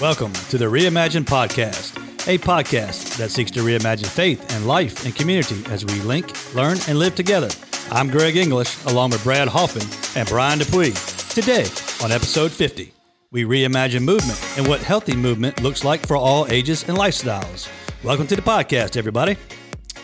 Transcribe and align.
Welcome 0.00 0.32
to 0.50 0.58
the 0.58 0.64
Reimagine 0.66 1.24
Podcast, 1.24 1.96
a 2.28 2.36
podcast 2.38 3.16
that 3.16 3.30
seeks 3.30 3.50
to 3.52 3.60
reimagine 3.60 4.06
faith 4.06 4.52
and 4.54 4.66
life 4.66 5.04
and 5.04 5.14
community 5.14 5.62
as 5.70 5.84
we 5.84 5.94
link, 6.00 6.32
learn, 6.54 6.78
and 6.88 6.98
live 6.98 7.14
together. 7.14 7.48
I'm 7.90 8.08
Greg 8.10 8.36
English, 8.36 8.82
along 8.86 9.10
with 9.10 9.22
Brad 9.22 9.46
Hoffman 9.48 9.86
and 10.16 10.28
Brian 10.28 10.58
Dupuy. 10.58 10.90
Today, 11.30 11.64
on 12.02 12.10
episode 12.12 12.50
50, 12.50 12.92
we 13.30 13.44
reimagine 13.44 14.02
movement 14.02 14.38
and 14.58 14.66
what 14.66 14.80
healthy 14.80 15.14
movement 15.16 15.62
looks 15.62 15.84
like 15.84 16.06
for 16.06 16.16
all 16.16 16.46
ages 16.50 16.82
and 16.88 16.98
lifestyles. 16.98 17.68
Welcome 18.02 18.26
to 18.26 18.36
the 18.36 18.42
podcast, 18.42 18.96
everybody. 18.96 19.36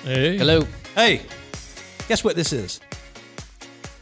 Hey. 0.05 0.39
Hello. 0.39 0.67
Hey, 0.95 1.23
guess 2.09 2.23
what 2.23 2.37
this 2.37 2.53
is? 2.53 2.81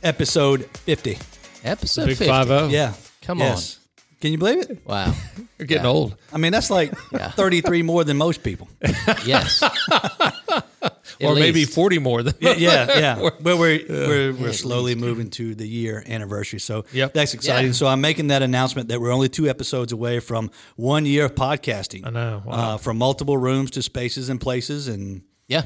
Episode 0.03 0.65
50. 0.65 1.19
Episode 1.65 2.07
Big 2.07 2.19
50. 2.19 2.31
five 2.31 2.51
oh. 2.51 2.69
Yeah. 2.69 2.93
Come 3.23 3.39
Yes. 3.39 3.78
Can 4.21 4.33
you 4.33 4.39
believe 4.39 4.59
it? 4.71 4.81
Wow. 4.85 5.15
You're 5.59 5.67
getting 5.67 5.85
Yeah. 5.85 5.91
old. 5.91 6.17
I 6.33 6.39
mean, 6.39 6.51
that's 6.53 6.71
like 6.71 6.93
Yeah. 7.13 7.31
33 7.31 7.83
more 7.83 8.05
than 8.05 8.17
most 8.17 8.43
people. 8.43 8.69
Yes. 9.25 9.63
or 11.21 11.35
maybe 11.35 11.65
40 11.65 11.99
more 11.99 12.23
than 12.23 12.35
yeah, 12.41 12.55
yeah, 12.57 12.99
yeah. 12.99 13.31
But 13.41 13.59
we're 13.59 13.81
we're, 13.89 14.33
we're 14.35 14.53
slowly 14.53 14.95
moving 14.95 15.31
to 15.31 15.55
the 15.55 15.67
year 15.67 16.03
anniversary, 16.07 16.61
so 16.61 16.85
Yep. 16.93 17.15
that's 17.15 17.35
exciting. 17.35 17.69
Yeah. 17.69 17.73
So 17.73 17.87
I'm 17.87 18.01
making 18.01 18.29
that 18.29 18.43
announcement 18.43 18.89
that 18.89 19.01
we're 19.01 19.11
only 19.13 19.29
two 19.29 19.49
episodes 19.49 19.93
away 19.93 20.21
from 20.21 20.51
one 20.77 21.07
year 21.07 21.25
of 21.27 21.35
podcasting. 21.35 22.07
I 22.07 22.11
know. 22.11 22.43
Wow. 22.45 22.53
Uh, 22.55 22.77
from 22.77 22.99
multiple 22.99 23.37
rooms 23.37 23.71
to 23.73 23.83
spaces 23.83 24.29
and 24.29 24.41
places 24.41 24.89
and 24.89 25.23
Yeah. 25.49 25.63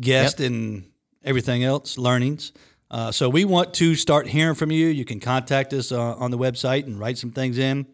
guests 0.00 0.40
and 0.40 0.84
everything 1.24 1.64
else, 1.64 1.98
learnings. 1.98 2.52
Uh, 2.92 3.10
so 3.10 3.28
we 3.28 3.44
want 3.46 3.72
to 3.74 3.94
start 3.94 4.26
hearing 4.26 4.54
from 4.54 4.70
you. 4.70 4.86
You 4.88 5.04
can 5.06 5.18
contact 5.18 5.72
us 5.72 5.92
uh, 5.92 6.14
on 6.16 6.30
the 6.30 6.36
website 6.38 6.84
and 6.84 7.00
write 7.00 7.16
some 7.16 7.30
things 7.32 7.56
in, 7.58 7.86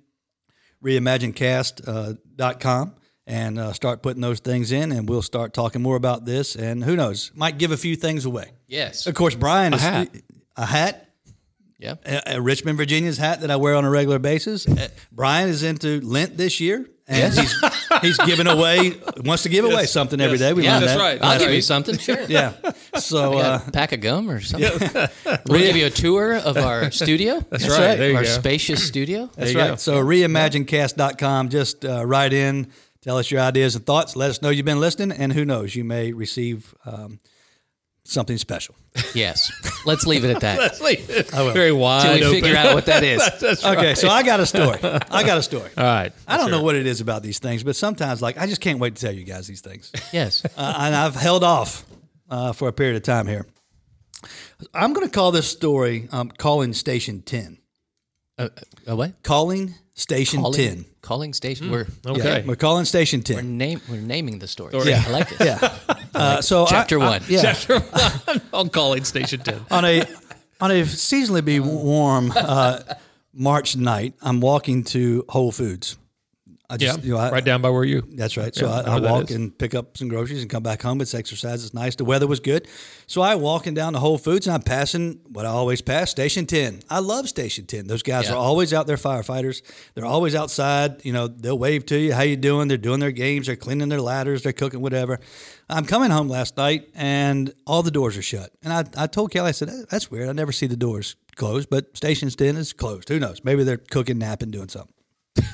reimaginecast.com, 0.85 2.95
and 3.27 3.59
uh, 3.59 3.73
start 3.73 4.03
putting 4.03 4.23
those 4.23 4.41
things 4.41 4.73
in, 4.73 4.93
and 4.93 5.09
we'll 5.09 5.23
start 5.23 5.53
talking 5.53 5.83
more 5.83 5.97
about 5.97 6.25
this. 6.25 6.57
And 6.57 6.83
who 6.83 6.97
knows, 6.97 7.31
might 7.35 7.59
give 7.59 7.71
a 7.73 7.77
few 7.77 7.97
things 7.97 8.25
away. 8.25 8.53
Yes. 8.67 9.07
Of 9.07 9.15
course, 9.15 9.35
Brian 9.35 9.75
is 9.75 9.83
hat. 9.83 10.09
a 10.57 10.67
hat. 10.67 11.05
Yeah. 11.79 11.95
A, 12.05 12.37
a 12.37 12.41
Richmond, 12.41 12.77
Virginia's 12.77 13.19
hat 13.19 13.43
that 13.43 13.51
I 13.53 13.57
wear 13.57 13.77
on 13.77 13.85
a 13.85 13.91
regular 13.91 14.19
basis. 14.19 14.67
Uh, 14.67 14.89
Brian 15.13 15.49
is 15.49 15.63
into 15.63 16.01
Lent 16.01 16.37
this 16.37 16.59
year, 16.59 16.85
and 17.07 17.33
he's 17.33 17.55
he's 18.03 18.19
giving 18.19 18.49
away 18.49 18.99
wants 19.25 19.45
to 19.45 19.49
give 19.49 19.65
away 19.71 19.87
something 19.87 20.21
every 20.21 20.39
day. 20.39 20.53
We 20.53 20.65
Yeah, 20.65 20.81
that's 20.81 20.95
that. 20.95 20.99
right. 20.99 21.23
I'll 21.23 21.31
That's 21.31 21.45
give 21.45 21.55
you 21.55 21.63
something. 21.63 21.97
Sure. 21.99 22.21
Yeah. 22.29 22.55
So 23.05 23.33
Got 23.33 23.45
uh, 23.45 23.65
a 23.67 23.71
pack 23.71 23.93
of 23.93 24.01
gum 24.01 24.31
or 24.31 24.41
something. 24.41 24.71
we'll 25.49 25.61
give 25.61 25.77
you 25.77 25.87
a 25.87 25.91
tour 25.91 26.37
of 26.37 26.57
our 26.59 26.91
studio. 26.91 27.41
That's 27.51 27.69
right. 27.69 27.79
right. 27.79 27.99
There 27.99 28.11
you 28.11 28.17
our 28.17 28.23
go. 28.25 28.29
spacious 28.29 28.87
studio. 28.87 29.31
That's 29.37 29.53
you 29.53 29.59
right. 29.59 29.69
go. 29.71 29.77
So 29.77 30.03
reimaginecast.com. 30.03 31.49
Just 31.49 31.85
uh, 31.85 32.05
write 32.05 32.33
in, 32.33 32.71
tell 33.03 33.19
us 33.19 33.31
your 33.31 33.41
ideas 33.41 33.77
and 33.77 33.85
thoughts. 33.87 34.17
Let 34.17 34.31
us 34.31 34.43
know 34.43 34.51
you've 34.51 34.67
been 34.67 34.81
listening, 34.81 35.13
and 35.17 35.33
who 35.33 35.45
knows, 35.45 35.75
you 35.75 35.85
may 35.85 36.13
receive 36.13 36.75
um, 36.85 37.21
something 38.05 38.39
special. 38.39 38.75
Yes. 39.15 39.53
Let's 39.87 40.07
leave 40.07 40.25
it 40.25 40.31
at 40.35 40.41
that. 40.41 40.59
Let's 40.59 40.81
leave 40.81 41.09
it 41.09 41.33
will. 41.33 41.53
very 41.53 41.71
Till 41.71 41.79
wide 41.79 42.21
we 42.21 42.27
open. 42.27 42.41
figure 42.41 42.57
out 42.57 42.75
what 42.75 42.87
that 42.87 43.05
is. 43.05 43.19
That's 43.41 43.63
right. 43.63 43.79
Okay, 43.79 43.95
so 43.95 44.09
I 44.09 44.23
got 44.23 44.41
a 44.41 44.47
story. 44.47 44.79
I 44.83 45.23
got 45.25 45.39
a 45.39 45.43
story. 45.43 45.71
All 45.77 45.85
right. 45.85 46.13
I 46.27 46.37
don't 46.37 46.51
know 46.51 46.63
what 46.63 46.75
it 46.75 46.87
is 46.87 47.01
about 47.01 47.23
these 47.23 47.39
things, 47.39 47.63
but 47.63 47.77
sometimes, 47.77 48.21
like, 48.21 48.39
I 48.39 48.47
just 48.47 48.61
can't 48.61 48.81
wait 48.81 48.97
to 48.97 49.01
tell 49.01 49.13
you 49.15 49.25
guys 49.25 49.47
these 49.47 49.61
things. 49.61 49.93
Yes. 50.13 50.45
uh, 50.57 50.75
and 50.79 50.97
I've 50.97 51.15
held 51.15 51.45
off 51.45 51.85
uh, 52.29 52.53
for 52.53 52.69
a 52.69 52.73
period 52.73 52.97
of 52.97 53.03
time 53.03 53.27
here. 53.27 53.47
I'm 54.75 54.93
going 54.93 55.07
to 55.07 55.13
call 55.13 55.31
this 55.33 55.49
story 55.51 56.09
um, 56.13 56.31
"Calling 56.31 56.73
Station 56.73 57.23
10." 57.23 57.59
Uh, 58.39 58.49
uh, 58.89 58.97
what? 58.97 59.23
Calling 59.23 59.75
Station 59.95 60.41
Calling, 60.41 60.57
10. 60.57 60.85
calling 61.03 61.33
station. 61.33 61.71
We're 61.71 61.87
Okay. 62.07 62.41
Yeah, 62.41 62.47
we're 62.47 62.55
calling 62.57 62.85
Station 62.85 63.21
10. 63.23 63.37
we're 63.37 63.43
name 63.43 63.81
we're 63.89 64.01
naming 64.01 64.39
the 64.39 64.47
story. 64.49 64.73
Yeah. 64.85 65.03
I 65.07 65.11
like 65.11 65.33
it. 65.41 65.41
yeah. 65.41 65.77
Uh, 66.15 66.41
so 66.41 66.65
Chapter 66.69 67.01
I- 67.01 67.09
one. 67.09 67.23
yeah. 67.29 67.55
I'm 68.53 68.69
calling 68.81 69.05
Station 69.05 69.41
10. 69.41 69.61
on 69.71 69.85
a 69.85 70.03
on 70.61 70.71
a 70.71 70.83
seasonally 70.83 71.45
be 71.45 71.59
warm 71.61 72.33
uh, 72.37 72.81
March 73.33 73.77
night, 73.77 74.15
I'm 74.23 74.41
walking 74.41 74.83
to 74.85 75.25
Whole 75.29 75.53
Foods. 75.53 75.97
I 76.71 76.75
Yeah. 76.75 76.89
just, 76.93 77.03
you 77.05 77.13
know, 77.13 77.19
I, 77.19 77.31
right 77.31 77.45
down 77.45 77.63
by 77.63 77.71
where 77.71 77.85
you. 77.85 78.03
That's 78.13 78.37
right. 78.37 78.55
So 78.55 78.67
Yeah, 78.67 78.73
I 78.73 78.79
I, 78.81 78.83
know 78.83 78.91
I 78.91 78.93
where 78.93 79.01
that 79.01 79.13
walk 79.13 79.31
and 79.31 79.57
pick 79.57 79.75
up 79.75 79.97
some 79.97 80.09
groceries 80.09 80.43
and 80.43 80.51
come 80.51 80.63
back 80.63 80.83
home. 80.83 81.01
It's 81.01 81.15
exercise. 81.15 81.65
It's 81.65 81.73
nice. 81.73 81.95
The 81.97 82.05
weather 82.05 82.27
was 82.27 82.41
good. 82.41 82.69
So 83.07 83.23
I 83.23 83.37
walking 83.37 83.73
down 83.73 83.95
to 83.95 83.99
Whole 84.01 84.19
Foods 84.19 84.47
and 84.47 84.53
I'm 84.55 84.61
passing 84.63 85.21
what 85.31 85.47
I 85.47 85.49
always 85.49 85.81
pass, 85.81 86.11
Station 86.11 86.45
10. 86.45 86.81
I 86.91 86.99
love 86.99 87.27
Station 87.27 87.65
10. 87.65 87.87
Those 87.87 88.03
guys 88.03 88.27
Yeah. 88.27 88.33
are 88.33 88.37
always 88.37 88.75
out 88.75 88.87
there, 88.87 88.99
firefighters. 88.99 89.63
They're 89.95 90.05
always 90.05 90.35
outside. 90.35 91.03
You 91.07 91.15
know, 91.15 91.27
they'll 91.27 91.59
wave 91.59 91.87
to 91.87 91.97
you. 91.99 92.13
How 92.13 92.21
you 92.21 92.37
doing? 92.37 92.69
They're 92.69 92.77
doing 92.77 93.01
their 93.01 93.13
games. 93.13 93.47
They're 93.47 93.57
cleaning 93.57 93.89
their 93.89 94.03
ladders. 94.03 94.43
They're 94.43 94.53
cooking 94.53 94.83
whatever. 94.83 95.21
I'm 95.71 95.87
coming 95.87 96.11
home 96.11 96.29
last 96.29 96.59
night 96.59 96.91
and 96.95 97.51
all 97.67 97.83
the 97.83 97.91
doors 97.91 98.15
are 98.19 98.23
shut. 98.23 98.51
And 98.63 98.75
I, 98.75 98.85
I 99.05 99.07
told 99.07 99.31
Kelly, 99.31 99.49
I 99.49 99.53
said, 99.53 99.71
"Eh, 99.71 99.85
that's 99.89 100.11
weird. 100.11 100.29
I 100.29 100.33
never 100.33 100.53
see 100.53 100.67
the 100.67 100.77
doors 100.77 101.17
closed, 101.35 101.71
but 101.71 101.97
Station 101.97 102.29
10 102.29 102.57
is 102.59 102.75
closed. 102.75 103.09
Who 103.09 103.19
knows? 103.19 103.41
Maybe 103.43 103.65
they're 103.65 103.79
cooking, 103.79 104.19
napping, 104.19 104.51
doing 104.51 104.69
something. 104.69 104.93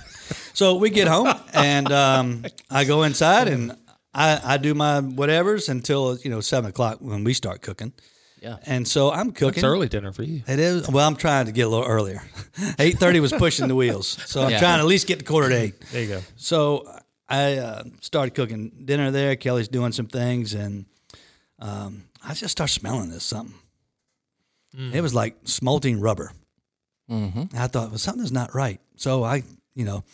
So 0.55 0.77
we 0.77 0.89
get 0.91 1.09
home 1.09 1.29
and 1.53 1.91
um, 1.93 2.45
I 2.71 2.85
go 2.85 3.03
inside 3.03 3.49
and 3.49 3.77
I, 4.15 4.41
I 4.43 4.57
do 4.57 4.73
my 4.75 5.01
whatevers 5.01 5.69
until 5.69 6.17
you 6.19 6.31
know 6.31 6.41
seven 6.41 6.71
o'clock 6.71 6.99
when 7.01 7.25
we 7.25 7.35
start 7.35 7.61
cooking. 7.61 7.93
Yeah. 8.41 8.57
And 8.67 8.87
so 8.87 9.11
I'm 9.11 9.33
cooking. 9.33 9.59
It's 9.61 9.65
early 9.65 9.89
dinner 9.89 10.13
for 10.13 10.23
you. 10.23 10.43
It 10.47 10.59
is. 10.59 10.89
Well, 10.89 11.07
I'm 11.07 11.17
trying 11.17 11.47
to 11.47 11.53
get 11.53 11.63
a 11.63 11.69
little 11.69 11.87
earlier. 11.87 12.23
Eight 12.79 12.99
thirty 12.99 13.19
was 13.21 13.33
pushing 13.33 13.69
the 13.69 13.75
wheels, 13.75 14.07
so 14.27 14.43
I'm 14.43 14.51
Yeah. 14.51 14.59
trying 14.61 14.77
to 14.79 14.81
at 14.83 14.87
least 14.87 15.07
get 15.07 15.19
to 15.21 15.25
quarter 15.25 15.49
to 15.49 15.55
eight. 15.57 15.81
There 15.93 16.03
you 16.03 16.09
go. 16.09 16.21
So 16.37 16.87
I 17.29 17.57
uh, 17.57 17.83
started 18.01 18.35
cooking 18.35 18.71
dinner 18.85 19.11
there. 19.11 19.35
Kelly's 19.37 19.69
doing 19.69 19.93
some 19.93 20.07
things, 20.07 20.53
and 20.55 20.85
um, 21.59 22.05
I 22.23 22.35
just 22.35 22.53
start 22.53 22.71
smelling 22.71 23.11
this 23.11 23.25
something. 23.25 23.55
It 24.93 25.01
was 25.01 25.15
like 25.15 25.37
smelting 25.45 26.01
rubber. 26.01 26.33
Mm-hmm. 27.11 27.57
I 27.57 27.67
thought, 27.69 27.91
well, 27.91 27.99
something's 27.99 28.33
not 28.33 28.55
right. 28.55 28.81
So 28.97 29.23
I, 29.25 29.45
you 29.75 29.85
know, 29.85 30.05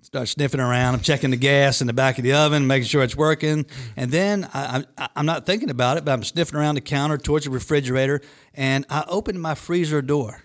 start 0.00 0.28
sniffing 0.28 0.60
around. 0.60 0.94
I'm 0.94 1.00
checking 1.00 1.30
the 1.30 1.36
gas 1.36 1.80
in 1.80 1.86
the 1.86 1.92
back 1.92 2.18
of 2.18 2.24
the 2.24 2.32
oven, 2.32 2.66
making 2.66 2.86
sure 2.88 3.02
it's 3.02 3.16
working. 3.16 3.66
And 3.96 4.10
then 4.10 4.48
I, 4.54 4.84
I, 4.96 5.08
I'm 5.16 5.26
not 5.26 5.46
thinking 5.46 5.70
about 5.70 5.98
it, 5.98 6.04
but 6.04 6.12
I'm 6.12 6.24
sniffing 6.24 6.58
around 6.58 6.76
the 6.76 6.80
counter 6.80 7.18
towards 7.18 7.44
the 7.44 7.50
refrigerator, 7.50 8.20
and 8.54 8.86
I 8.88 9.04
opened 9.08 9.40
my 9.40 9.54
freezer 9.54 10.00
door. 10.02 10.42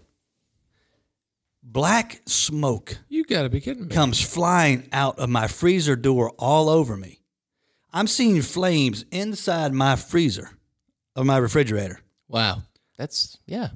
Black 1.63 2.21
smoke 2.25 2.97
You 3.07 3.23
got 3.23 3.43
to 3.43 3.49
be 3.49 3.61
kidding 3.61 3.87
me. 3.87 3.93
comes 3.93 4.19
flying 4.19 4.89
out 4.91 5.19
of 5.19 5.29
my 5.29 5.47
freezer 5.47 5.95
door 5.95 6.31
all 6.37 6.69
over 6.69 6.97
me. 6.97 7.21
I'm 7.93 8.07
seeing 8.07 8.41
flames 8.41 9.05
inside 9.11 9.73
my 9.73 9.95
freezer 9.95 10.49
of 11.15 11.25
my 11.25 11.37
refrigerator. 11.37 11.99
Wow. 12.27 12.63
That's 12.97 13.37
yeah. 13.45 13.69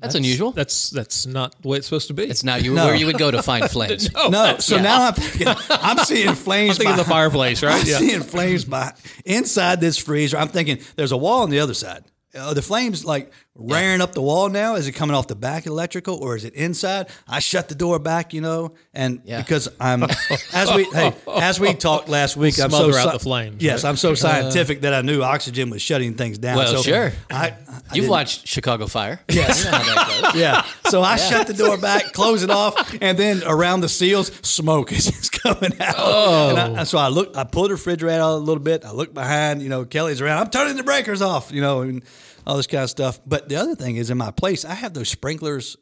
That's, 0.00 0.14
unusual. 0.14 0.52
That's 0.52 0.90
that's 0.90 1.26
not 1.26 1.60
the 1.60 1.68
way 1.68 1.78
it's 1.78 1.86
supposed 1.86 2.08
to 2.08 2.14
be. 2.14 2.24
It's 2.24 2.42
not 2.42 2.62
you 2.64 2.74
No. 2.74 2.86
where 2.86 2.94
you 2.94 3.06
would 3.06 3.18
go 3.18 3.30
to 3.30 3.42
find 3.42 3.70
flames. 3.70 4.12
No, 4.14 4.56
so 4.58 4.76
Yeah. 4.76 4.82
now 4.82 5.06
I'm 5.08 5.14
thinking, 5.14 5.54
I'm 5.70 5.98
seeing 6.04 6.34
flames. 6.34 6.70
I'm 6.70 6.76
thinking 6.78 6.96
the 6.96 7.02
behind- 7.02 7.06
fireplace, 7.32 7.62
right? 7.62 7.80
I'm 7.82 7.86
Yeah. 7.86 7.98
seeing 7.98 8.22
flames 8.22 8.64
by 8.64 8.92
inside 9.24 9.80
this 9.80 9.98
freezer. 9.98 10.38
I'm 10.38 10.48
thinking 10.48 10.78
there's 10.96 11.12
a 11.12 11.16
wall 11.16 11.42
on 11.42 11.50
the 11.50 11.60
other 11.60 11.74
side. 11.74 12.04
Are 12.38 12.54
the 12.54 12.62
flames 12.62 13.04
like 13.04 13.32
rearing 13.54 14.00
up 14.00 14.12
the 14.12 14.22
wall 14.22 14.48
now? 14.48 14.76
Is 14.76 14.86
it 14.86 14.92
coming 14.92 15.14
off 15.14 15.26
the 15.26 15.34
back 15.34 15.66
electrical 15.66 16.16
or 16.16 16.36
is 16.36 16.44
it 16.44 16.54
inside? 16.54 17.08
I 17.28 17.40
shut 17.40 17.68
the 17.68 17.74
door 17.74 17.98
back, 17.98 18.32
you 18.32 18.40
know, 18.40 18.74
and 18.94 19.20
Yeah. 19.24 19.40
because 19.42 19.68
I'm 19.80 20.04
as 20.52 20.72
we 20.74 20.84
hey 20.84 21.14
as 21.36 21.58
we 21.60 21.74
talked 21.74 22.08
last 22.08 22.36
week, 22.36 22.58
I'm 22.60 22.70
so 22.70 22.90
Smother 22.90 22.98
out 22.98 23.12
the 23.12 23.18
flames, 23.18 23.62
Yes, 23.62 23.84
right? 23.84 23.90
I'm 23.90 23.96
so 23.96 24.12
uh, 24.12 24.16
scientific 24.16 24.82
that 24.82 24.94
I 24.94 25.02
knew 25.02 25.22
oxygen 25.22 25.70
was 25.70 25.82
shutting 25.82 26.14
things 26.14 26.38
down. 26.38 26.56
Well, 26.56 26.76
so 26.76 26.82
sure. 26.82 27.12
I, 27.30 27.48
I 27.68 27.80
You've 27.92 28.08
watched 28.08 28.46
Chicago 28.46 28.86
Fire. 28.86 29.20
Yes. 29.28 29.64
You 29.64 29.70
know 29.70 29.76
how 29.78 29.94
that 29.94 30.22
goes. 30.32 30.34
yeah. 30.40 30.64
So 30.88 31.02
I 31.02 31.16
shut 31.16 31.46
the 31.46 31.54
door 31.54 31.76
back, 31.76 32.12
close 32.12 32.42
it 32.42 32.50
off, 32.50 32.94
and 33.00 33.18
then 33.18 33.42
around 33.44 33.80
the 33.80 33.88
seals, 33.88 34.28
smoke 34.46 34.92
is 34.96 35.06
just 35.06 35.32
coming 35.32 35.72
out. 35.80 35.94
Oh. 35.98 36.50
And 36.50 36.78
I, 36.80 36.84
so 36.84 36.98
I 36.98 37.08
look, 37.08 37.36
I 37.36 37.44
pulled 37.44 37.70
the 37.70 37.74
refrigerator 37.74 38.20
out 38.22 38.34
a 38.34 38.36
little 38.36 38.62
bit. 38.62 38.84
I 38.84 38.92
look 38.92 39.12
behind, 39.12 39.60
you 39.62 39.68
know, 39.68 39.84
Kelly's 39.84 40.20
around. 40.20 40.38
I'm 40.40 40.50
turning 40.50 40.76
the 40.76 40.82
breakers 40.84 41.20
off, 41.20 41.50
you 41.52 41.60
know, 41.60 41.80
and 41.82 42.02
all 42.46 42.56
this 42.56 42.66
kind 42.66 42.84
of 42.84 42.90
stuff. 42.90 43.20
But 43.26 43.48
the 43.48 43.56
other 43.56 43.74
thing 43.74 43.96
is, 43.96 44.10
in 44.10 44.18
my 44.18 44.30
place, 44.30 44.64
I 44.64 44.74
have 44.74 44.94
those 44.94 45.08
sprinklers 45.08 45.76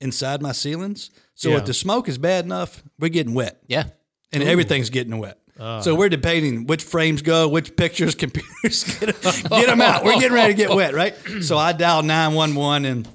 inside 0.00 0.42
my 0.42 0.52
ceilings. 0.52 1.10
So 1.34 1.50
Yeah. 1.50 1.56
if 1.58 1.64
the 1.66 1.74
smoke 1.74 2.08
is 2.08 2.18
bad 2.18 2.44
enough, 2.44 2.82
we're 2.98 3.08
getting 3.08 3.34
wet, 3.34 3.60
Yeah. 3.66 3.84
and 4.32 4.42
everything's 4.42 4.90
getting 4.90 5.18
wet. 5.18 5.38
Uh. 5.58 5.80
so 5.80 5.94
we're 5.94 6.10
debating 6.10 6.66
which 6.66 6.82
frames 6.82 7.22
go, 7.22 7.48
which 7.48 7.76
pictures, 7.76 8.14
computers 8.24 8.84
get, 9.00 9.22
get 9.22 9.66
them 9.68 9.80
out. 9.80 10.04
We're 10.04 10.14
getting 10.20 10.34
ready 10.34 10.52
to 10.52 10.56
get 10.56 10.68
wet, 10.74 10.92
right? 10.94 11.14
So 11.40 11.56
I 11.56 11.72
dialed 11.72 12.04
nine 12.04 12.34
one 12.34 12.54
one, 12.54 12.84
and 12.84 13.08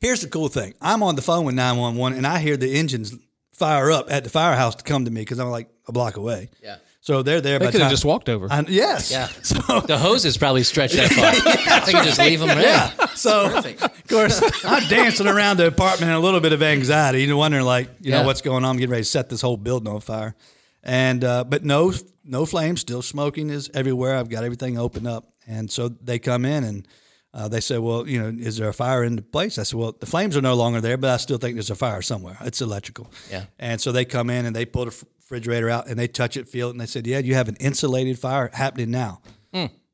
here's 0.00 0.22
the 0.22 0.28
cool 0.28 0.48
thing: 0.48 0.72
I'm 0.80 1.02
on 1.02 1.16
the 1.16 1.22
phone 1.22 1.44
with 1.44 1.54
nine 1.54 1.76
one 1.76 1.96
one, 1.96 2.14
and 2.14 2.26
I 2.26 2.38
hear 2.38 2.56
the 2.56 2.78
engines 2.78 3.12
fire 3.52 3.90
up 3.90 4.10
at 4.10 4.24
the 4.24 4.30
firehouse 4.30 4.74
to 4.76 4.84
come 4.84 5.04
to 5.04 5.10
me 5.10 5.20
because 5.20 5.38
I'm 5.38 5.50
like 5.50 5.68
a 5.86 5.92
block 5.92 6.16
away. 6.16 6.48
Yeah. 6.62 6.76
So 7.06 7.22
they're 7.22 7.40
there. 7.40 7.60
They 7.60 7.70
could 7.70 7.80
have 7.80 7.90
just 7.90 8.04
walked 8.04 8.28
over. 8.28 8.48
I- 8.50 8.64
yes. 8.68 9.10
Yeah. 9.12 9.28
So 9.42 9.80
The 9.80 9.96
hoses 9.96 10.36
probably 10.36 10.64
stretched 10.64 10.96
that 10.96 11.12
far. 11.12 11.26
I 11.86 11.92
can 11.92 12.04
just 12.04 12.18
leave 12.18 12.40
them 12.40 12.48
there. 12.48 12.62
yeah. 12.62 13.06
So 13.14 13.56
of 13.56 14.06
course 14.08 14.42
I'm 14.64 14.88
dancing 14.88 15.28
around 15.28 15.58
the 15.58 15.68
apartment 15.68 16.10
in 16.10 16.16
a 16.16 16.20
little 16.20 16.40
bit 16.40 16.52
of 16.52 16.62
anxiety, 16.62 17.20
you 17.22 17.28
know, 17.28 17.36
wondering 17.36 17.64
like, 17.64 17.88
you 18.00 18.10
know, 18.10 18.24
what's 18.24 18.40
going 18.42 18.64
on. 18.64 18.70
I'm 18.70 18.76
getting 18.76 18.90
ready 18.90 19.04
to 19.04 19.08
set 19.08 19.28
this 19.28 19.40
whole 19.40 19.56
building 19.56 19.92
on 19.92 20.00
fire. 20.00 20.34
And 20.82 21.22
uh, 21.24 21.44
but 21.44 21.64
no 21.64 21.92
no 22.24 22.44
flames, 22.44 22.80
still 22.80 23.02
smoking 23.02 23.50
is 23.50 23.70
everywhere. 23.72 24.16
I've 24.16 24.28
got 24.28 24.42
everything 24.44 24.76
open 24.78 25.06
up. 25.06 25.28
And 25.46 25.70
so 25.70 25.88
they 25.88 26.18
come 26.18 26.44
in 26.44 26.64
and 26.64 26.88
uh, 27.34 27.46
they 27.48 27.60
said, 27.60 27.78
"Well, 27.80 28.06
you 28.08 28.20
know, 28.22 28.32
is 28.44 28.56
there 28.56 28.68
a 28.68 28.72
fire 28.72 29.04
in 29.04 29.16
the 29.16 29.22
place?" 29.22 29.58
I 29.58 29.62
said, 29.64 29.78
"Well, 29.78 29.96
the 29.98 30.06
flames 30.06 30.36
are 30.36 30.42
no 30.42 30.54
longer 30.54 30.80
there, 30.80 30.96
but 30.96 31.10
I 31.10 31.16
still 31.18 31.38
think 31.38 31.54
there's 31.54 31.70
a 31.70 31.74
fire 31.76 32.02
somewhere. 32.02 32.36
It's 32.42 32.60
electrical." 32.60 33.12
Yeah. 33.30 33.44
And 33.58 33.80
so 33.80 33.90
they 33.92 34.04
come 34.04 34.30
in 34.30 34.46
and 34.46 34.54
they 34.56 34.64
pull 34.64 34.84
the 34.86 34.90
f- 34.92 35.04
refrigerator 35.30 35.68
out 35.68 35.88
and 35.88 35.98
they 35.98 36.08
touch 36.08 36.36
it, 36.36 36.48
feel 36.48 36.68
it, 36.68 36.72
and 36.72 36.80
they 36.80 36.86
said, 36.86 37.06
"Yeah, 37.06 37.18
you 37.18 37.34
have 37.34 37.48
an 37.48 37.56
insulated 37.56 38.18
fire 38.18 38.50
happening 38.52 38.90
now, 38.90 39.20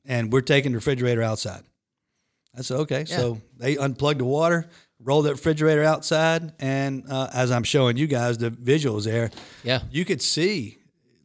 and 0.05 0.33
we're 0.33 0.41
taking 0.43 0.73
the 0.73 0.77
refrigerator 0.79 1.23
outside." 1.23 1.63
I 2.57 2.63
said, 2.63 2.77
"Okay." 2.81 3.05
So 3.07 3.41
they 3.57 3.77
unplugged 3.77 4.21
the 4.21 4.25
water, 4.27 4.69
rolled 5.01 5.25
the 5.27 5.31
refrigerator 5.33 5.83
outside, 5.85 6.53
and 6.61 7.05
uh, 7.09 7.31
as 7.33 7.51
I'm 7.51 7.65
showing 7.65 7.97
you 7.97 8.07
guys 8.07 8.39
the 8.39 8.51
visuals 8.51 9.05
there, 9.05 9.31
Yeah. 9.65 9.83
you 9.91 10.05
could 10.05 10.21
see 10.23 10.79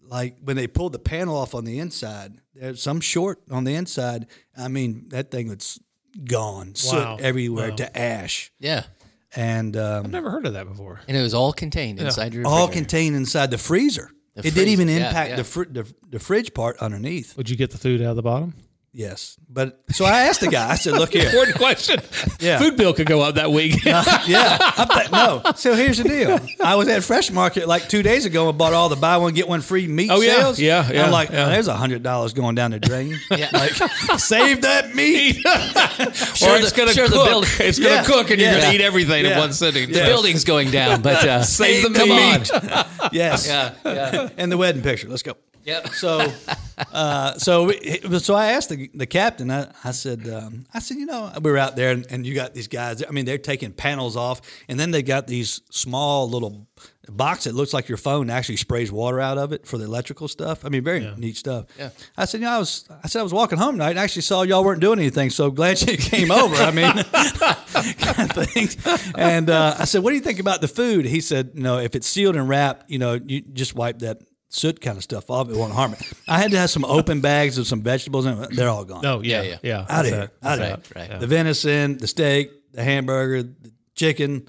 like 0.09 0.37
when 0.41 0.55
they 0.55 0.67
pulled 0.67 0.93
the 0.93 0.99
panel 0.99 1.35
off 1.35 1.53
on 1.53 1.65
the 1.65 1.79
inside, 1.79 2.39
there's 2.55 2.81
some 2.81 3.01
short 3.01 3.41
on 3.51 3.65
the 3.65 3.75
inside. 3.75 4.27
I 4.57 4.69
mean, 4.69 5.09
that 5.09 5.31
thing 5.31 5.49
was 5.49 5.81
gone, 6.23 6.67
Wow. 6.67 7.17
soot 7.17 7.25
everywhere 7.25 7.71
Wow. 7.71 7.75
to 7.75 7.97
ash, 7.97 8.51
Yeah. 8.57 8.83
And 9.35 9.75
um, 9.77 10.05
I've 10.05 10.11
never 10.11 10.29
heard 10.29 10.45
of 10.45 10.53
that 10.53 10.67
before. 10.67 11.01
And 11.07 11.17
it 11.17 11.21
was 11.21 11.33
all 11.33 11.53
contained 11.53 11.99
inside 11.99 12.33
your 12.33 12.45
all 12.45 12.67
refrigerator. 12.67 12.79
contained 12.81 13.15
inside 13.15 13.51
the 13.51 13.57
freezer. 13.57 14.11
The 14.35 14.41
it 14.41 14.43
didn't 14.53 14.55
freezer, 14.55 14.71
even 14.71 14.87
yeah, 14.87 15.07
impact 15.07 15.29
yeah. 15.31 15.35
the, 15.37 15.43
fr- 15.43 15.63
the 15.69 15.93
the 16.09 16.19
fridge 16.19 16.53
part 16.53 16.77
underneath. 16.77 17.35
Would 17.37 17.49
you 17.49 17.55
get 17.55 17.71
the 17.71 17.77
food 17.77 18.01
out 18.01 18.11
of 18.11 18.15
the 18.15 18.23
bottom? 18.23 18.53
Yes, 18.93 19.37
but 19.47 19.79
so 19.91 20.05
I 20.05 20.21
asked 20.21 20.39
the 20.39 20.47
guy. 20.47 20.71
I 20.71 20.75
said, 20.75 20.93
"Look 20.93 21.13
here, 21.13 21.27
Important 21.27 21.57
question. 21.57 21.99
Yeah. 22.39 22.57
Food 22.57 22.77
bill 22.77 22.93
could 22.93 23.05
go 23.05 23.21
up 23.21 23.35
that 23.35 23.51
week. 23.51 23.83
yeah." 23.85 24.57
I'm 24.59 24.87
like, 24.87 25.11
no. 25.11 25.43
So 25.55 25.75
here's 25.75 25.99
the 25.99 26.05
deal. 26.05 26.39
I 26.63 26.75
was 26.75 26.87
at 26.87 27.03
Fresh 27.03 27.29
Market 27.29 27.67
like 27.67 27.89
two 27.89 28.01
days 28.01 28.25
ago 28.25 28.49
and 28.49 28.57
bought 28.57 28.73
all 28.73 28.89
the 28.89 28.95
buy 28.95 29.17
one 29.17 29.33
get 29.35 29.47
one 29.47 29.61
free 29.61 29.87
meat 29.87 30.09
Oh, 30.11 30.21
yeah. 30.21 30.37
sales. 30.37 30.59
Yeah, 30.59 30.83
And 30.85 30.95
yeah, 30.95 31.05
I'm 31.05 31.11
like, 31.11 31.29
yeah. 31.29 31.45
oh, 31.45 31.49
there's 31.49 31.67
a 31.67 31.75
hundred 31.75 32.01
dollars 32.01 32.33
going 32.33 32.55
down 32.55 32.71
the 32.71 32.79
drain. 32.79 33.19
Yeah. 33.29 33.49
Like, 33.53 33.73
save 34.19 34.61
that 34.61 34.95
meat. 34.95 35.35
Sure, 36.35 36.53
or 36.53 36.57
it's 36.57 36.71
going 36.71 36.87
to 36.89 36.95
sure, 36.95 37.07
cook. 37.07 37.27
build- 37.27 37.45
it's 37.59 37.77
going 37.77 37.89
to 37.91 37.95
Yeah. 37.97 38.03
cook, 38.03 38.31
and 38.31 38.41
you're 38.41 38.51
going 38.51 38.63
to 38.63 38.73
eat 38.73 38.81
everything 38.81 39.25
in 39.25 39.37
one 39.37 39.53
sitting. 39.53 39.91
the 39.91 39.99
building's 39.99 40.43
going 40.43 40.71
down, 40.71 41.01
but 41.03 41.23
uh, 41.27 41.43
Save 41.43 41.83
the 41.93 41.99
come 41.99 42.09
meat. 42.09 42.51
on. 42.51 43.09
yes. 43.11 43.47
Yeah. 43.47 43.73
Yeah. 43.85 44.29
And 44.37 44.51
the 44.51 44.57
wedding 44.57 44.81
picture. 44.81 45.07
Let's 45.07 45.23
go. 45.23 45.33
Yep. 45.67 45.89
So, 45.97 46.31
uh, 46.93 47.33
so 47.39 47.65
we, 47.65 48.19
so 48.19 48.35
I 48.35 48.51
asked 48.51 48.69
the, 48.69 48.89
the 48.93 49.07
captain. 49.07 49.49
I, 49.49 49.71
I 49.83 49.91
said, 49.91 50.27
um, 50.29 50.65
I 50.73 50.79
said, 50.79 50.97
you 50.97 51.07
know, 51.07 51.31
we 51.41 51.49
were 51.49 51.57
out 51.57 51.75
there, 51.75 51.91
and, 51.91 52.05
and 52.11 52.25
you 52.25 52.35
got 52.35 52.53
these 52.53 52.67
guys. 52.67 53.03
I 53.03 53.11
mean, 53.11 53.25
they're 53.25 53.39
taking 53.39 53.71
panels 53.71 54.15
off, 54.15 54.41
and 54.67 54.79
then 54.79 54.91
they 54.91 55.01
got 55.01 55.25
these 55.25 55.61
small 55.71 56.29
little 56.29 56.67
box 57.09 57.45
that 57.45 57.55
looks 57.55 57.73
like 57.73 57.89
your 57.89 57.97
phone 57.97 58.29
actually 58.29 58.57
sprays 58.57 58.91
water 58.91 59.19
out 59.19 59.37
of 59.37 59.53
it 59.53 59.65
for 59.65 59.77
the 59.77 59.85
electrical 59.85 60.27
stuff. 60.27 60.65
I 60.65 60.69
mean, 60.69 60.83
very 60.83 61.11
neat 61.17 61.37
stuff. 61.37 61.65
Yeah. 61.79 61.89
I 62.15 62.25
said, 62.25 62.41
you 62.41 62.45
know, 62.45 62.53
I 62.53 62.59
was, 62.59 62.87
I 63.03 63.07
said 63.07 63.21
I 63.21 63.23
was 63.23 63.33
walking 63.33 63.57
home 63.57 63.75
tonight, 63.75 63.91
and 63.91 63.99
I 63.99 64.03
actually 64.03 64.21
saw 64.21 64.43
y'all 64.43 64.63
weren't 64.63 64.81
doing 64.81 64.99
anything. 64.99 65.31
So 65.31 65.49
glad 65.49 65.81
you 65.81 65.97
came 65.97 66.31
over. 66.31 66.55
I 66.55 66.71
mean, 66.71 66.93
kind 67.97 68.37
of 68.37 68.49
things. 68.49 68.77
And 69.15 69.49
uh, 69.49 69.75
I 69.79 69.85
said, 69.85 70.03
what 70.03 70.11
do 70.11 70.15
you 70.15 70.21
think 70.21 70.39
about 70.39 70.61
the 70.61 70.67
food? 70.67 71.05
He 71.05 71.21
said, 71.21 71.51
you 71.55 71.63
know, 71.63 71.79
if 71.79 71.95
it's 71.95 72.07
sealed 72.07 72.35
and 72.35 72.47
wrapped, 72.47 72.89
you 72.91 72.99
know, 72.99 73.19
you 73.25 73.41
just 73.41 73.73
wipe 73.73 73.99
that 73.99 74.21
soot 74.49 74.79
kind 74.81 74.97
of 74.97 75.03
stuff 75.03 75.29
off. 75.29 75.49
It 75.49 75.55
won't 75.55 75.73
harm 75.73 75.93
it. 75.93 76.01
I 76.27 76.37
had 76.39 76.51
to 76.51 76.57
have 76.57 76.69
some 76.69 76.85
open 76.85 77.21
bags 77.21 77.57
of 77.57 77.67
some 77.67 77.81
vegetables, 77.81 78.25
and 78.25 78.43
they're 78.55 78.69
all 78.69 78.85
gone. 78.85 79.05
Oh 79.05 79.21
yeah, 79.21 79.41
Yeah, 79.41 79.49
yeah. 79.49 79.57
yeah. 79.63 79.85
out 79.89 80.05
of 80.05 80.11
here. 80.11 80.31
Out 80.43 80.59
of 80.59 80.59
Right, 80.59 80.79
here. 80.95 81.07
right. 81.11 81.19
The 81.19 81.27
venison, 81.27 81.97
the 81.97 82.07
steak, 82.07 82.51
the 82.73 82.83
hamburger, 82.83 83.43
the 83.43 83.71
chicken. 83.95 84.47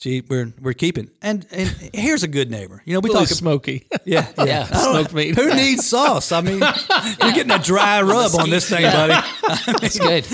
See, 0.00 0.20
we're 0.20 0.52
we're 0.60 0.74
keeping. 0.74 1.10
And 1.20 1.44
and 1.50 1.68
here's 1.92 2.22
a 2.22 2.28
good 2.28 2.52
neighbor. 2.52 2.80
You 2.84 2.94
know, 2.94 3.00
we 3.00 3.08
Really 3.10 3.26
talk. 3.26 3.34
smoky. 3.34 3.86
Yeah, 4.04 4.28
yeah. 4.38 4.44
Yeah. 4.44 4.64
Smoked 4.92 5.12
meat. 5.12 5.34
Who 5.34 5.52
needs 5.54 5.86
sauce? 5.86 6.30
I 6.32 6.40
mean, 6.40 6.60
you're 7.20 7.32
getting 7.32 7.50
a 7.50 7.58
dry 7.58 8.00
rub 8.00 8.30
on 8.36 8.48
this 8.48 8.68
thing, 8.70 8.82
buddy. 8.84 9.12
That's 9.80 9.98
good. 9.98 10.24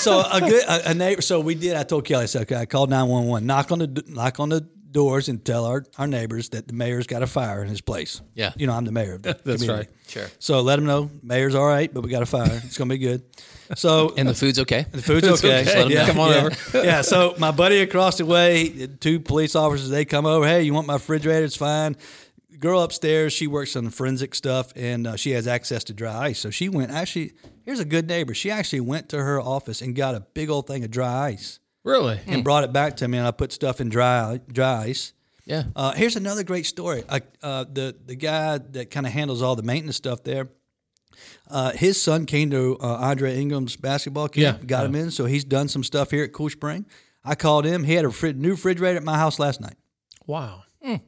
so 0.00 0.22
a 0.30 0.40
good 0.40 0.64
a, 0.64 0.90
a 0.90 0.94
neighbor. 0.94 1.22
So 1.22 1.38
we 1.40 1.54
did. 1.54 1.76
I 1.76 1.84
told 1.84 2.04
Kelly. 2.04 2.24
I 2.24 2.26
said, 2.26 2.42
okay, 2.42 2.56
I 2.56 2.66
called 2.66 2.90
nine 2.90 3.08
one 3.08 3.26
one. 3.28 3.46
Knock 3.46 3.70
on 3.70 3.78
the 3.78 4.04
knock 4.08 4.40
on 4.40 4.48
the 4.48 4.68
doors 4.92 5.28
and 5.28 5.44
tell 5.44 5.64
our, 5.64 5.84
our 5.98 6.06
neighbors 6.06 6.50
that 6.50 6.68
the 6.68 6.74
mayor's 6.74 7.06
got 7.06 7.22
a 7.22 7.26
fire 7.26 7.62
in 7.62 7.68
his 7.68 7.80
place. 7.80 8.20
Yeah. 8.34 8.52
you 8.56 8.66
know 8.66 8.74
I'm 8.74 8.84
the 8.84 8.92
mayor. 8.92 9.14
Of 9.14 9.22
the 9.22 9.32
That's 9.44 9.62
community. 9.62 9.88
right. 9.88 9.88
Sure. 10.08 10.26
So 10.38 10.60
let 10.60 10.76
them 10.76 10.84
know 10.86 11.10
mayor's 11.22 11.54
all 11.54 11.66
right, 11.66 11.92
but 11.92 12.02
we 12.02 12.10
got 12.10 12.22
a 12.22 12.26
fire. 12.26 12.60
It's 12.64 12.76
gonna 12.76 12.88
be 12.90 12.98
good. 12.98 13.22
So 13.74 14.12
And 14.16 14.28
the 14.28 14.34
food's 14.34 14.58
okay. 14.60 14.86
the 14.90 15.02
food's 15.02 15.26
okay. 15.44 15.62
okay. 15.62 15.88
Yeah, 15.92 16.06
come 16.06 16.20
on 16.20 16.30
yeah. 16.30 16.36
over. 16.44 16.84
yeah. 16.84 17.02
So 17.02 17.34
my 17.38 17.50
buddy 17.50 17.80
across 17.80 18.18
the 18.18 18.26
way, 18.26 18.88
two 19.00 19.20
police 19.20 19.56
officers, 19.56 19.88
they 19.88 20.04
come 20.04 20.26
over. 20.26 20.46
Hey, 20.46 20.62
you 20.62 20.74
want 20.74 20.86
my 20.86 20.94
refrigerator? 20.94 21.44
It's 21.44 21.56
fine. 21.56 21.96
Girl 22.58 22.80
upstairs, 22.82 23.32
she 23.32 23.48
works 23.48 23.74
on 23.74 23.90
forensic 23.90 24.36
stuff, 24.36 24.72
and 24.76 25.06
uh, 25.08 25.16
she 25.16 25.32
has 25.32 25.48
access 25.48 25.82
to 25.84 25.92
dry 25.92 26.26
ice. 26.26 26.38
So 26.38 26.50
she 26.50 26.68
went. 26.68 26.92
Actually, 26.92 27.32
here's 27.64 27.80
a 27.80 27.84
good 27.84 28.06
neighbor. 28.06 28.34
She 28.34 28.52
actually 28.52 28.80
went 28.80 29.08
to 29.08 29.18
her 29.18 29.40
office 29.40 29.82
and 29.82 29.96
got 29.96 30.14
a 30.14 30.20
big 30.20 30.48
old 30.48 30.68
thing 30.68 30.84
of 30.84 30.90
dry 30.92 31.26
ice 31.30 31.58
Really? 31.84 32.20
and 32.26 32.44
brought 32.44 32.64
it 32.64 32.72
back 32.72 32.96
to 32.98 33.08
me. 33.08 33.18
And 33.18 33.26
I 33.26 33.30
put 33.32 33.52
stuff 33.52 33.80
in 33.80 33.88
dry 33.88 34.40
dry 34.50 34.84
ice. 34.84 35.12
Yeah. 35.44 35.64
Uh, 35.74 35.92
here's 35.92 36.14
another 36.16 36.44
great 36.44 36.66
story. 36.66 37.02
I, 37.08 37.22
uh, 37.42 37.64
the 37.70 37.96
the 38.06 38.14
guy 38.14 38.58
that 38.58 38.90
kind 38.90 39.06
of 39.06 39.12
handles 39.12 39.42
all 39.42 39.56
the 39.56 39.62
maintenance 39.64 39.96
stuff 39.96 40.22
there. 40.22 40.48
Uh, 41.50 41.72
his 41.72 42.00
son 42.00 42.24
came 42.26 42.50
to 42.50 42.78
uh, 42.80 42.86
Andre 42.86 43.36
Ingram's 43.38 43.76
basketball 43.76 44.28
camp, 44.28 44.60
Yeah, 44.60 44.66
got 44.66 44.86
him 44.86 44.94
in, 44.94 45.10
so 45.10 45.26
he's 45.26 45.44
done 45.44 45.68
some 45.68 45.84
stuff 45.84 46.10
here 46.10 46.24
at 46.24 46.32
Cool 46.32 46.48
Spring. 46.48 46.86
I 47.24 47.34
called 47.34 47.64
him. 47.66 47.84
He 47.84 47.94
had 47.94 48.04
a 48.04 48.10
fri- 48.10 48.32
new 48.32 48.52
refrigerator 48.52 48.96
at 48.96 49.04
my 49.04 49.18
house 49.18 49.38
last 49.38 49.60
night. 49.60 49.76
Wow. 50.26 50.62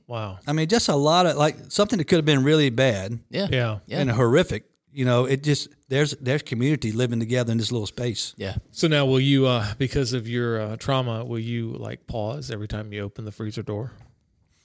Wow. 0.07 0.39
I 0.47 0.53
mean, 0.53 0.69
just 0.69 0.89
a 0.89 0.95
lot 0.95 1.27
of 1.27 1.37
like 1.37 1.57
something 1.71 1.99
that 1.99 2.05
could 2.05 2.17
have 2.17 2.25
been 2.25 2.45
really 2.45 2.71
bad 2.71 3.19
Yeah. 3.31 3.49
Yeah. 3.51 3.79
Yeah. 3.87 4.01
and 4.01 4.11
horrific. 4.11 4.65
You 4.95 5.05
know, 5.05 5.25
it 5.25 5.43
just 5.43 5.69
there's 5.89 6.13
there's 6.21 6.43
community 6.43 6.93
living 6.93 7.19
together 7.19 7.51
in 7.53 7.59
this 7.59 7.73
little 7.73 7.87
space. 7.87 8.33
Yeah. 8.37 8.55
So 8.71 8.87
now, 8.87 9.07
will 9.07 9.19
you, 9.21 9.47
uh, 9.47 9.75
because 9.77 10.13
of 10.13 10.29
your 10.29 10.61
uh, 10.61 10.77
trauma, 10.77 11.25
will 11.25 11.41
you 11.41 11.73
like 11.73 12.07
pause 12.07 12.51
every 12.53 12.69
time 12.69 12.93
you 12.93 13.03
open 13.03 13.25
the 13.25 13.33
freezer 13.33 13.63
door? 13.65 13.91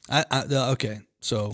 I, 0.07 0.23
I 0.29 0.43
the, 0.45 0.61
okay, 0.73 0.99
so 1.19 1.51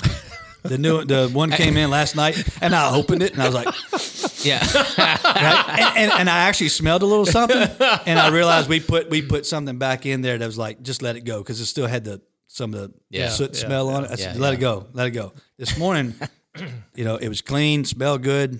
the 0.64 0.78
new 0.78 1.06
the 1.06 1.30
one 1.34 1.52
came 1.52 1.78
in 1.78 1.90
last 1.90 2.16
night, 2.18 2.44
and 2.62 2.76
I 2.76 2.94
opened 2.94 3.24
it, 3.24 3.32
and 3.34 3.42
I 3.42 3.46
was 3.46 3.56
like, 3.56 3.74
Yeah. 4.46 4.60
right? 4.98 5.70
and, 5.80 5.98
and, 5.98 6.12
and 6.20 6.30
I 6.30 6.40
actually 6.48 6.70
smelled 6.70 7.02
a 7.02 7.06
little 7.06 7.26
something, 7.26 7.58
and 8.06 8.20
I 8.20 8.28
realized 8.30 8.68
we 8.70 8.80
put 8.82 9.10
we 9.10 9.22
put 9.22 9.46
something 9.46 9.78
back 9.78 10.06
in 10.06 10.22
there 10.22 10.38
that 10.38 10.46
was 10.46 10.58
like 10.58 10.82
just 10.84 11.02
let 11.02 11.16
it 11.16 11.22
go 11.22 11.40
because 11.40 11.60
it 11.62 11.66
still 11.66 11.88
had 11.88 12.04
the 12.04 12.22
some 12.48 12.74
of 12.74 12.80
the 12.82 12.94
Yeah. 13.10 13.30
soot 13.30 13.54
Yeah, 13.54 13.68
smell 13.68 13.90
on 13.90 14.04
it. 14.06 14.12
I 14.12 14.16
said 14.16 14.36
Yeah, 14.36 14.42
let 14.42 14.50
yeah. 14.52 14.58
it 14.58 14.62
go, 14.62 14.88
let 14.94 15.08
it 15.08 15.12
go. 15.12 15.34
This 15.58 15.78
morning, 15.78 16.14
you 16.96 17.04
know, 17.04 17.16
it 17.18 17.28
was 17.28 17.42
clean, 17.42 17.84
smelled 17.86 18.22
good, 18.24 18.60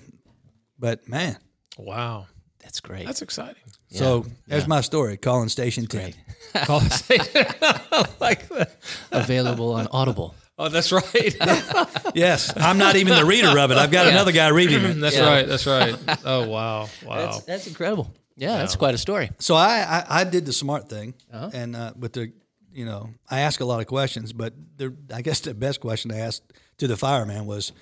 but 0.78 1.08
man, 1.08 1.36
Wow. 1.78 2.26
That's 2.62 2.80
great. 2.80 3.06
That's 3.06 3.22
exciting. 3.22 3.62
so 3.90 4.24
there's 4.48 4.66
my 4.66 4.80
story. 4.80 5.16
Calling 5.16 5.48
Station 5.48 5.86
Ten. 5.86 6.12
Call 6.64 6.80
it 6.82 8.10
like 8.20 8.48
that. 8.48 8.76
Available 9.12 9.72
on 9.74 9.86
Audible. 9.92 10.34
Oh, 10.58 10.68
that's 10.68 10.90
right. 10.90 11.36
Yes, 12.14 12.52
I'm 12.56 12.78
not 12.78 12.96
even 12.96 13.14
the 13.14 13.24
reader 13.26 13.58
of 13.58 13.70
it. 13.70 13.76
I've 13.76 13.90
got 13.90 14.06
Yeah. 14.06 14.12
another 14.12 14.32
guy 14.32 14.48
reading 14.48 14.82
it. 14.84 14.94
That's 15.00 15.16
Yeah. 15.16 15.28
right. 15.28 15.46
That's 15.46 15.66
right. 15.66 15.94
Oh, 16.24 16.48
wow. 16.48 16.88
Wow. 17.04 17.16
That's, 17.16 17.42
that's 17.44 17.66
incredible. 17.66 18.10
Yeah, 18.38 18.56
that's 18.56 18.74
quite 18.76 18.94
a 18.94 18.98
story. 18.98 19.30
So 19.38 19.54
I, 19.54 19.80
I, 20.08 20.20
I 20.20 20.24
did 20.24 20.44
the 20.46 20.52
smart 20.52 20.88
thing, 20.88 21.14
Uh-huh. 21.32 21.50
and 21.52 21.76
uh, 21.76 21.92
with 21.98 22.14
the, 22.14 22.32
you 22.72 22.84
know, 22.86 23.10
I 23.30 23.40
ask 23.40 23.60
a 23.60 23.64
lot 23.66 23.80
of 23.80 23.86
questions, 23.86 24.32
but 24.32 24.54
the, 24.78 24.94
I 25.14 25.20
guess 25.22 25.40
the 25.40 25.52
best 25.54 25.80
question 25.80 26.10
I 26.10 26.18
asked 26.18 26.42
to 26.78 26.86
the 26.88 26.96
fireman 26.96 27.46
was, 27.46 27.72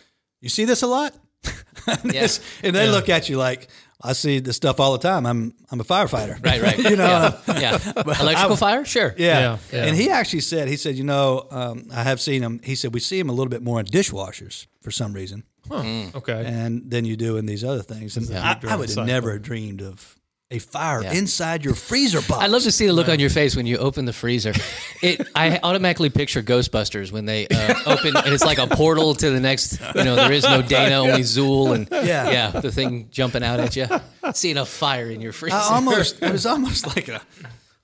"You 0.41 0.49
see 0.49 0.65
this 0.65 0.83
a 0.83 0.87
lot?" 0.89 1.15
And, 1.87 2.11
this- 2.11 2.41
and 2.63 2.75
they 2.75 2.89
look 2.89 3.09
at 3.09 3.29
you 3.29 3.37
like, 3.37 3.69
"I 4.03 4.13
see 4.13 4.41
this 4.41 4.57
stuff 4.57 4.81
all 4.81 4.93
the 4.93 4.99
time. 4.99 5.27
I'm 5.27 5.55
I'm 5.71 5.81
a 5.81 5.85
firefighter." 5.85 6.45
Right, 6.45 6.63
right. 6.63 6.79
you 6.91 6.97
know. 6.97 7.37
Yeah. 7.49 7.79
yeah. 7.87 7.93
Electrical 8.21 8.57
fire? 8.57 8.85
Sure. 8.85 9.15
Yeah. 9.17 9.41
Yeah, 9.41 9.59
yeah. 9.73 9.85
and 9.87 9.97
he 9.97 10.11
actually 10.11 10.41
said, 10.41 10.69
he 10.69 10.77
said, 10.77 10.97
you 10.97 11.05
know, 11.05 11.47
um, 11.51 11.89
I 11.93 12.03
have 12.03 12.21
seen 12.21 12.43
him. 12.43 12.61
He 12.63 12.75
said 12.75 12.95
we 12.95 13.01
see 13.01 13.19
him 13.19 13.29
a 13.29 13.33
little 13.33 13.51
bit 13.51 13.63
more 13.63 13.81
in 13.81 13.87
dishwashers 13.87 14.67
for 14.81 14.91
some 14.91 15.13
reason, 15.13 15.45
okay. 15.71 16.45
and 16.47 16.91
than 16.91 17.05
you 17.05 17.17
do 17.17 17.37
in 17.37 17.47
these 17.47 17.65
other 17.65 17.83
things. 17.83 18.17
And 18.17 18.37
I, 18.37 18.59
I 18.69 18.77
would 18.77 18.91
have 18.91 19.07
never 19.07 19.39
dreamed 19.39 19.83
of 19.83 20.17
a 20.55 20.59
fire 20.59 21.03
Yeah. 21.03 21.13
inside 21.13 21.65
your 21.65 21.75
freezer 21.75 22.21
box. 22.23 22.43
I'd 22.43 22.51
love 22.51 22.63
to 22.63 22.73
see 22.73 22.87
the 22.87 22.93
look 22.93 23.09
on 23.09 23.19
your 23.21 23.31
face 23.31 23.57
when 23.57 23.67
you 23.67 23.77
open 23.79 24.05
the 24.05 24.13
freezer. 24.13 24.53
It, 25.03 25.27
I 25.35 25.59
automatically 25.63 26.11
picture 26.11 26.43
Ghostbusters 26.43 27.13
when 27.13 27.25
they 27.27 27.47
uh, 27.49 27.75
open, 27.87 28.17
and 28.17 28.33
it's 28.35 28.45
like 28.45 28.59
a 28.59 28.67
portal 28.67 29.15
to 29.15 29.31
the 29.31 29.41
next. 29.41 29.81
You 29.95 30.05
know, 30.05 30.17
there 30.17 30.33
is 30.33 30.45
no 30.45 30.63
Dana, 30.63 30.97
only 30.97 31.23
Zuul, 31.23 31.75
and 31.75 31.89
Yeah. 31.91 32.31
yeah, 32.31 32.51
the 32.61 32.73
thing 32.73 33.09
jumping 33.11 33.43
out 33.43 33.61
at 33.61 33.77
you. 33.77 33.87
Seeing 34.33 34.57
a 34.59 34.65
fire 34.67 35.11
in 35.11 35.21
your 35.21 35.33
freezer. 35.33 35.57
I 35.57 35.75
almost 35.75 36.23
it 36.23 36.33
was 36.33 36.47
almost 36.55 36.87
like 36.97 37.09
a, 37.09 37.21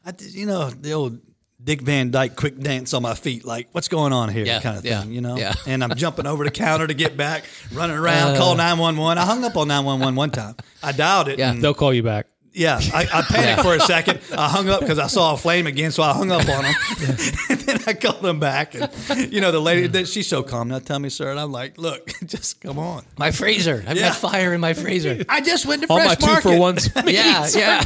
I 0.06 0.12
did, 0.12 0.34
you 0.34 0.46
know, 0.46 0.70
the 0.70 0.92
old 0.92 1.18
Dick 1.62 1.82
Van 1.82 2.10
Dyke 2.10 2.36
quick 2.36 2.58
dance 2.58 2.94
on 2.94 3.02
my 3.02 3.12
feet, 3.12 3.44
like 3.44 3.68
what's 3.72 3.88
going 3.88 4.14
on 4.14 4.30
here, 4.30 4.46
Yeah, 4.46 4.60
kind 4.60 4.78
of 4.78 4.84
yeah, 4.86 5.02
thing, 5.02 5.12
you 5.12 5.20
know. 5.20 5.36
yeah. 5.36 5.52
And 5.66 5.84
I'm 5.84 5.94
jumping 5.94 6.26
over 6.26 6.42
the 6.44 6.50
counter 6.50 6.86
to 6.86 6.94
get 6.94 7.18
back, 7.18 7.44
running 7.70 7.96
around, 7.96 8.38
call 8.38 8.54
nine 8.54 8.78
one 8.78 8.96
one. 8.96 9.18
I 9.18 9.26
hung 9.26 9.44
up 9.44 9.58
on 9.58 9.68
nine 9.68 9.84
one 9.84 10.00
one 10.00 10.14
one 10.16 10.30
time. 10.30 10.54
I 10.82 10.92
dialed 10.92 11.28
it. 11.28 11.38
Yeah. 11.38 11.50
and- 11.50 11.62
They'll 11.62 11.74
call 11.74 11.92
you 11.92 12.02
back. 12.02 12.28
Yeah, 12.60 12.78
I, 12.94 13.08
I 13.12 13.22
panicked 13.22 13.62
for 13.62 13.74
a 13.74 13.80
second. 13.80 14.20
I 14.36 14.48
hung 14.48 14.68
up 14.68 14.80
because 14.80 14.98
I 14.98 15.06
saw 15.06 15.32
a 15.34 15.36
flame 15.36 15.66
again, 15.66 15.90
so 15.92 16.02
I 16.02 16.12
hung 16.12 16.30
up 16.30 16.46
on 16.48 16.64
him. 16.64 16.74
and 17.48 17.58
then 17.60 17.78
I 17.86 17.94
called 17.94 18.24
him 18.24 18.38
back, 18.38 18.74
and 18.74 19.32
you 19.32 19.40
know 19.40 19.50
the 19.50 19.60
lady 19.60 19.86
that 19.88 20.08
she's 20.08 20.26
so 20.28 20.42
calm. 20.42 20.68
Now 20.68 20.78
tell 20.78 20.98
me, 20.98 21.08
sir, 21.08 21.30
and 21.30 21.40
I'm 21.40 21.52
like, 21.52 21.78
look, 21.78 22.12
just 22.26 22.60
come 22.60 22.78
on. 22.78 23.04
My 23.18 23.30
freezer. 23.30 23.82
I've 23.86 23.96
Yeah. 23.96 24.08
got 24.08 24.16
fire 24.16 24.52
in 24.54 24.60
my 24.60 24.74
freezer. 24.74 25.24
I 25.28 25.40
just 25.40 25.64
went 25.66 25.82
to 25.82 25.88
All 25.88 25.96
Fresh 25.98 26.08
my 26.08 26.14
two 26.16 26.26
Market. 26.26 26.42
for 26.42 26.58
ones. 26.58 26.90
yeah, 27.06 27.48
yeah, 27.54 27.84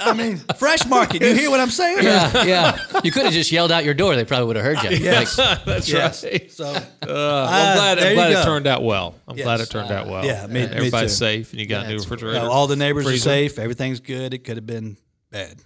I 0.00 0.12
mean, 0.16 0.36
Fresh 0.58 0.86
Market. 0.86 1.22
You 1.22 1.34
hear 1.34 1.50
what 1.50 1.60
I'm 1.60 1.70
saying? 1.70 2.04
yeah, 2.04 2.44
yeah. 2.44 2.78
You 3.02 3.10
could 3.10 3.24
have 3.24 3.32
just 3.32 3.50
yelled 3.50 3.72
out 3.72 3.84
your 3.84 3.94
door. 3.94 4.14
They 4.16 4.24
probably 4.24 4.46
would 4.48 4.56
have 4.56 4.64
heard 4.64 4.82
you. 4.90 4.98
Yes. 4.98 5.36
That's 5.36 5.88
Yes. 5.88 6.24
right. 6.24 6.50
So 6.50 6.64
Uh, 6.66 6.80
well, 7.06 7.46
I'm 7.46 7.76
glad, 7.76 7.98
there 7.98 8.04
I'm 8.04 8.10
you 8.10 8.16
glad 8.16 8.32
go. 8.32 8.40
it 8.40 8.44
turned 8.44 8.66
out 8.66 8.82
well. 8.82 9.14
I'm 9.28 9.36
glad 9.36 9.58
Yes. 9.60 9.68
it 9.68 9.72
turned 9.72 9.90
out 9.90 10.06
well. 10.08 10.24
yeah, 10.24 10.46
me- 10.46 10.62
And 10.62 10.70
me 10.72 10.76
everybody's 10.76 11.12
too. 11.12 11.16
safe, 11.24 11.50
and 11.52 11.60
you 11.60 11.66
got 11.66 11.86
a 11.86 11.88
new 11.88 11.96
refrigerator. 11.98 12.40
uh, 12.40 12.48
all 12.48 12.66
the 12.66 12.76
neighbors 12.76 13.04
freezer. 13.04 13.13
Are 13.14 13.18
safe. 13.18 13.58
Everything's 13.58 14.00
good. 14.00 14.34
It 14.34 14.44
could 14.44 14.56
have 14.56 14.66
been 14.66 14.96
bad. 15.30 15.60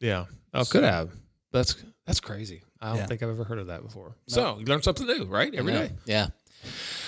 Yeah. 0.00 0.26
Oh, 0.54 0.64
could 0.64 0.84
have. 0.84 1.10
That's 1.52 1.76
that's 2.06 2.20
crazy. 2.20 2.62
I 2.80 2.88
don't 2.88 2.96
Yeah. 2.96 3.06
think 3.06 3.22
I've 3.22 3.28
ever 3.30 3.44
heard 3.44 3.58
of 3.58 3.68
that 3.68 3.82
before. 3.82 4.16
So 4.26 4.58
you 4.58 4.64
learn 4.64 4.82
something 4.82 5.06
new, 5.06 5.24
right? 5.24 5.54
Every 5.54 5.72
day. 5.72 5.90
Yeah. 6.04 6.28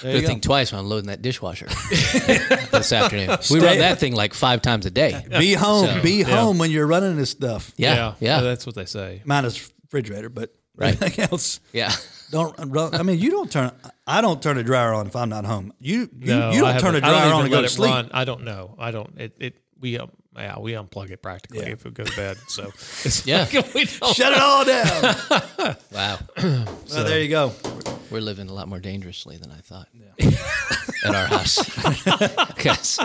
There 0.02 0.10
you 0.12 0.18
Good 0.18 0.22
go. 0.22 0.28
think 0.28 0.42
twice 0.42 0.72
when 0.72 0.80
I'm 0.80 0.88
loading 0.88 1.06
that 1.08 1.22
dishwasher 1.22 1.66
this 1.90 2.92
afternoon. 2.92 3.38
We 3.50 3.60
run 3.60 3.78
that 3.78 3.98
thing 4.00 4.14
like 4.14 4.34
five 4.34 4.62
times 4.62 4.84
a 4.84 4.90
day. 4.90 5.24
Be 5.38 5.54
home. 5.54 5.86
So, 5.86 6.02
be 6.02 6.18
yeah. 6.18 6.24
home 6.24 6.58
when 6.58 6.70
you're 6.72 6.86
running 6.86 7.16
this 7.16 7.30
stuff. 7.30 7.72
Yeah, 7.76 8.14
yeah, 8.20 8.40
That's 8.40 8.66
what 8.66 8.74
they 8.74 8.84
say. 8.84 9.22
Minus 9.24 9.70
refrigerator, 9.84 10.28
but 10.28 10.52
Right. 10.76 10.94
everything 10.94 11.24
else. 11.30 11.60
yeah. 11.72 11.92
Don't. 12.30 12.54
I 12.94 13.02
mean, 13.02 13.18
you 13.20 13.30
don't 13.30 13.50
turn. 13.50 13.70
I 14.06 14.20
don't 14.20 14.42
turn 14.42 14.56
the 14.56 14.64
dryer 14.64 14.92
on 14.92 15.06
if 15.06 15.14
I'm 15.14 15.28
not 15.28 15.44
home. 15.44 15.72
You 15.78 16.08
you, 16.18 16.26
No, 16.34 16.50
you 16.50 16.64
I 16.66 16.72
don't 16.72 16.80
turn 16.82 16.94
the 16.94 17.00
haven't- 17.00 17.04
I 17.04 17.10
don't 17.10 17.20
dryer 17.22 17.32
on 17.34 17.38
even 17.40 17.50
to 17.50 17.56
go 17.58 17.62
to 17.62 17.68
sleep. 17.68 17.90
run. 17.92 18.10
I 18.12 18.24
don't 18.24 18.42
know. 18.44 18.74
I 18.78 18.90
don't. 18.90 19.20
It. 19.20 19.36
it 19.38 19.54
we 19.80 19.98
um, 19.98 20.10
yeah 20.36 20.58
we 20.58 20.72
unplug 20.72 21.10
it 21.10 21.20
practically 21.22 21.60
Yeah. 21.66 21.72
if 21.72 21.84
it 21.86 21.94
goes 21.94 22.12
bad. 22.16 22.36
So 22.48 22.64
it's 23.04 23.24
Yeah. 23.26 23.46
like 23.52 23.72
we 23.74 23.84
don't. 23.84 24.14
Shut 24.16 24.32
it 24.32 24.40
all 24.40 24.64
down. 24.64 25.76
Wow. 25.92 26.18
well, 26.42 27.04
there 27.04 27.20
you 27.22 27.28
go. 27.28 27.52
We're 28.10 28.20
living 28.20 28.48
a 28.48 28.52
lot 28.52 28.66
more 28.68 28.80
dangerously 28.80 29.36
than 29.36 29.50
I 29.52 29.60
thought 29.60 29.88
at 31.04 31.14
our 31.14 31.26
house. 31.26 31.58
'Cause- 32.56 32.98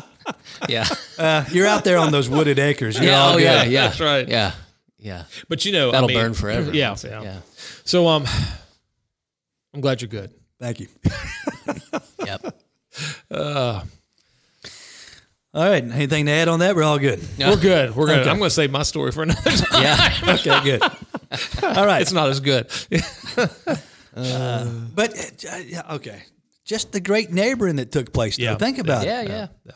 yeah. 0.68 0.86
Uh, 1.18 1.46
you're 1.52 1.68
out 1.68 1.84
there 1.84 1.98
on 1.98 2.12
those 2.12 2.30
wooded 2.30 2.58
acres. 2.60 2.96
You're 2.98 3.12
Yeah. 3.12 3.22
all 3.22 3.34
Oh, 3.34 3.38
good. 3.38 3.44
yeah. 3.44 3.64
Yeah. 3.64 3.88
That's 3.88 4.00
right. 4.00 4.28
Yeah. 4.28 4.52
Yeah. 5.00 5.24
But 5.48 5.64
you 5.66 5.72
know, 5.72 5.92
That'll 5.92 6.08
mean- 6.10 6.18
burn 6.18 6.34
forever. 6.34 6.74
Yeah, 6.74 6.96
yeah. 7.04 7.22
Yeah. 7.24 7.40
So 7.86 8.08
um, 8.08 8.26
I'm 9.74 9.82
glad 9.82 10.02
you're 10.02 10.10
good. 10.10 10.32
Thank 10.60 10.80
you. 10.82 10.88
Yep. 12.26 12.62
Uh, 13.32 13.82
All 15.54 15.64
right. 15.70 15.84
Anything 15.84 16.26
to 16.28 16.32
add 16.32 16.48
on 16.48 16.60
that? 16.60 16.76
We're 16.76 16.84
all 16.84 17.00
good. 17.00 17.20
Yeah. 17.38 17.50
we're 17.50 17.56
good. 17.56 17.96
We're 17.96 18.06
good. 18.08 18.20
Okay. 18.20 18.30
I'm 18.30 18.38
going 18.38 18.50
to 18.50 18.54
save 18.54 18.70
my 18.72 18.84
story 18.84 19.12
for 19.12 19.24
another 19.24 19.42
time. 19.52 19.82
Yeah. 19.82 20.14
Okay. 20.36 20.64
Good. 20.64 20.84
All 21.64 21.86
right. 21.88 22.02
It's 22.02 22.12
not 22.12 22.30
as 22.30 22.40
good. 22.40 22.68
But 24.14 25.46
uh, 25.50 25.94
okay. 25.96 26.24
Just 26.66 26.92
the 26.92 27.00
great 27.00 27.32
neighboring 27.32 27.78
that 27.78 27.92
took 27.92 28.14
place. 28.14 28.38
Though. 28.38 28.44
Yeah. 28.44 28.56
Think 28.58 28.78
about 28.78 29.06
Yeah. 29.06 29.22
it. 29.22 29.30
Yeah. 29.30 29.48
Yeah. 29.66 29.72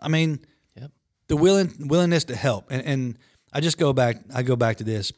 I 0.00 0.08
mean, 0.08 0.40
Yep. 0.76 0.90
the 1.28 1.36
willing 1.36 1.72
willingness 1.88 2.24
to 2.24 2.36
help, 2.36 2.70
and, 2.70 2.82
and 2.84 3.18
I 3.56 3.60
just 3.60 3.78
go 3.78 3.92
back. 3.92 4.16
I 4.34 4.42
go 4.42 4.54
back 4.56 4.76
to 4.78 4.84
this. 4.84 5.12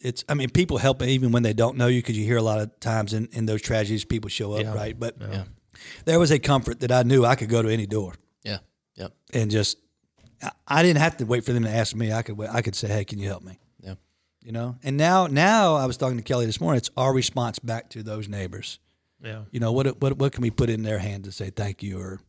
It's. 0.00 0.24
I 0.28 0.34
mean, 0.34 0.48
people 0.50 0.78
help 0.78 1.02
even 1.02 1.32
when 1.32 1.42
they 1.42 1.52
don't 1.52 1.76
know 1.76 1.86
you, 1.88 2.00
because 2.00 2.16
you 2.18 2.24
hear 2.24 2.38
a 2.38 2.42
lot 2.42 2.60
of 2.60 2.78
times 2.80 3.12
in, 3.12 3.28
in 3.32 3.46
those 3.46 3.60
tragedies, 3.62 4.04
people 4.04 4.30
show 4.30 4.52
up, 4.54 4.62
Yeah. 4.62 4.74
right? 4.74 4.98
But 4.98 5.16
Yeah. 5.20 5.44
there 6.04 6.18
was 6.18 6.30
a 6.30 6.38
comfort 6.38 6.80
that 6.80 6.90
I 6.92 7.02
knew 7.02 7.24
I 7.24 7.34
could 7.34 7.48
go 7.50 7.60
to 7.62 7.68
any 7.68 7.86
door 7.86 8.14
Yeah. 8.42 8.58
Yep. 8.96 9.12
and 9.34 9.50
just. 9.50 9.76
I- 10.42 10.50
I 10.66 10.82
didn't 10.82 11.00
have 11.00 11.16
to 11.18 11.24
wait 11.26 11.44
for 11.44 11.52
them 11.52 11.64
to 11.64 11.70
ask 11.70 11.94
me. 11.94 12.12
I 12.12 12.22
could. 12.22 12.40
I 12.40 12.60
could 12.62 12.74
say, 12.74 12.88
"Hey, 12.88 13.04
can 13.04 13.18
you 13.18 13.28
help 13.28 13.42
me?" 13.42 13.58
Yeah. 13.82 13.94
You 14.42 14.52
know. 14.52 14.76
And 14.82 14.96
now, 14.96 15.26
now 15.26 15.74
I 15.76 15.86
was 15.86 15.96
talking 15.96 16.16
to 16.16 16.22
Kelly 16.22 16.46
this 16.46 16.60
morning. 16.60 16.78
It's 16.78 16.90
our 16.96 17.12
response 17.14 17.58
back 17.58 17.90
to 17.90 18.02
those 18.02 18.28
neighbors. 18.28 18.78
yeah. 19.22 19.42
You 19.52 19.60
know 19.60 19.72
what? 19.72 20.00
What 20.02 20.18
what 20.18 20.32
can 20.32 20.42
we 20.42 20.50
put 20.50 20.68
in 20.70 20.82
their 20.82 20.98
hand 20.98 21.24
to 21.24 21.32
say 21.32 21.50
thank 21.50 21.82
you 21.82 21.98
or 22.00 22.20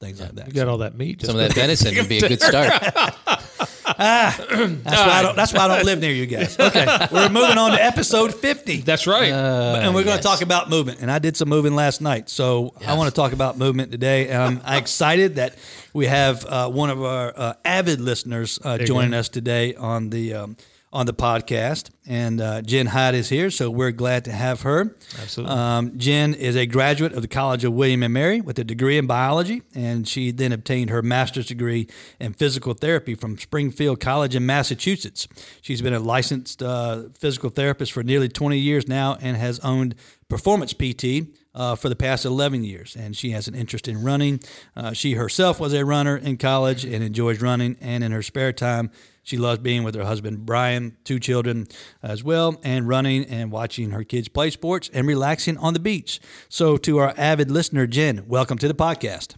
things 0.00 0.20
like 0.20 0.34
that? 0.34 0.46
You 0.48 0.52
got 0.52 0.66
all 0.68 0.78
that 0.78 0.96
meat. 0.96 1.18
Just 1.20 1.30
Some 1.30 1.38
of 1.40 1.46
that 1.46 1.54
venison 1.54 1.94
would 1.96 2.08
be 2.08 2.18
a 2.18 2.28
good 2.32 2.40
start. 2.42 2.72
That's 3.98 4.38
why 4.38 5.12
I 5.12 5.22
don't. 5.22 5.36
That's 5.36 5.52
why 5.52 5.60
I 5.60 5.68
don't 5.68 5.84
live 5.84 6.00
near 6.00 6.12
you 6.12 6.26
guys. 6.26 6.56
Okay, 6.72 6.86
we're 7.10 7.28
moving 7.28 7.58
on 7.58 7.72
to 7.72 7.82
episode 7.82 8.34
fifty, 8.34 8.78
That's 8.78 9.06
right. 9.06 9.32
and 9.32 9.94
we're 9.94 10.04
going 10.04 10.16
yes. 10.16 10.18
to 10.18 10.22
talk 10.22 10.42
about 10.42 10.70
movement. 10.70 11.00
And 11.02 11.10
I 11.10 11.18
did 11.18 11.36
some 11.36 11.48
moving 11.48 11.74
last 11.74 12.00
night, 12.00 12.28
so 12.30 12.72
I 12.86 12.94
want 12.94 13.10
to 13.10 13.14
talk 13.14 13.32
about 13.32 13.58
movement 13.58 13.90
today. 13.92 14.28
And 14.28 14.60
I'm 14.64 14.78
excited 14.78 15.36
that 15.36 15.56
we 15.92 16.06
have 16.06 16.46
uh, 16.46 16.70
one 16.70 16.90
of 16.90 17.02
our 17.02 17.32
uh, 17.36 17.54
avid 17.64 18.00
listeners 18.00 18.58
uh, 18.64 18.78
joining 18.78 19.12
us 19.12 19.28
today 19.28 19.74
on 19.74 20.10
the 20.10 20.34
um, 20.34 20.56
on 20.92 21.06
the 21.06 21.14
podcast. 21.14 21.90
And 22.06 22.40
uh, 22.40 22.62
Jen 22.62 22.86
Hyde 22.86 23.14
is 23.14 23.28
here, 23.28 23.50
so 23.50 23.70
we're 23.70 23.92
glad 23.92 24.24
to 24.26 24.32
have 24.32 24.62
her. 24.62 24.94
Absolutely. 25.20 25.56
Um, 25.56 25.98
Jen 25.98 26.34
is 26.34 26.56
a 26.56 26.66
graduate 26.66 27.12
of 27.12 27.22
the 27.22 27.28
College 27.28 27.64
of 27.64 27.72
William 27.72 28.02
and 28.02 28.12
Mary 28.12 28.40
with 28.40 28.58
a 28.58 28.64
degree 28.64 28.98
in 28.98 29.06
biology, 29.06 29.62
and 29.74 30.06
she 30.06 30.32
then 30.32 30.52
obtained 30.52 30.90
her 30.90 31.00
master's 31.00 31.46
degree 31.46 31.88
in 32.20 32.34
physical 32.34 32.74
therapy 32.74 33.14
from 33.14 33.38
Springfield 33.38 34.00
College 34.00 34.34
in 34.34 34.44
Massachusetts. 34.44 35.28
She's 35.62 35.80
been 35.80 35.94
a 35.94 36.00
licensed 36.00 36.62
uh, 36.62 37.04
physical 37.18 37.50
therapist 37.50 37.92
for 37.92 38.02
nearly 38.02 38.28
20 38.28 38.58
years 38.58 38.86
now 38.86 39.16
and 39.20 39.36
has 39.36 39.58
owned 39.60 39.94
Performance 40.28 40.72
PT. 40.72 41.28
Uh, 41.54 41.76
for 41.76 41.90
the 41.90 41.96
past 41.96 42.24
11 42.24 42.64
years, 42.64 42.96
and 42.96 43.14
she 43.14 43.32
has 43.32 43.46
an 43.46 43.54
interest 43.54 43.86
in 43.86 44.02
running. 44.02 44.40
Uh, 44.74 44.94
she 44.94 45.12
herself 45.12 45.60
was 45.60 45.74
a 45.74 45.84
runner 45.84 46.16
in 46.16 46.38
college 46.38 46.82
and 46.82 47.04
enjoys 47.04 47.42
running, 47.42 47.76
and 47.78 48.02
in 48.02 48.10
her 48.10 48.22
spare 48.22 48.54
time, 48.54 48.90
she 49.22 49.36
loves 49.36 49.60
being 49.60 49.84
with 49.84 49.94
her 49.94 50.04
husband 50.04 50.44
Brian, 50.44 50.96
two 51.04 51.18
children 51.20 51.66
as 52.02 52.22
well, 52.24 52.60
and 52.64 52.88
running 52.88 53.24
and 53.26 53.50
watching 53.52 53.90
her 53.90 54.04
kids 54.04 54.28
play 54.28 54.50
sports 54.50 54.90
and 54.92 55.06
relaxing 55.06 55.56
on 55.58 55.74
the 55.74 55.80
beach. 55.80 56.20
So, 56.48 56.76
to 56.78 56.98
our 56.98 57.14
avid 57.16 57.50
listener, 57.50 57.86
Jen, 57.86 58.24
welcome 58.26 58.58
to 58.58 58.68
the 58.68 58.74
podcast. 58.74 59.36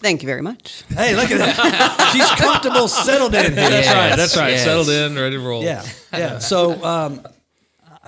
Thank 0.00 0.22
you 0.22 0.26
very 0.28 0.42
much. 0.42 0.84
Hey, 0.90 1.16
look 1.16 1.30
at 1.30 1.38
that. 1.38 2.10
She's 2.12 2.30
comfortable, 2.40 2.86
settled 2.86 3.34
in 3.34 3.46
here. 3.46 3.50
That's 3.54 3.86
Yes, 3.86 3.94
right. 3.94 4.16
That's 4.16 4.36
right. 4.36 4.50
yes. 4.50 4.64
Settled 4.64 4.88
in, 4.90 5.16
ready 5.16 5.36
to 5.36 5.42
roll. 5.42 5.62
Yeah, 5.64 5.84
yeah. 6.12 6.38
So, 6.38 6.84
um, 6.84 7.26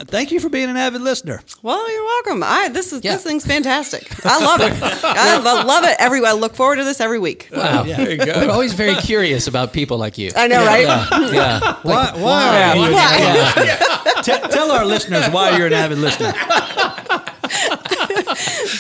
thank 0.07 0.31
you 0.33 0.41
for 0.41 0.49
being 0.49 0.69
an 0.71 0.77
avid 0.77 1.01
listener. 1.03 1.43
Well, 1.63 1.91
you're 1.93 2.05
welcome. 2.05 2.43
I 2.43 2.69
this 2.69 2.93
is 2.93 3.03
Yeah. 3.05 3.13
this 3.15 3.23
thing's 3.25 3.45
fantastic. 3.47 4.07
I 4.25 4.39
love 4.45 4.61
it. 4.61 4.73
I 5.05 5.39
lo- 5.39 5.65
love 5.67 5.85
it. 5.85 5.97
Every 5.99 6.25
I 6.25 6.33
look 6.33 6.55
forward 6.55 6.77
to 6.77 6.85
this 6.85 7.01
every 7.01 7.19
week. 7.19 7.49
Wow. 7.53 7.83
There 7.85 8.11
you 8.13 8.19
We're 8.19 8.51
always 8.51 8.73
very 8.75 8.95
curious 8.97 9.47
about 9.47 9.73
people 9.73 9.99
like 9.99 10.19
you. 10.19 10.31
I 10.37 10.47
know, 10.49 10.65
right? 10.65 10.83
Yeah. 10.83 11.31
yeah. 11.31 11.77
Why? 11.83 12.13
Why? 12.15 12.63
are 12.63 12.77
you 12.77 12.85
an 12.85 12.93
Why? 12.93 13.03
avid 13.03 13.67
listener? 13.67 14.23
Te- 14.23 14.49
tell 14.49 14.71
our 14.71 14.85
listeners 14.85 15.29
why 15.31 15.57
you're 15.57 15.67
an 15.69 15.73
avid 15.73 15.99
listener. 15.99 16.33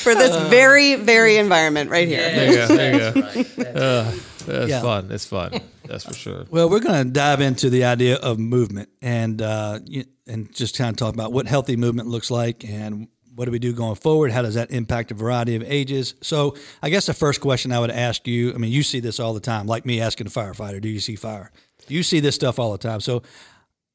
For 0.03 0.15
this 0.15 0.35
very, 0.49 0.95
very 0.97 1.37
environment 1.37 1.91
right 1.91 2.07
here. 2.09 2.21
There 2.21 2.47
you 2.49 2.55
go. 2.55 2.67
There 2.69 3.37
you 3.37 3.45
go. 3.45 3.62
Uh, 3.81 4.12
that's 4.47 4.69
Yeah. 4.71 4.81
fun. 4.83 5.11
It's 5.11 5.27
fun. 5.27 5.61
That's 5.85 6.05
for 6.05 6.15
sure. 6.15 6.45
Well, 6.51 6.71
we're 6.71 6.79
going 6.79 7.05
to 7.05 7.11
dive 7.13 7.41
into 7.41 7.69
the 7.69 7.83
idea 7.85 8.15
of 8.17 8.39
movement 8.39 8.91
and 9.03 9.43
uh, 9.43 9.81
and 10.29 10.55
just 10.55 10.79
kind 10.79 10.91
of 10.91 10.97
talk 10.97 11.15
about 11.15 11.33
what 11.33 11.47
healthy 11.49 11.77
movement 11.77 12.07
looks 12.07 12.31
like 12.31 12.65
and 12.65 13.09
what 13.35 13.47
do 13.47 13.51
we 13.51 13.59
do 13.59 13.73
going 13.73 13.97
forward? 13.97 14.31
How 14.31 14.43
does 14.43 14.55
that 14.55 14.71
impact 14.71 15.11
a 15.11 15.15
variety 15.15 15.57
of 15.57 15.65
ages? 15.65 16.15
So, 16.21 16.55
I 16.81 16.91
guess 16.91 17.07
the 17.07 17.15
first 17.15 17.41
question 17.41 17.73
I 17.73 17.81
would 17.81 17.91
ask 17.91 18.29
you 18.29 18.55
I 18.55 18.59
mean, 18.59 18.71
you 18.71 18.85
see 18.85 19.01
this 19.01 19.19
all 19.19 19.35
the 19.35 19.41
time, 19.41 19.67
like 19.67 19.85
me 19.85 20.01
asking 20.01 20.29
a 20.29 20.31
firefighter, 20.31 20.81
do 20.81 20.89
you 20.89 21.01
see 21.01 21.17
fire? 21.17 21.51
You 21.89 22.05
see 22.05 22.21
this 22.21 22.37
stuff 22.37 22.61
all 22.61 22.71
the 22.71 22.79
time. 22.79 23.01
So, 23.01 23.23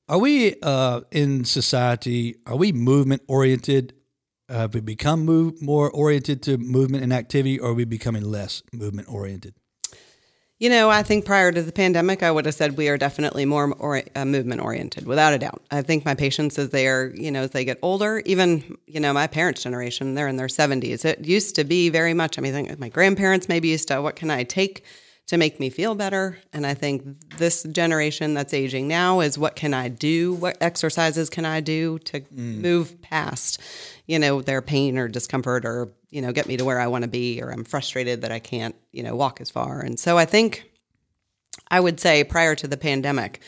are 0.10 0.20
we 0.20 0.56
uh, 0.62 1.02
in 1.12 1.46
society, 1.46 2.36
are 2.46 2.58
we 2.58 2.74
movement 2.74 3.22
oriented? 3.30 3.94
Have 4.50 4.74
we 4.74 4.82
become 4.82 5.24
move, 5.26 5.62
more 5.62 5.90
oriented 5.90 6.44
to 6.44 6.58
movement 6.58 7.04
and 7.04 7.12
activity, 7.14 7.58
or 7.58 7.70
are 7.70 7.74
we 7.74 7.86
becoming 7.86 8.24
less 8.24 8.62
movement 8.74 9.08
oriented? 9.12 9.56
You 10.58 10.70
know, 10.70 10.90
I 10.90 11.04
think 11.04 11.26
prior 11.26 11.52
to 11.52 11.62
the 11.62 11.72
pandemic, 11.74 12.24
I 12.24 12.32
would 12.32 12.46
have 12.46 12.56
said 12.56 12.78
we 12.78 12.88
are 12.88 12.98
definitely 12.98 13.44
more 13.44 13.74
or, 13.78 14.02
uh, 14.16 14.24
movement 14.24 14.62
oriented, 14.62 15.06
without 15.06 15.34
a 15.34 15.38
doubt. 15.38 15.62
I 15.70 15.82
think 15.82 16.06
my 16.06 16.16
patients, 16.16 16.58
as 16.58 16.70
they 16.70 16.88
are, 16.88 17.12
you 17.14 17.30
know, 17.30 17.42
as 17.42 17.52
they 17.52 17.66
get 17.66 17.78
older, 17.82 18.22
even 18.26 18.78
you 18.88 19.02
know, 19.02 19.12
my 19.12 19.28
parents' 19.28 19.64
generation, 19.64 20.16
they're 20.16 20.30
in 20.30 20.38
their 20.38 20.48
seventies. 20.48 21.04
It 21.04 21.26
used 21.26 21.56
to 21.56 21.66
be 21.66 21.90
very 21.90 22.14
much. 22.14 22.38
I 22.40 22.42
mean, 22.42 22.74
my 22.80 22.88
grandparents 22.88 23.50
maybe 23.50 23.68
used 23.68 23.90
to, 23.90 24.02
what 24.02 24.16
can 24.16 24.32
I 24.32 24.44
take 24.44 24.86
to 25.28 25.38
make 25.38 25.60
me 25.60 25.70
feel 25.70 25.96
better? 25.96 26.38
And 26.54 26.66
I 26.66 26.74
think 26.74 27.38
this 27.38 27.64
generation 27.64 28.34
that's 28.34 28.54
aging 28.54 28.88
now 28.88 29.22
is, 29.22 29.38
what 29.38 29.56
can 29.56 29.74
I 29.74 29.90
do? 29.90 30.34
What 30.34 30.58
exercises 30.62 31.30
can 31.30 31.46
I 31.46 31.62
do 31.62 32.00
to 32.00 32.24
move 32.32 33.02
past, 33.02 33.62
you 34.06 34.20
know, 34.20 34.42
their 34.42 34.62
pain 34.62 34.98
or 34.98 35.08
discomfort 35.08 35.66
or 35.66 35.92
you 36.16 36.22
know, 36.22 36.32
get 36.32 36.48
me 36.48 36.56
to 36.56 36.64
where 36.64 36.80
I 36.80 36.88
want 36.88 37.02
to 37.02 37.10
be, 37.10 37.42
or 37.42 37.52
I'm 37.52 37.66
frustrated 37.66 38.22
that 38.22 38.32
I 38.32 38.40
can't, 38.40 38.74
you 38.94 39.04
know, 39.04 39.18
walk 39.18 39.42
as 39.42 39.50
far. 39.50 39.82
And 39.82 40.00
so 40.00 40.18
I 40.18 40.24
think 40.24 40.64
I 41.70 41.82
would 41.82 42.00
say 42.00 42.24
prior 42.24 42.56
to 42.56 42.70
the 42.70 42.78
pandemic, 42.78 43.42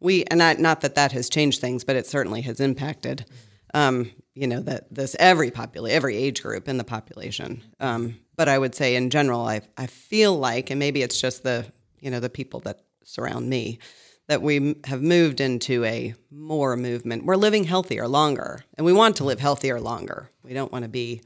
we 0.00 0.24
and 0.30 0.42
I, 0.42 0.54
not 0.54 0.80
that 0.80 0.94
that 0.94 1.12
has 1.12 1.28
changed 1.28 1.60
things, 1.60 1.84
but 1.84 1.96
it 1.96 2.06
certainly 2.06 2.40
has 2.40 2.60
impacted. 2.60 3.26
Um, 3.74 4.10
you 4.34 4.46
know 4.46 4.60
that 4.60 4.92
this 4.92 5.16
every 5.18 5.50
population, 5.50 5.96
every 5.96 6.16
age 6.16 6.42
group 6.42 6.68
in 6.68 6.76
the 6.76 6.84
population. 6.84 7.62
Um, 7.80 8.18
but 8.36 8.48
I 8.48 8.58
would 8.58 8.74
say 8.74 8.96
in 8.96 9.10
general, 9.10 9.46
I 9.46 9.62
I 9.76 9.86
feel 9.86 10.36
like, 10.36 10.70
and 10.70 10.78
maybe 10.78 11.02
it's 11.02 11.20
just 11.20 11.42
the 11.42 11.66
you 12.00 12.10
know 12.10 12.20
the 12.20 12.30
people 12.30 12.60
that 12.60 12.80
surround 13.04 13.48
me, 13.48 13.78
that 14.28 14.42
we 14.42 14.76
have 14.84 15.02
moved 15.02 15.40
into 15.40 15.84
a 15.84 16.14
more 16.30 16.76
movement. 16.76 17.24
We're 17.24 17.36
living 17.36 17.64
healthier 17.64 18.08
longer, 18.08 18.64
and 18.76 18.84
we 18.84 18.92
want 18.92 19.16
to 19.16 19.24
live 19.24 19.40
healthier 19.40 19.80
longer. 19.80 20.30
We 20.42 20.52
don't 20.54 20.72
want 20.72 20.84
to 20.84 20.88
be 20.88 21.22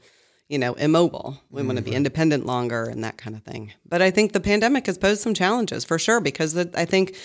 you 0.49 0.57
know, 0.57 0.73
immobile. 0.73 1.39
We 1.51 1.61
want 1.61 1.77
to 1.77 1.83
be 1.83 1.93
independent 1.93 2.43
longer 2.43 2.85
and 2.85 3.03
that 3.03 3.17
kind 3.17 3.35
of 3.35 3.43
thing. 3.43 3.71
But 3.85 4.01
I 4.01 4.09
think 4.09 4.33
the 4.33 4.39
pandemic 4.39 4.87
has 4.87 4.97
posed 4.97 5.21
some 5.21 5.35
challenges 5.35 5.85
for 5.85 5.99
sure 5.99 6.19
because 6.19 6.53
the, 6.53 6.69
I 6.73 6.85
think, 6.85 7.15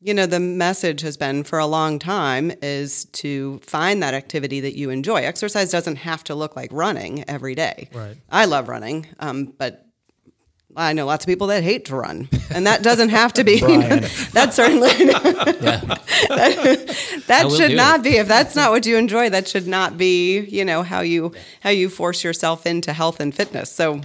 you 0.00 0.12
know, 0.14 0.26
the 0.26 0.40
message 0.40 1.00
has 1.00 1.16
been 1.16 1.44
for 1.44 1.58
a 1.58 1.66
long 1.66 1.98
time 1.98 2.52
is 2.62 3.06
to 3.06 3.58
find 3.60 4.02
that 4.02 4.12
activity 4.14 4.60
that 4.60 4.76
you 4.76 4.90
enjoy. 4.90 5.22
Exercise 5.22 5.70
doesn't 5.70 5.96
have 5.96 6.22
to 6.24 6.34
look 6.34 6.56
like 6.56 6.70
running 6.72 7.24
every 7.28 7.54
day. 7.54 7.88
Right. 7.94 8.16
I 8.30 8.44
love 8.44 8.68
running, 8.68 9.06
um, 9.18 9.54
but 9.56 9.80
I 10.76 10.92
know 10.92 11.06
lots 11.06 11.24
of 11.24 11.28
people 11.28 11.46
that 11.46 11.62
hate 11.62 11.84
to 11.86 11.94
run, 11.96 12.28
and 12.52 12.66
that 12.66 12.82
doesn't 12.82 13.10
have 13.10 13.32
to 13.34 13.44
be. 13.44 13.60
that 13.60 14.50
certainly 14.52 14.90
Yeah. 14.98 15.80
that 17.28 17.44
will 17.44 17.56
should 17.56 17.76
not 17.76 18.02
be 18.02 18.16
if 18.16 18.26
that's 18.28 18.54
not 18.56 18.70
what 18.72 18.84
you 18.86 18.96
enjoy 18.96 19.30
that 19.30 19.46
should 19.48 19.66
not 19.66 19.96
be 19.96 20.40
you 20.40 20.64
know 20.64 20.82
how 20.82 21.00
you 21.00 21.32
how 21.60 21.70
you 21.70 21.88
force 21.88 22.24
yourself 22.24 22.66
into 22.66 22.92
health 22.92 23.20
and 23.20 23.34
fitness 23.34 23.70
so 23.70 24.00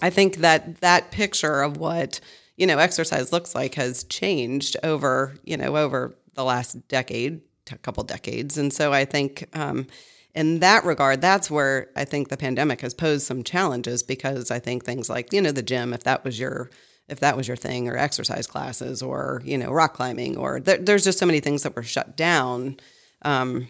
i 0.00 0.08
think 0.10 0.36
that 0.38 0.80
that 0.80 1.10
picture 1.10 1.62
of 1.62 1.76
what 1.76 2.20
you 2.56 2.66
know 2.66 2.78
exercise 2.78 3.32
looks 3.32 3.54
like 3.54 3.74
has 3.74 4.04
changed 4.04 4.76
over 4.82 5.34
you 5.44 5.56
know 5.56 5.76
over 5.76 6.14
the 6.34 6.44
last 6.44 6.86
decade 6.88 7.40
a 7.70 7.78
couple 7.78 8.02
decades. 8.02 8.58
And 8.58 8.72
so 8.72 8.92
i 8.92 9.04
think 9.04 9.48
um, 9.54 9.86
in 10.34 10.60
that 10.60 10.84
regard 10.84 11.20
that's 11.20 11.50
where 11.50 11.88
i 11.96 12.04
think 12.04 12.28
the 12.28 12.36
pandemic 12.36 12.80
has 12.80 12.94
posed 12.94 13.26
some 13.26 13.42
challenges 13.42 14.02
because 14.02 14.50
i 14.50 14.58
think 14.58 14.84
things 14.84 15.08
like 15.08 15.32
you 15.32 15.40
know 15.40 15.52
the 15.52 15.62
gym 15.62 15.92
if 15.92 16.04
that 16.04 16.24
was 16.24 16.38
your 16.38 16.70
if 17.08 17.20
that 17.20 17.36
was 17.36 17.46
your 17.46 17.56
thing 17.56 17.88
or 17.88 17.96
exercise 17.96 18.46
classes 18.46 19.02
or 19.02 19.42
you 19.44 19.58
know 19.58 19.70
rock 19.70 19.94
climbing 19.94 20.36
or 20.36 20.60
there, 20.60 20.78
there's 20.78 21.04
just 21.04 21.18
so 21.18 21.26
many 21.26 21.40
things 21.40 21.62
that 21.62 21.76
were 21.76 21.82
shut 21.82 22.16
down. 22.16 22.76
Um, 23.22 23.68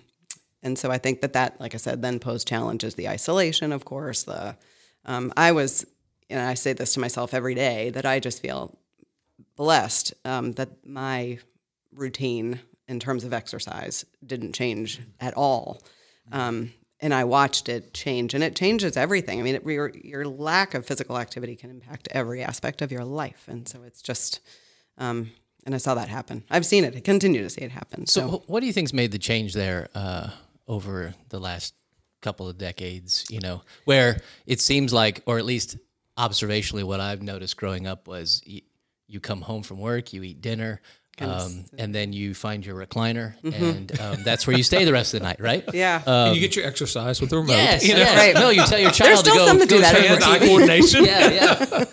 and 0.63 0.79
so 0.79 0.91
i 0.91 0.99
think 0.99 1.21
that 1.21 1.33
that 1.33 1.61
like 1.61 1.75
i 1.75 1.79
said 1.79 2.03
then 2.03 2.19
posed 2.19 2.49
challenges 2.49 2.95
the 2.95 3.09
isolation 3.09 3.73
of 3.73 3.85
course 3.85 4.23
the 4.23 4.57
um, 5.05 5.33
i 5.37 5.53
was 5.53 5.85
and 6.33 6.41
i 6.41 6.55
say 6.55 6.73
this 6.73 6.95
to 6.95 7.01
myself 7.01 7.35
every 7.35 7.55
day 7.55 7.91
that 7.91 8.05
i 8.07 8.19
just 8.19 8.43
feel 8.43 8.77
blessed 9.57 10.15
um, 10.25 10.53
that 10.53 10.71
my 10.85 11.39
routine 11.95 12.59
in 12.89 12.99
terms 12.99 13.25
of 13.25 13.33
exercise 13.33 14.05
didn't 14.27 14.53
change 14.55 15.01
at 15.21 15.35
all 15.35 15.81
um, 16.31 16.73
and 17.03 17.13
I 17.13 17.25
watched 17.25 17.69
it 17.69 17.93
change, 17.93 18.33
and 18.33 18.45
it 18.45 18.55
changes 18.55 18.97
everything. 18.97 19.41
I 19.41 19.43
mean, 19.43 19.57
it, 19.57 19.65
your 19.65 19.91
your 19.91 20.25
lack 20.25 20.75
of 20.75 20.87
physical 20.87 21.19
activity 21.19 21.57
can 21.57 21.69
impact 21.69 22.09
every 22.13 22.43
aspect 22.43 22.81
of 22.81 22.93
your 22.93 23.05
life, 23.05 23.45
and 23.49 23.69
so 23.69 23.83
it's 23.83 24.01
just. 24.01 24.41
Um, 24.99 25.33
and 25.65 25.77
I 25.77 25.79
saw 25.79 25.95
that 25.95 26.09
happen. 26.09 26.43
I've 26.51 26.67
seen 26.67 26.83
it. 26.83 26.97
I 26.97 27.01
continue 27.01 27.41
to 27.41 27.49
see 27.49 27.61
it 27.61 27.71
happen. 27.71 28.07
So, 28.07 28.21
So, 28.21 28.43
what 28.49 28.61
do 28.61 28.67
you 28.67 28.73
think's 28.73 28.93
made 28.93 29.13
the 29.13 29.19
change 29.19 29.55
there 29.55 29.89
uh, 29.95 30.31
over 30.67 31.15
the 31.29 31.39
last 31.39 31.75
couple 32.21 32.49
of 32.49 32.59
decades? 32.59 33.25
You 33.31 33.39
know, 33.39 33.63
where 33.85 34.21
it 34.45 34.61
seems 34.61 34.93
like, 34.93 35.23
or 35.25 35.39
at 35.39 35.45
least 35.45 35.77
observationally, 36.31 36.85
what 36.85 37.01
I've 37.01 37.23
noticed 37.23 37.57
growing 37.57 37.87
up 37.87 38.07
was 38.09 38.43
y- 38.49 38.63
you 39.09 39.21
come 39.21 39.41
home 39.41 39.63
from 39.63 39.79
work, 39.79 40.13
you 40.13 40.23
eat 40.23 40.41
dinner, 40.41 40.81
um, 41.21 41.67
and 41.77 41.95
then 41.95 42.13
you 42.13 42.35
find 42.35 42.65
your 42.65 42.75
recliner, 42.75 43.35
and 43.45 44.01
um, 44.01 44.23
that's 44.23 44.47
where 44.47 44.57
you 44.57 44.63
stay 44.63 44.85
the 44.85 44.93
rest 44.93 45.13
of 45.15 45.21
the 45.21 45.25
night, 45.27 45.41
right? 45.41 45.65
yeah, 45.75 46.03
and 46.07 46.35
you 46.35 46.41
get 46.41 46.57
your 46.57 46.67
exercise 46.67 47.21
with 47.21 47.31
the 47.31 47.37
remote. 47.37 47.53
Yes, 47.53 47.87
you 47.87 47.95
know? 47.95 48.01
yes. 48.01 48.17
Right. 48.17 48.35
No, 48.35 48.51
you 48.51 48.65
tell 48.65 48.79
your 48.79 48.91
child 48.91 49.19
still 49.19 49.35
to 49.35 49.39
go, 49.39 49.47
some 49.47 49.59
that 49.59 49.69
do 49.69 49.81
that 49.81 49.95
hand 49.95 50.25
eye 50.25 50.39
coordination. 50.39 51.05
yeah, 51.05 51.31
yeah. 51.31 51.85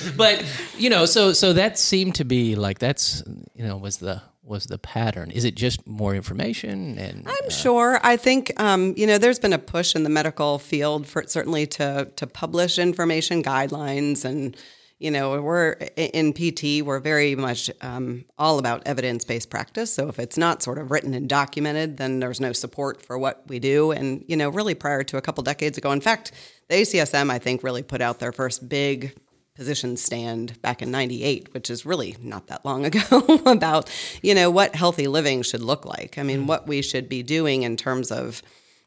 but 0.16 0.44
you 0.78 0.88
know, 0.90 1.04
so 1.04 1.32
so 1.32 1.52
that 1.52 1.78
seemed 1.78 2.14
to 2.16 2.24
be 2.24 2.56
like 2.56 2.78
that's 2.78 3.22
you 3.54 3.64
know 3.64 3.76
was 3.76 3.98
the 3.98 4.22
was 4.44 4.66
the 4.66 4.78
pattern. 4.78 5.30
Is 5.30 5.44
it 5.44 5.54
just 5.54 5.86
more 5.86 6.14
information 6.14 6.98
and 6.98 7.26
I'm 7.26 7.50
sure. 7.50 8.00
I 8.02 8.16
think 8.16 8.52
um, 8.60 8.94
you 8.96 9.06
know 9.06 9.18
there's 9.18 9.38
been 9.38 9.52
a 9.52 9.58
push 9.58 9.94
in 9.94 10.02
the 10.02 10.10
medical 10.10 10.58
field 10.58 11.06
for 11.06 11.24
certainly 11.26 11.66
to 11.68 12.10
to 12.16 12.26
publish 12.26 12.78
information 12.78 13.42
guidelines 13.42 14.24
and 14.24 14.56
you 14.98 15.10
know 15.10 15.40
we're 15.40 15.72
in 15.96 16.32
PT 16.32 16.84
we're 16.84 16.98
very 16.98 17.34
much 17.36 17.70
um, 17.82 18.24
all 18.36 18.58
about 18.58 18.82
evidence 18.84 19.24
based 19.24 19.48
practice. 19.48 19.92
So 19.92 20.08
if 20.08 20.18
it's 20.18 20.36
not 20.36 20.62
sort 20.62 20.78
of 20.78 20.90
written 20.90 21.14
and 21.14 21.28
documented, 21.28 21.96
then 21.96 22.18
there's 22.18 22.40
no 22.40 22.52
support 22.52 23.00
for 23.00 23.16
what 23.18 23.44
we 23.46 23.60
do. 23.60 23.92
And 23.92 24.24
you 24.26 24.36
know 24.36 24.48
really 24.48 24.74
prior 24.74 25.04
to 25.04 25.16
a 25.16 25.22
couple 25.22 25.44
decades 25.44 25.78
ago, 25.78 25.92
in 25.92 26.00
fact, 26.00 26.32
the 26.68 26.76
ACSM 26.76 27.30
I 27.30 27.38
think 27.38 27.62
really 27.62 27.82
put 27.82 28.00
out 28.00 28.18
their 28.18 28.32
first 28.32 28.68
big 28.68 29.14
position 29.54 29.96
stand 29.96 30.60
back 30.62 30.80
in 30.80 30.90
98 30.90 31.52
which 31.52 31.68
is 31.68 31.84
really 31.84 32.16
not 32.20 32.46
that 32.46 32.64
long 32.64 32.86
ago 32.86 33.00
about 33.46 33.90
you 34.22 34.34
know 34.34 34.50
what 34.50 34.74
healthy 34.74 35.06
living 35.06 35.42
should 35.42 35.62
look 35.62 35.84
like. 35.84 36.18
I 36.18 36.22
mean 36.22 36.46
what 36.46 36.66
we 36.66 36.82
should 36.82 37.08
be 37.08 37.22
doing 37.22 37.62
in 37.62 37.76
terms 37.76 38.10
of 38.10 38.42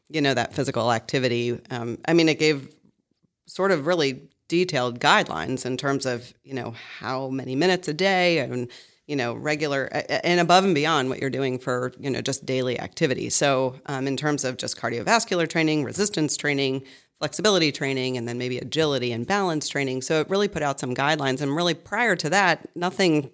you 0.08 0.20
know 0.20 0.34
that 0.34 0.54
physical 0.54 0.92
activity. 0.92 1.58
Um, 1.70 1.98
i 2.06 2.12
mean 2.12 2.28
it 2.28 2.38
gave 2.38 2.68
sort 3.46 3.70
of 3.70 3.86
really 3.86 4.28
detailed 4.48 5.00
guidelines 5.00 5.66
in 5.66 5.76
terms 5.76 6.06
of 6.06 6.32
you 6.44 6.54
know 6.54 6.74
how 6.98 7.28
many 7.28 7.56
minutes 7.56 7.88
a 7.88 7.94
day 7.94 8.38
and 8.38 8.68
you 9.06 9.16
know 9.16 9.34
regular 9.34 9.84
and 10.24 10.40
above 10.40 10.64
and 10.64 10.74
beyond 10.74 11.08
what 11.08 11.20
you're 11.20 11.30
doing 11.30 11.58
for 11.58 11.92
you 11.98 12.10
know 12.10 12.20
just 12.20 12.44
daily 12.44 12.78
activity. 12.78 13.30
So 13.30 13.76
um, 13.86 14.06
in 14.06 14.16
terms 14.16 14.44
of 14.44 14.56
just 14.56 14.76
cardiovascular 14.76 15.48
training 15.48 15.84
resistance 15.84 16.36
training 16.36 16.82
flexibility 17.18 17.72
training 17.72 18.16
and 18.16 18.28
then 18.28 18.38
maybe 18.38 18.58
agility 18.58 19.12
and 19.12 19.26
balance 19.26 19.68
training. 19.68 20.02
So 20.02 20.20
it 20.20 20.28
really 20.28 20.48
put 20.48 20.62
out 20.62 20.78
some 20.78 20.94
guidelines. 20.94 21.40
And 21.40 21.54
really 21.56 21.74
prior 21.74 22.16
to 22.16 22.30
that 22.30 22.68
nothing 22.76 23.30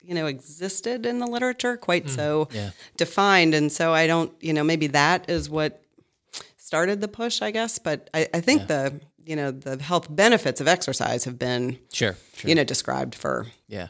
you 0.00 0.14
know 0.14 0.26
existed 0.26 1.04
in 1.04 1.18
the 1.18 1.26
literature 1.26 1.76
quite 1.76 2.06
mm, 2.06 2.10
so 2.10 2.48
Yeah. 2.52 2.70
defined. 2.96 3.54
And 3.54 3.70
so 3.70 3.92
i 3.92 4.06
don't 4.06 4.32
you 4.40 4.52
know 4.52 4.64
maybe 4.64 4.86
that 4.88 5.28
is 5.28 5.50
what 5.50 5.82
started 6.56 7.00
the 7.00 7.08
push 7.08 7.42
i 7.42 7.50
guess. 7.50 7.78
But 7.78 8.08
i, 8.14 8.28
I 8.32 8.40
think 8.40 8.68
the 8.68 9.00
you 9.26 9.36
know 9.36 9.50
the 9.50 9.82
health 9.82 10.06
benefits 10.08 10.60
of 10.60 10.68
exercise 10.68 11.24
have 11.24 11.38
been 11.38 11.78
sure, 11.92 12.16
sure. 12.34 12.48
you 12.48 12.54
know 12.54 12.64
described 12.64 13.14
for 13.14 13.46
yeah. 13.66 13.88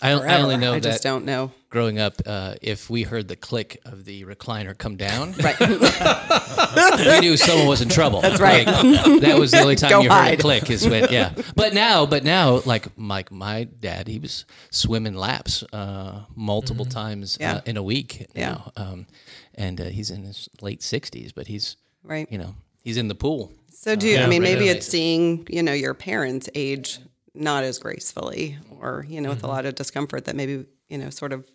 I, 0.00 0.10
I 0.12 0.40
only 0.42 0.56
know 0.56 0.72
i 0.72 0.80
that 0.80 0.88
just 0.90 1.02
don't 1.04 1.24
know 1.24 1.52
growing 1.72 1.98
up, 1.98 2.20
uh, 2.26 2.54
if 2.60 2.90
we 2.90 3.02
heard 3.02 3.26
the 3.28 3.34
click 3.36 3.80
of 3.86 4.04
the 4.04 4.24
recliner 4.24 4.76
come 4.76 4.96
down, 4.96 5.32
right 5.42 5.58
we 5.60 7.20
knew 7.20 7.36
someone 7.36 7.66
was 7.66 7.80
in 7.80 7.88
trouble. 7.88 8.20
That's 8.20 8.40
right. 8.40 8.66
that 8.66 9.36
was 9.38 9.50
the 9.52 9.60
only 9.60 9.76
time 9.76 9.90
Go 9.90 10.00
you 10.02 10.10
heard 10.10 10.34
a 10.34 10.36
click. 10.36 10.70
Is 10.70 10.86
when 10.86 11.08
yeah. 11.10 11.32
But 11.56 11.72
now, 11.74 12.04
but 12.06 12.24
now, 12.24 12.60
like 12.66 12.86
like 12.98 13.32
my 13.32 13.64
dad, 13.64 14.06
he 14.06 14.18
was 14.18 14.44
swimming 14.70 15.14
laps 15.14 15.62
uh, 15.72 16.24
multiple 16.36 16.84
times 16.84 17.38
Yeah. 17.40 17.54
uh, 17.56 17.60
in 17.64 17.76
a 17.78 17.82
week 17.82 18.26
Yeah. 18.34 18.50
now, 18.50 18.72
um, 18.76 19.06
and 19.54 19.80
uh, 19.80 19.84
he's 19.84 20.10
in 20.10 20.24
his 20.24 20.48
late 20.60 20.82
sixties, 20.82 21.32
but 21.32 21.46
he's 21.46 21.76
right 22.04 22.26
you 22.30 22.38
know 22.38 22.54
he's 22.82 22.96
in 22.96 23.08
the 23.08 23.14
pool. 23.14 23.50
so 23.70 23.94
do 23.96 24.06
you 24.08 24.14
Yeah, 24.14 24.24
i 24.24 24.26
mean 24.28 24.42
right. 24.42 24.52
maybe 24.52 24.66
Yeah. 24.66 24.72
it's 24.72 24.86
seeing 24.88 25.46
you 25.48 25.62
know 25.62 25.72
your 25.72 25.94
parents 25.94 26.48
age 26.54 26.98
not 27.34 27.62
as 27.64 27.78
gracefully 27.78 28.58
or 28.80 29.06
you 29.08 29.20
know 29.20 29.30
with 29.30 29.44
a 29.44 29.46
lot 29.46 29.64
of 29.66 29.74
discomfort 29.76 30.24
that 30.26 30.34
maybe 30.36 30.66
you 30.88 30.98
know 30.98 31.10
sort 31.10 31.32
of 31.32 31.46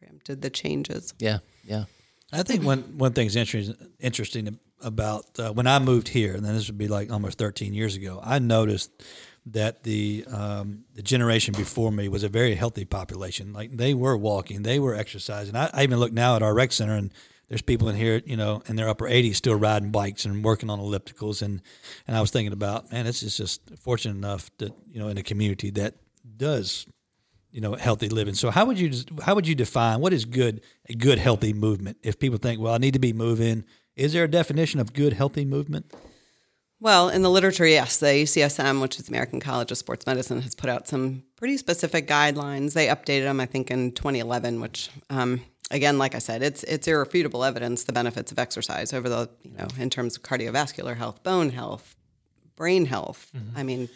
preempted 0.00 0.42
the 0.42 0.50
changes 0.50 1.14
Yeah, 1.18 1.38
yeah. 1.64 1.84
I 2.32 2.42
think 2.42 2.64
one 2.64 2.96
one 2.96 3.12
thing's 3.12 3.36
interesting 3.36 3.76
interesting 3.98 4.58
about 4.82 5.26
uh, 5.38 5.52
when 5.52 5.66
I 5.66 5.78
moved 5.78 6.08
here, 6.08 6.34
and 6.34 6.44
then 6.44 6.54
this 6.54 6.68
would 6.68 6.78
be 6.78 6.88
like 6.88 7.10
almost 7.10 7.38
13 7.38 7.74
years 7.74 7.96
ago. 7.96 8.20
I 8.22 8.38
noticed 8.38 8.90
that 9.46 9.82
the 9.82 10.24
um, 10.30 10.84
the 10.94 11.02
generation 11.02 11.54
before 11.56 11.90
me 11.90 12.08
was 12.08 12.22
a 12.22 12.28
very 12.28 12.54
healthy 12.54 12.84
population. 12.84 13.52
Like 13.52 13.76
they 13.76 13.94
were 13.94 14.16
walking, 14.16 14.62
they 14.62 14.78
were 14.78 14.94
exercising. 14.94 15.56
I, 15.56 15.70
I 15.72 15.82
even 15.82 15.98
look 15.98 16.12
now 16.12 16.36
at 16.36 16.42
our 16.42 16.54
rec 16.54 16.72
center, 16.72 16.94
and 16.94 17.12
there's 17.48 17.62
people 17.62 17.88
in 17.88 17.96
here, 17.96 18.22
you 18.24 18.36
know, 18.36 18.62
in 18.66 18.76
their 18.76 18.88
upper 18.88 19.06
80s 19.06 19.34
still 19.34 19.56
riding 19.56 19.90
bikes 19.90 20.24
and 20.24 20.44
working 20.44 20.70
on 20.70 20.78
ellipticals. 20.78 21.42
And 21.42 21.60
and 22.06 22.16
I 22.16 22.20
was 22.20 22.30
thinking 22.30 22.52
about, 22.52 22.92
man, 22.92 23.06
it's 23.06 23.20
just, 23.20 23.38
just 23.38 23.60
fortunate 23.78 24.16
enough 24.16 24.50
that 24.58 24.72
you 24.90 25.00
know 25.00 25.08
in 25.08 25.18
a 25.18 25.24
community 25.24 25.70
that 25.70 25.94
does 26.36 26.86
you 27.52 27.60
know 27.60 27.74
healthy 27.74 28.08
living. 28.08 28.34
So 28.34 28.50
how 28.50 28.64
would 28.66 28.78
you 28.78 28.92
how 29.22 29.34
would 29.34 29.46
you 29.46 29.54
define 29.54 30.00
what 30.00 30.12
is 30.12 30.24
good 30.24 30.60
a 30.88 30.94
good 30.94 31.18
healthy 31.18 31.52
movement? 31.52 31.98
If 32.02 32.18
people 32.18 32.38
think, 32.38 32.60
well, 32.60 32.74
I 32.74 32.78
need 32.78 32.94
to 32.94 33.00
be 33.00 33.12
moving, 33.12 33.64
is 33.96 34.12
there 34.12 34.24
a 34.24 34.30
definition 34.30 34.80
of 34.80 34.92
good 34.92 35.12
healthy 35.12 35.44
movement? 35.44 35.92
Well, 36.82 37.10
in 37.10 37.20
the 37.20 37.30
literature, 37.30 37.66
yes, 37.66 37.98
the 37.98 38.06
ACSM, 38.06 38.80
which 38.80 38.98
is 38.98 39.04
the 39.04 39.10
American 39.10 39.38
College 39.38 39.70
of 39.70 39.76
Sports 39.76 40.06
Medicine, 40.06 40.40
has 40.40 40.54
put 40.54 40.70
out 40.70 40.88
some 40.88 41.24
pretty 41.36 41.58
specific 41.58 42.08
guidelines. 42.08 42.72
They 42.72 42.86
updated 42.86 43.24
them, 43.24 43.38
I 43.38 43.44
think, 43.44 43.70
in 43.70 43.92
2011. 43.92 44.62
Which, 44.62 44.88
um, 45.10 45.42
again, 45.70 45.98
like 45.98 46.14
I 46.14 46.18
said, 46.20 46.42
it's 46.42 46.62
it's 46.62 46.88
irrefutable 46.88 47.44
evidence 47.44 47.84
the 47.84 47.92
benefits 47.92 48.32
of 48.32 48.38
exercise 48.38 48.94
over 48.94 49.10
the 49.10 49.28
you 49.42 49.56
know 49.58 49.68
in 49.78 49.90
terms 49.90 50.16
of 50.16 50.22
cardiovascular 50.22 50.96
health, 50.96 51.22
bone 51.22 51.50
health, 51.50 51.96
brain 52.56 52.86
health. 52.86 53.30
I 53.54 53.62
mean, 53.62 53.90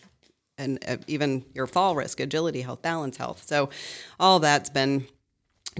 and 0.59 0.83
uh, 0.87 0.97
even 1.07 1.45
your 1.55 1.67
fall 1.67 1.97
risk, 1.97 2.21
agility 2.21 2.62
health, 2.62 2.83
balance 2.83 3.17
health. 3.17 3.45
So, 3.47 3.71
all 4.19 4.38
that's 4.40 4.71
been 4.71 5.07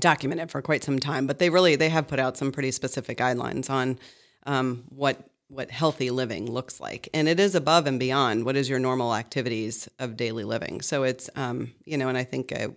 documented 0.01 0.51
for 0.51 0.63
quite 0.63 0.85
some 0.85 0.99
time. 0.99 1.27
But 1.27 1.39
they 1.39 1.51
really 1.51 1.77
they 1.77 1.89
have 1.89 2.09
put 2.09 2.19
out 2.19 2.37
some 2.37 2.53
pretty 2.53 2.71
specific 2.71 3.19
guidelines 3.19 3.71
on 3.71 3.99
um, 4.47 4.85
what 4.89 5.29
what 5.49 5.71
healthy 5.71 6.11
living 6.11 6.51
looks 6.51 6.81
like, 6.81 7.09
and 7.15 7.29
it 7.29 7.39
is 7.39 7.55
above 7.55 7.87
and 7.87 8.01
beyond 8.01 8.45
what 8.45 8.57
is 8.57 8.69
your 8.69 8.79
normal 8.79 9.15
activities 9.15 9.89
of 9.99 10.17
daily 10.17 10.45
living. 10.45 10.81
So 10.81 11.05
it's 11.05 11.31
um, 11.37 11.73
you 11.85 11.97
know, 11.97 12.09
and 12.09 12.19
I 12.19 12.25
think 12.25 12.53
I, 12.53 12.69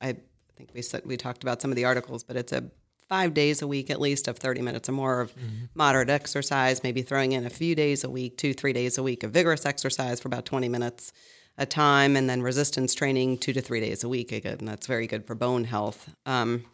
I 0.00 0.16
think 0.56 0.70
we 0.74 0.82
said 0.82 1.02
we 1.04 1.16
talked 1.16 1.42
about 1.42 1.62
some 1.62 1.70
of 1.70 1.76
the 1.76 1.84
articles, 1.84 2.22
but 2.22 2.36
it's 2.36 2.52
a 2.52 2.64
five 3.12 3.34
days 3.34 3.60
a 3.60 3.66
week 3.66 3.90
at 3.90 4.00
least 4.00 4.26
of 4.26 4.38
30 4.38 4.62
minutes 4.62 4.88
or 4.88 4.92
more 4.92 5.20
of 5.20 5.34
mm-hmm. 5.34 5.66
moderate 5.74 6.08
exercise, 6.08 6.82
maybe 6.82 7.02
throwing 7.02 7.32
in 7.32 7.44
a 7.44 7.50
few 7.50 7.74
days 7.74 8.04
a 8.04 8.08
week, 8.08 8.38
two, 8.38 8.54
three 8.54 8.72
days 8.72 8.96
a 8.96 9.02
week 9.02 9.22
of 9.22 9.30
vigorous 9.30 9.66
exercise 9.66 10.18
for 10.18 10.28
about 10.28 10.46
20 10.46 10.66
minutes 10.70 11.12
a 11.58 11.66
time, 11.66 12.16
and 12.16 12.30
then 12.30 12.40
resistance 12.40 12.94
training 12.94 13.36
two 13.36 13.52
to 13.52 13.60
three 13.60 13.80
days 13.80 14.02
a 14.02 14.08
week. 14.08 14.32
Again, 14.32 14.60
that's 14.62 14.86
very 14.86 15.06
good 15.06 15.26
for 15.26 15.34
bone 15.34 15.64
health. 15.64 16.08
Um, 16.24 16.64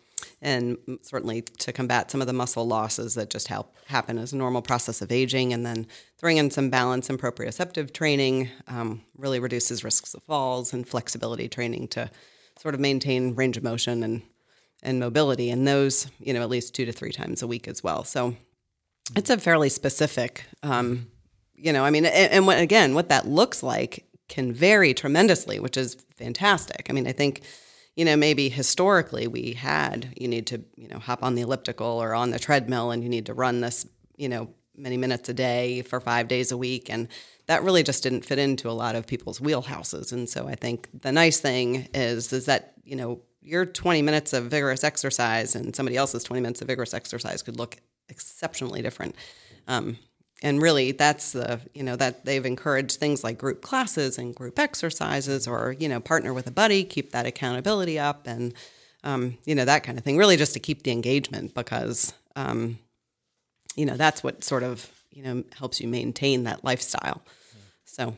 and 0.40 0.78
certainly 1.02 1.42
to 1.42 1.72
combat 1.72 2.08
some 2.08 2.20
of 2.20 2.28
the 2.28 2.32
muscle 2.32 2.64
losses 2.64 3.16
that 3.16 3.30
just 3.30 3.48
help 3.48 3.74
happen 3.86 4.16
as 4.16 4.32
a 4.32 4.36
normal 4.36 4.62
process 4.62 5.02
of 5.02 5.10
aging, 5.10 5.52
and 5.52 5.66
then 5.66 5.88
throwing 6.18 6.36
in 6.36 6.52
some 6.52 6.70
balance 6.70 7.10
and 7.10 7.18
proprioceptive 7.18 7.92
training 7.92 8.48
um, 8.68 9.02
really 9.16 9.40
reduces 9.40 9.82
risks 9.82 10.14
of 10.14 10.22
falls 10.22 10.72
and 10.72 10.86
flexibility 10.86 11.48
training 11.48 11.88
to 11.88 12.08
sort 12.60 12.76
of 12.76 12.80
maintain 12.80 13.34
range 13.34 13.56
of 13.56 13.64
motion 13.64 14.04
and 14.04 14.22
and 14.82 15.00
mobility, 15.00 15.50
and 15.50 15.66
those, 15.66 16.08
you 16.20 16.32
know, 16.32 16.42
at 16.42 16.48
least 16.48 16.74
two 16.74 16.84
to 16.84 16.92
three 16.92 17.12
times 17.12 17.42
a 17.42 17.46
week 17.46 17.66
as 17.68 17.82
well. 17.82 18.04
So 18.04 18.36
it's 19.16 19.30
a 19.30 19.38
fairly 19.38 19.68
specific, 19.68 20.44
um, 20.62 21.08
you 21.54 21.72
know, 21.72 21.84
I 21.84 21.90
mean, 21.90 22.06
and, 22.06 22.32
and 22.32 22.46
what, 22.46 22.58
again, 22.58 22.94
what 22.94 23.08
that 23.08 23.26
looks 23.26 23.62
like 23.62 24.06
can 24.28 24.52
vary 24.52 24.94
tremendously, 24.94 25.58
which 25.58 25.76
is 25.76 25.96
fantastic. 26.14 26.86
I 26.88 26.92
mean, 26.92 27.06
I 27.06 27.12
think, 27.12 27.42
you 27.96 28.04
know, 28.04 28.16
maybe 28.16 28.48
historically 28.48 29.26
we 29.26 29.54
had, 29.54 30.14
you 30.16 30.28
need 30.28 30.46
to, 30.48 30.62
you 30.76 30.86
know, 30.88 30.98
hop 30.98 31.22
on 31.24 31.34
the 31.34 31.42
elliptical 31.42 31.86
or 31.86 32.14
on 32.14 32.30
the 32.30 32.38
treadmill 32.38 32.90
and 32.90 33.02
you 33.02 33.08
need 33.08 33.26
to 33.26 33.34
run 33.34 33.60
this, 33.60 33.86
you 34.16 34.28
know, 34.28 34.50
many 34.76 34.96
minutes 34.96 35.28
a 35.28 35.34
day 35.34 35.82
for 35.82 36.00
five 36.00 36.28
days 36.28 36.52
a 36.52 36.56
week. 36.56 36.90
And 36.90 37.08
that 37.46 37.64
really 37.64 37.82
just 37.82 38.02
didn't 38.02 38.24
fit 38.24 38.38
into 38.38 38.70
a 38.70 38.72
lot 38.72 38.94
of 38.94 39.06
people's 39.06 39.40
wheelhouses. 39.40 40.12
And 40.12 40.28
so 40.28 40.46
I 40.46 40.54
think 40.54 40.88
the 41.00 41.10
nice 41.10 41.40
thing 41.40 41.88
is, 41.94 42.32
is 42.32 42.44
that, 42.44 42.74
you 42.84 42.94
know, 42.94 43.20
your 43.40 43.64
20 43.66 44.02
minutes 44.02 44.32
of 44.32 44.44
vigorous 44.44 44.84
exercise 44.84 45.54
and 45.54 45.74
somebody 45.74 45.96
else's 45.96 46.24
20 46.24 46.40
minutes 46.40 46.60
of 46.60 46.68
vigorous 46.68 46.94
exercise 46.94 47.42
could 47.42 47.56
look 47.56 47.76
exceptionally 48.08 48.82
different. 48.82 49.14
Um, 49.66 49.98
and 50.42 50.62
really 50.62 50.92
that's 50.92 51.32
the 51.32 51.60
you 51.74 51.82
know 51.82 51.96
that 51.96 52.24
they've 52.24 52.46
encouraged 52.46 52.98
things 52.98 53.24
like 53.24 53.38
group 53.38 53.60
classes 53.60 54.18
and 54.18 54.34
group 54.34 54.58
exercises 54.58 55.48
or 55.48 55.74
you 55.78 55.88
know 55.88 55.98
partner 55.98 56.32
with 56.32 56.46
a 56.46 56.50
buddy 56.52 56.84
keep 56.84 57.10
that 57.10 57.26
accountability 57.26 57.98
up 57.98 58.26
and 58.26 58.54
um, 59.04 59.36
you 59.44 59.54
know 59.54 59.64
that 59.64 59.82
kind 59.82 59.98
of 59.98 60.04
thing 60.04 60.16
really 60.16 60.36
just 60.36 60.54
to 60.54 60.60
keep 60.60 60.82
the 60.82 60.92
engagement 60.92 61.54
because 61.54 62.14
um, 62.36 62.78
you 63.74 63.86
know 63.86 63.96
that's 63.96 64.22
what 64.22 64.44
sort 64.44 64.62
of 64.62 64.88
you 65.10 65.22
know 65.22 65.44
helps 65.56 65.80
you 65.80 65.88
maintain 65.88 66.44
that 66.44 66.64
lifestyle. 66.64 67.22
So. 67.84 68.16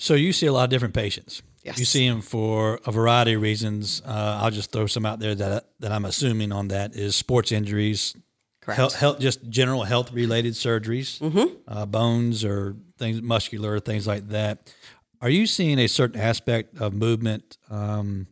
So 0.00 0.14
you 0.14 0.32
see 0.32 0.46
a 0.46 0.52
lot 0.52 0.64
of 0.64 0.70
different 0.70 0.94
patients 0.94 1.42
Yes. 1.68 1.78
You 1.78 1.84
see 1.84 2.08
them 2.08 2.22
for 2.22 2.80
a 2.86 2.90
variety 2.90 3.34
of 3.34 3.42
reasons. 3.42 4.00
Uh, 4.06 4.40
I'll 4.42 4.50
just 4.50 4.72
throw 4.72 4.86
some 4.86 5.04
out 5.04 5.20
there 5.20 5.34
that 5.34 5.68
that 5.80 5.92
I'm 5.92 6.06
assuming 6.06 6.50
on 6.50 6.68
that 6.68 6.96
is 6.96 7.14
sports 7.14 7.52
injuries, 7.52 8.16
Correct. 8.62 8.78
Health, 8.78 8.94
health 8.96 9.18
just 9.18 9.48
general 9.50 9.84
health 9.84 10.12
related 10.12 10.54
surgeries, 10.54 11.18
mm-hmm. 11.20 11.56
uh, 11.66 11.84
bones 11.84 12.42
or 12.44 12.76
things 12.98 13.20
muscular 13.20 13.80
things 13.80 14.06
like 14.06 14.28
that. 14.28 14.74
Are 15.20 15.28
you 15.28 15.46
seeing 15.46 15.78
a 15.78 15.88
certain 15.88 16.18
aspect 16.18 16.78
of 16.78 16.94
movement 16.94 17.58
um, 17.70 18.28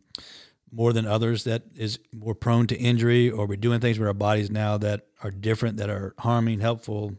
more 0.71 0.93
than 0.93 1.05
others 1.05 1.43
that 1.43 1.63
is 1.75 1.99
more 2.11 2.33
prone 2.33 2.65
to 2.67 2.75
injury, 2.75 3.29
or 3.29 3.45
we're 3.45 3.57
doing 3.57 3.79
things 3.79 3.99
with 3.99 4.07
our 4.07 4.13
bodies 4.13 4.49
now 4.49 4.77
that 4.79 5.07
are 5.23 5.31
different, 5.31 5.77
that 5.77 5.89
are 5.89 6.15
harming, 6.19 6.59
helpful? 6.59 7.13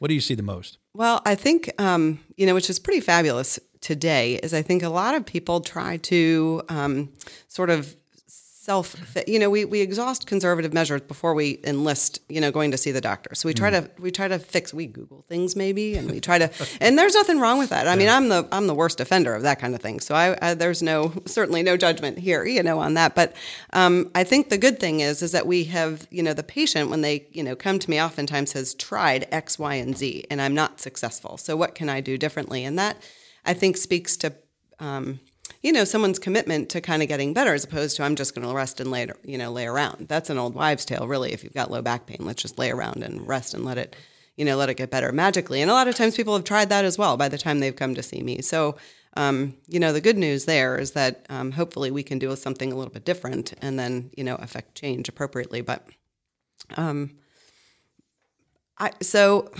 What 0.00 0.08
do 0.08 0.14
you 0.14 0.20
see 0.20 0.34
the 0.34 0.42
most? 0.42 0.78
Well, 0.94 1.22
I 1.24 1.34
think 1.36 1.70
um, 1.80 2.18
you 2.36 2.46
know, 2.46 2.54
which 2.54 2.70
is 2.70 2.78
pretty 2.78 3.00
fabulous 3.00 3.58
today 3.84 4.36
is 4.36 4.54
I 4.54 4.62
think 4.62 4.82
a 4.82 4.88
lot 4.88 5.14
of 5.14 5.24
people 5.24 5.60
try 5.60 5.98
to 5.98 6.62
um, 6.68 7.10
sort 7.48 7.70
of 7.70 7.94
self 8.26 8.96
you 9.26 9.38
know 9.38 9.50
we, 9.50 9.66
we 9.66 9.82
exhaust 9.82 10.26
conservative 10.26 10.72
measures 10.72 11.02
before 11.02 11.34
we 11.34 11.60
enlist 11.64 12.18
you 12.30 12.40
know 12.40 12.50
going 12.50 12.70
to 12.70 12.78
see 12.78 12.90
the 12.90 13.00
doctor. 13.00 13.34
So 13.34 13.46
we 13.46 13.52
try 13.52 13.70
mm. 13.70 13.94
to 13.94 14.02
we 14.02 14.10
try 14.10 14.26
to 14.26 14.38
fix 14.38 14.72
we 14.72 14.86
google 14.86 15.22
things 15.28 15.54
maybe 15.54 15.96
and 15.96 16.10
we 16.10 16.18
try 16.18 16.38
to 16.38 16.50
and 16.80 16.98
there's 16.98 17.14
nothing 17.14 17.38
wrong 17.40 17.58
with 17.58 17.68
that. 17.68 17.86
I 17.86 17.94
mean 17.94 18.08
i'm 18.08 18.30
the 18.30 18.48
i'm 18.50 18.66
the 18.66 18.74
worst 18.74 19.00
offender 19.00 19.34
of 19.34 19.42
that 19.42 19.60
kind 19.60 19.74
of 19.74 19.82
thing. 19.82 20.00
So 20.00 20.14
I, 20.14 20.38
I 20.40 20.54
there's 20.54 20.82
no 20.82 21.12
certainly 21.26 21.62
no 21.62 21.76
judgment 21.76 22.18
here 22.18 22.46
you 22.46 22.62
know 22.62 22.78
on 22.78 22.94
that. 22.94 23.14
But 23.14 23.36
um, 23.74 24.10
i 24.14 24.24
think 24.24 24.48
the 24.48 24.58
good 24.58 24.80
thing 24.80 25.00
is 25.00 25.20
is 25.20 25.32
that 25.32 25.46
we 25.46 25.64
have 25.64 26.08
you 26.10 26.22
know 26.22 26.32
the 26.32 26.42
patient 26.42 26.88
when 26.88 27.02
they 27.02 27.26
you 27.32 27.42
know 27.42 27.54
come 27.54 27.78
to 27.78 27.90
me 27.90 28.00
oftentimes 28.00 28.52
has 28.52 28.72
tried 28.72 29.28
x 29.30 29.58
y 29.58 29.74
and 29.74 29.94
z 29.94 30.24
and 30.30 30.40
i'm 30.40 30.54
not 30.54 30.80
successful. 30.80 31.36
So 31.36 31.54
what 31.54 31.74
can 31.74 31.90
i 31.90 32.00
do 32.00 32.16
differently? 32.16 32.64
And 32.64 32.78
that 32.78 32.96
I 33.44 33.54
think 33.54 33.76
speaks 33.76 34.16
to 34.18 34.32
um, 34.80 35.20
you 35.62 35.72
know 35.72 35.84
someone's 35.84 36.18
commitment 36.18 36.68
to 36.70 36.80
kind 36.80 37.02
of 37.02 37.08
getting 37.08 37.32
better 37.34 37.54
as 37.54 37.64
opposed 37.64 37.96
to 37.96 38.02
I'm 38.02 38.16
just 38.16 38.34
going 38.34 38.46
to 38.46 38.54
rest 38.54 38.80
and 38.80 38.90
lay 38.90 39.08
you 39.24 39.38
know 39.38 39.50
lay 39.50 39.66
around. 39.66 40.08
That's 40.08 40.30
an 40.30 40.38
old 40.38 40.54
wives' 40.54 40.84
tale, 40.84 41.06
really. 41.06 41.32
If 41.32 41.44
you've 41.44 41.54
got 41.54 41.70
low 41.70 41.82
back 41.82 42.06
pain, 42.06 42.18
let's 42.20 42.42
just 42.42 42.58
lay 42.58 42.70
around 42.70 43.02
and 43.02 43.26
rest 43.26 43.54
and 43.54 43.64
let 43.64 43.78
it 43.78 43.96
you 44.36 44.44
know 44.44 44.56
let 44.56 44.68
it 44.68 44.76
get 44.76 44.90
better 44.90 45.12
magically. 45.12 45.62
And 45.62 45.70
a 45.70 45.74
lot 45.74 45.88
of 45.88 45.94
times 45.94 46.16
people 46.16 46.34
have 46.34 46.44
tried 46.44 46.68
that 46.70 46.84
as 46.84 46.98
well 46.98 47.16
by 47.16 47.28
the 47.28 47.38
time 47.38 47.60
they've 47.60 47.76
come 47.76 47.94
to 47.94 48.02
see 48.02 48.22
me. 48.22 48.42
So. 48.42 48.76
Um, 49.16 49.54
you 49.68 49.78
know, 49.78 49.92
the 49.92 50.00
good 50.00 50.18
news 50.18 50.44
there 50.44 50.76
is 50.76 50.90
that 50.90 51.24
um, 51.28 51.52
hopefully 51.52 51.92
we 51.92 52.02
can 52.02 52.18
do 52.18 52.34
something 52.34 52.72
a 52.72 52.74
little 52.74 52.92
bit 52.92 53.04
different 53.04 53.54
and 53.62 53.78
then, 53.78 54.10
you 54.16 54.24
know, 54.24 54.34
affect 54.34 54.74
change 54.74 55.08
appropriately. 55.08 55.60
But 55.60 55.86
um, 56.76 57.12
I, 58.78 58.90
so 59.00 59.52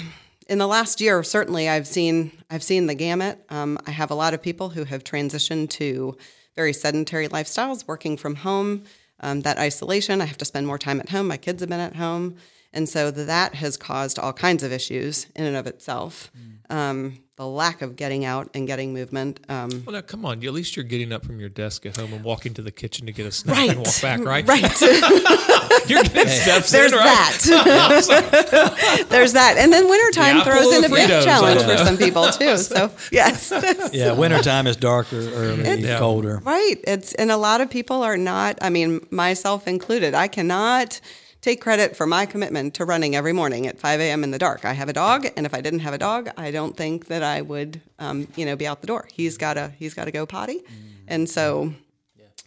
in 0.48 0.59
the 0.59 0.66
last 0.66 1.00
year, 1.00 1.22
certainly 1.22 1.68
I've 1.68 1.87
seen 1.87 2.33
I've 2.50 2.62
seen 2.62 2.87
the 2.87 2.94
gamut. 2.94 3.44
Um, 3.48 3.78
I 3.87 3.90
have 3.90 4.11
a 4.11 4.14
lot 4.14 4.35
of 4.35 4.42
people 4.42 4.68
who 4.68 4.85
have 4.85 5.04
transitioned 5.04 5.70
to 5.70 6.16
very 6.54 6.72
sedentary 6.72 7.28
lifestyles, 7.28 7.87
working 7.87 8.16
from 8.16 8.37
home. 8.37 8.85
Um, 9.20 9.40
that 9.40 9.59
isolation, 9.59 10.20
I 10.20 10.26
have 10.26 10.38
to 10.38 10.44
spend 10.44 10.66
more 10.66 10.78
time 10.78 11.00
at 11.00 11.09
home. 11.09 11.28
My 11.28 11.37
kids 11.37 11.61
have 11.61 11.68
been 11.68 11.80
at 11.80 11.96
home, 11.96 12.37
and 12.72 12.88
so 12.88 13.11
that 13.11 13.54
has 13.54 13.76
caused 13.76 14.18
all 14.18 14.33
kinds 14.33 14.62
of 14.62 14.72
issues 14.72 15.26
in 15.35 15.44
and 15.44 15.57
of 15.57 15.66
itself. 15.66 16.30
Mm. 16.37 16.74
Um, 16.74 17.18
the 17.37 17.46
lack 17.46 17.83
of 17.83 17.96
getting 17.96 18.24
out 18.24 18.50
and 18.54 18.66
getting 18.66 18.92
movement. 18.92 19.40
Um, 19.48 19.83
well, 19.85 19.94
now 19.94 20.02
come 20.02 20.24
on. 20.24 20.44
At 20.44 20.52
least 20.52 20.76
you're 20.76 20.85
getting 20.85 21.12
up 21.12 21.24
from 21.24 21.40
your 21.40 21.48
desk 21.48 21.85
at 21.85 21.96
home 21.96 22.12
and 22.12 22.22
walking 22.22 22.54
to 22.54 22.62
the 22.62 22.70
kitchen 22.70 23.07
to 23.07 23.12
get 23.12 23.26
a 23.26 23.33
snack 23.33 23.57
right. 23.57 23.70
and 23.70 23.78
walk 23.78 24.00
back, 24.00 24.20
right? 24.20 24.46
Right. 24.46 24.62
you're 25.88 26.02
getting 26.02 26.28
steps 26.28 26.70
There's 26.70 26.92
in, 26.92 26.98
right? 26.98 27.38
that. 27.40 29.06
There's 29.10 29.32
that. 29.32 29.56
And 29.58 29.72
then 29.72 29.88
wintertime 29.88 30.42
throws 30.42 30.74
in 30.74 30.84
a 30.84 30.88
big 30.88 31.08
challenge 31.08 31.62
for 31.62 31.76
some 31.78 31.96
people 31.96 32.26
too. 32.30 32.54
So 32.64 32.90
yes. 33.12 33.52
yeah, 33.92 34.12
wintertime 34.12 34.66
is 34.66 34.76
darker, 34.76 35.16
early, 35.16 35.82
yeah. 35.82 35.98
colder. 35.98 36.38
Right. 36.44 36.76
It's 36.84 37.12
and 37.14 37.30
a 37.30 37.36
lot 37.36 37.60
of 37.60 37.68
people 37.68 38.02
are 38.02 38.16
not. 38.16 38.58
I 38.62 38.70
mean, 38.70 39.06
myself 39.10 39.68
included. 39.68 40.14
I 40.14 40.28
cannot 40.28 41.00
take 41.44 41.60
credit 41.60 41.94
for 41.94 42.06
my 42.06 42.24
commitment 42.24 42.74
to 42.74 42.86
running 42.86 43.14
every 43.14 43.34
morning 43.34 43.66
at 43.66 43.78
5 43.78 44.00
a.m. 44.00 44.24
in 44.24 44.30
the 44.30 44.38
dark. 44.38 44.64
I 44.64 44.72
have 44.72 44.88
a 44.88 44.94
dog, 44.94 45.26
and 45.36 45.44
if 45.44 45.52
I 45.52 45.60
didn't 45.60 45.80
have 45.80 45.92
a 45.92 45.98
dog, 45.98 46.30
I 46.38 46.50
don't 46.50 46.74
think 46.74 47.06
that 47.08 47.22
I 47.22 47.42
would, 47.42 47.82
um, 47.98 48.26
you 48.34 48.46
know, 48.46 48.56
be 48.56 48.66
out 48.66 48.80
the 48.80 48.86
door. 48.86 49.06
He's 49.12 49.36
got 49.36 49.54
to 49.54 49.72
he's 49.78 49.92
got 49.94 50.06
to 50.06 50.12
go 50.12 50.26
potty, 50.26 50.62
and 51.06 51.28
so. 51.28 51.72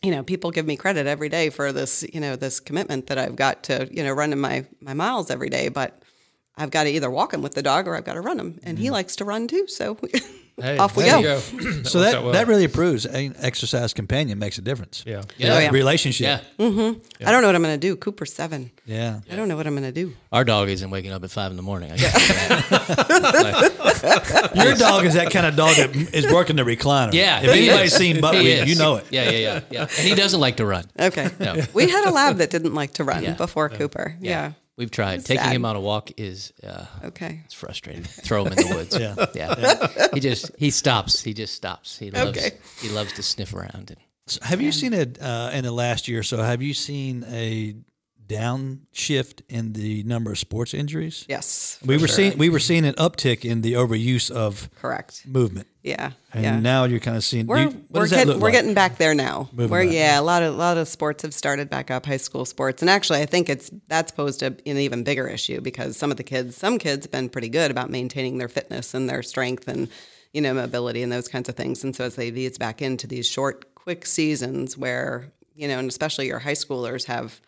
You 0.03 0.11
know, 0.11 0.23
people 0.23 0.51
give 0.51 0.65
me 0.65 0.77
credit 0.77 1.07
every 1.07 1.29
day 1.29 1.49
for 1.49 1.71
this, 1.71 2.05
you 2.13 2.19
know, 2.19 2.35
this 2.35 2.59
commitment 2.59 3.07
that 3.07 3.17
I've 3.17 3.35
got 3.35 3.63
to, 3.63 3.89
you 3.91 4.03
know, 4.03 4.13
running 4.13 4.39
my 4.39 4.65
my 4.79 4.93
miles 4.93 5.31
every 5.31 5.49
day. 5.49 5.69
But 5.69 6.01
I've 6.55 6.71
got 6.71 6.83
to 6.83 6.89
either 6.89 7.09
walk 7.09 7.33
him 7.33 7.41
with 7.41 7.53
the 7.53 7.63
dog 7.63 7.87
or 7.87 7.95
I've 7.95 8.03
got 8.03 8.13
to 8.13 8.21
run 8.21 8.39
him, 8.39 8.59
and 8.63 8.77
mm-hmm. 8.77 8.83
he 8.83 8.89
likes 8.91 9.15
to 9.17 9.25
run 9.25 9.47
too. 9.47 9.67
So 9.67 9.97
Hey, 10.59 10.79
Off 10.79 10.97
we 10.97 11.03
go. 11.03 11.21
go. 11.21 11.39
that 11.39 11.85
so 11.87 11.99
that, 11.99 12.23
well. 12.23 12.31
that 12.31 12.47
really 12.47 12.67
proves 12.67 13.05
an 13.05 13.35
exercise 13.37 13.93
companion 13.93 14.39
makes 14.39 14.57
a 14.57 14.61
difference. 14.61 15.03
Yeah. 15.05 15.21
Yeah. 15.37 15.55
Oh, 15.55 15.59
yeah. 15.59 15.69
Relationship. 15.69 16.25
Yeah. 16.25 16.39
Mm-hmm. 16.65 16.99
yeah. 17.19 17.29
I 17.29 17.31
don't 17.31 17.43
know 17.43 17.49
what 17.49 17.55
I'm 17.55 17.61
going 17.61 17.79
to 17.79 17.87
do. 17.87 17.95
Cooper 17.95 18.25
seven. 18.25 18.71
Yeah. 18.83 19.19
I 19.31 19.35
don't 19.35 19.49
know 19.49 19.55
what 19.55 19.67
I'm 19.67 19.75
going 19.75 19.83
to 19.83 19.91
do. 19.91 20.13
Our 20.31 20.43
dog 20.43 20.69
isn't 20.69 20.89
waking 20.89 21.11
up 21.11 21.23
at 21.23 21.29
five 21.29 21.51
in 21.51 21.57
the 21.57 21.63
morning. 21.63 21.89
Your 24.55 24.73
dog 24.75 25.05
is 25.05 25.13
that 25.13 25.29
kind 25.31 25.45
of 25.45 25.55
dog 25.55 25.75
that 25.75 25.95
is 26.11 26.25
working 26.33 26.55
the 26.55 26.63
recliner. 26.63 27.13
Yeah. 27.13 27.39
If 27.41 27.49
anybody's 27.49 27.95
seen 27.95 28.19
Buckwheat, 28.19 28.67
you 28.67 28.75
know 28.75 28.95
it. 28.95 29.05
Yeah, 29.11 29.29
yeah, 29.29 29.37
yeah, 29.37 29.59
yeah. 29.69 29.81
And 29.81 30.07
he 30.07 30.15
doesn't 30.15 30.39
like 30.39 30.57
to 30.57 30.65
run. 30.65 30.85
Okay. 30.99 31.29
No. 31.39 31.61
We 31.75 31.87
had 31.87 32.07
a 32.07 32.11
lab 32.11 32.37
that 32.37 32.49
didn't 32.49 32.73
like 32.73 32.93
to 32.93 33.03
run 33.03 33.35
before 33.35 33.69
Cooper. 33.69 34.15
yeah. 34.19 34.53
We've 34.77 34.91
tried. 34.91 35.25
Taking 35.25 35.43
sad. 35.43 35.55
him 35.55 35.65
on 35.65 35.75
a 35.75 35.81
walk 35.81 36.11
is 36.17 36.53
uh, 36.63 36.85
okay. 37.05 37.41
It's 37.45 37.55
frustrating. 37.55 38.03
Throw 38.03 38.45
him 38.45 38.53
in 38.53 38.67
the 38.67 38.75
woods. 38.75 38.97
yeah. 38.97 39.15
yeah. 39.33 39.55
yeah, 39.97 40.07
He 40.13 40.19
just 40.19 40.51
he 40.57 40.69
stops. 40.69 41.21
He 41.21 41.33
just 41.33 41.55
stops. 41.55 41.97
He 41.97 42.11
loves 42.11 42.37
okay. 42.37 42.51
he 42.79 42.89
loves 42.89 43.13
to 43.13 43.23
sniff 43.23 43.53
around. 43.53 43.89
And, 43.89 43.97
so 44.27 44.39
have 44.43 44.61
you 44.61 44.71
seen 44.71 44.93
it 44.93 45.19
uh, 45.21 45.49
in 45.53 45.63
the 45.63 45.71
last 45.71 46.07
year 46.07 46.19
or 46.19 46.23
so? 46.23 46.37
Have 46.37 46.61
you 46.61 46.73
seen 46.73 47.25
a 47.29 47.75
downshift 48.27 49.41
in 49.49 49.73
the 49.73 50.03
number 50.03 50.31
of 50.31 50.37
sports 50.37 50.73
injuries. 50.73 51.25
Yes, 51.27 51.79
we 51.85 51.95
were 51.95 52.07
sure. 52.07 52.15
seeing 52.15 52.37
we 52.37 52.49
were 52.49 52.59
seeing 52.59 52.85
an 52.85 52.93
uptick 52.95 53.45
in 53.45 53.61
the 53.61 53.73
overuse 53.73 54.29
of 54.31 54.69
correct. 54.75 55.25
movement, 55.25 55.67
Yeah, 55.83 56.11
and 56.33 56.43
yeah. 56.43 56.59
now 56.59 56.83
you're 56.85 56.99
kind 56.99 57.17
of 57.17 57.23
seeing. 57.23 57.47
We're, 57.47 57.59
you- 57.69 57.85
we're, 57.89 58.01
does 58.01 58.09
that 58.11 58.15
getting, 58.17 58.33
look 58.33 58.41
we're 58.41 58.47
like? 58.47 58.53
getting 58.53 58.73
back 58.73 58.97
there 58.97 59.13
now. 59.15 59.49
Moving 59.51 59.71
We're, 59.71 59.85
back. 59.85 59.93
yeah, 59.93 60.19
a 60.19 60.21
lot 60.21 60.43
of 60.43 60.53
a 60.53 60.57
lot 60.57 60.77
of 60.77 60.87
sports 60.87 61.23
have 61.23 61.33
started 61.33 61.69
back 61.69 61.91
up, 61.91 62.05
high 62.05 62.17
school 62.17 62.45
sports, 62.45 62.81
and 62.81 62.89
actually, 62.89 63.21
I 63.21 63.25
think 63.25 63.49
it's 63.49 63.71
that's 63.87 64.11
posed 64.11 64.43
a, 64.43 64.47
an 64.47 64.77
even 64.77 65.03
bigger 65.03 65.27
issue 65.27 65.61
because 65.61 65.97
some 65.97 66.11
of 66.11 66.17
the 66.17 66.23
kids, 66.23 66.55
some 66.57 66.77
kids 66.79 67.05
have 67.05 67.11
been 67.11 67.29
pretty 67.29 67.49
good 67.49 67.71
about 67.71 67.89
maintaining 67.89 68.37
their 68.37 68.49
fitness 68.49 68.93
and 68.93 69.09
their 69.09 69.23
strength 69.23 69.67
and 69.67 69.87
you 70.33 70.41
know 70.41 70.53
mobility 70.53 71.01
and 71.03 71.11
those 71.11 71.27
kinds 71.27 71.49
of 71.49 71.55
things. 71.55 71.83
And 71.83 71.95
so 71.95 72.05
as 72.05 72.15
they 72.15 72.27
ease 72.27 72.57
back 72.57 72.81
into 72.81 73.07
these 73.07 73.27
short, 73.27 73.73
quick 73.75 74.05
seasons 74.05 74.77
where 74.77 75.31
you 75.55 75.67
know, 75.67 75.79
and 75.79 75.89
especially 75.89 76.27
your 76.27 76.37
high 76.37 76.51
schoolers 76.51 77.05
have 77.05 77.41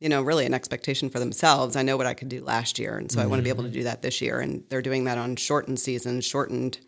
you 0.00 0.08
know, 0.08 0.22
really 0.22 0.46
an 0.46 0.54
expectation 0.54 1.10
for 1.10 1.18
themselves. 1.18 1.76
I 1.76 1.82
know 1.82 1.96
what 1.96 2.06
I 2.06 2.14
could 2.14 2.28
do 2.28 2.42
last 2.42 2.78
year, 2.78 2.96
and 2.96 3.12
so 3.12 3.20
I 3.20 3.26
want 3.26 3.38
to 3.40 3.44
be 3.44 3.50
able 3.50 3.64
to 3.64 3.70
do 3.70 3.84
that 3.84 4.02
this 4.02 4.20
year. 4.20 4.40
And 4.40 4.64
they're 4.70 4.82
doing 4.82 5.04
that 5.04 5.18
on 5.18 5.36
shortened 5.36 5.78
seasons, 5.78 6.24
shortened 6.24 6.78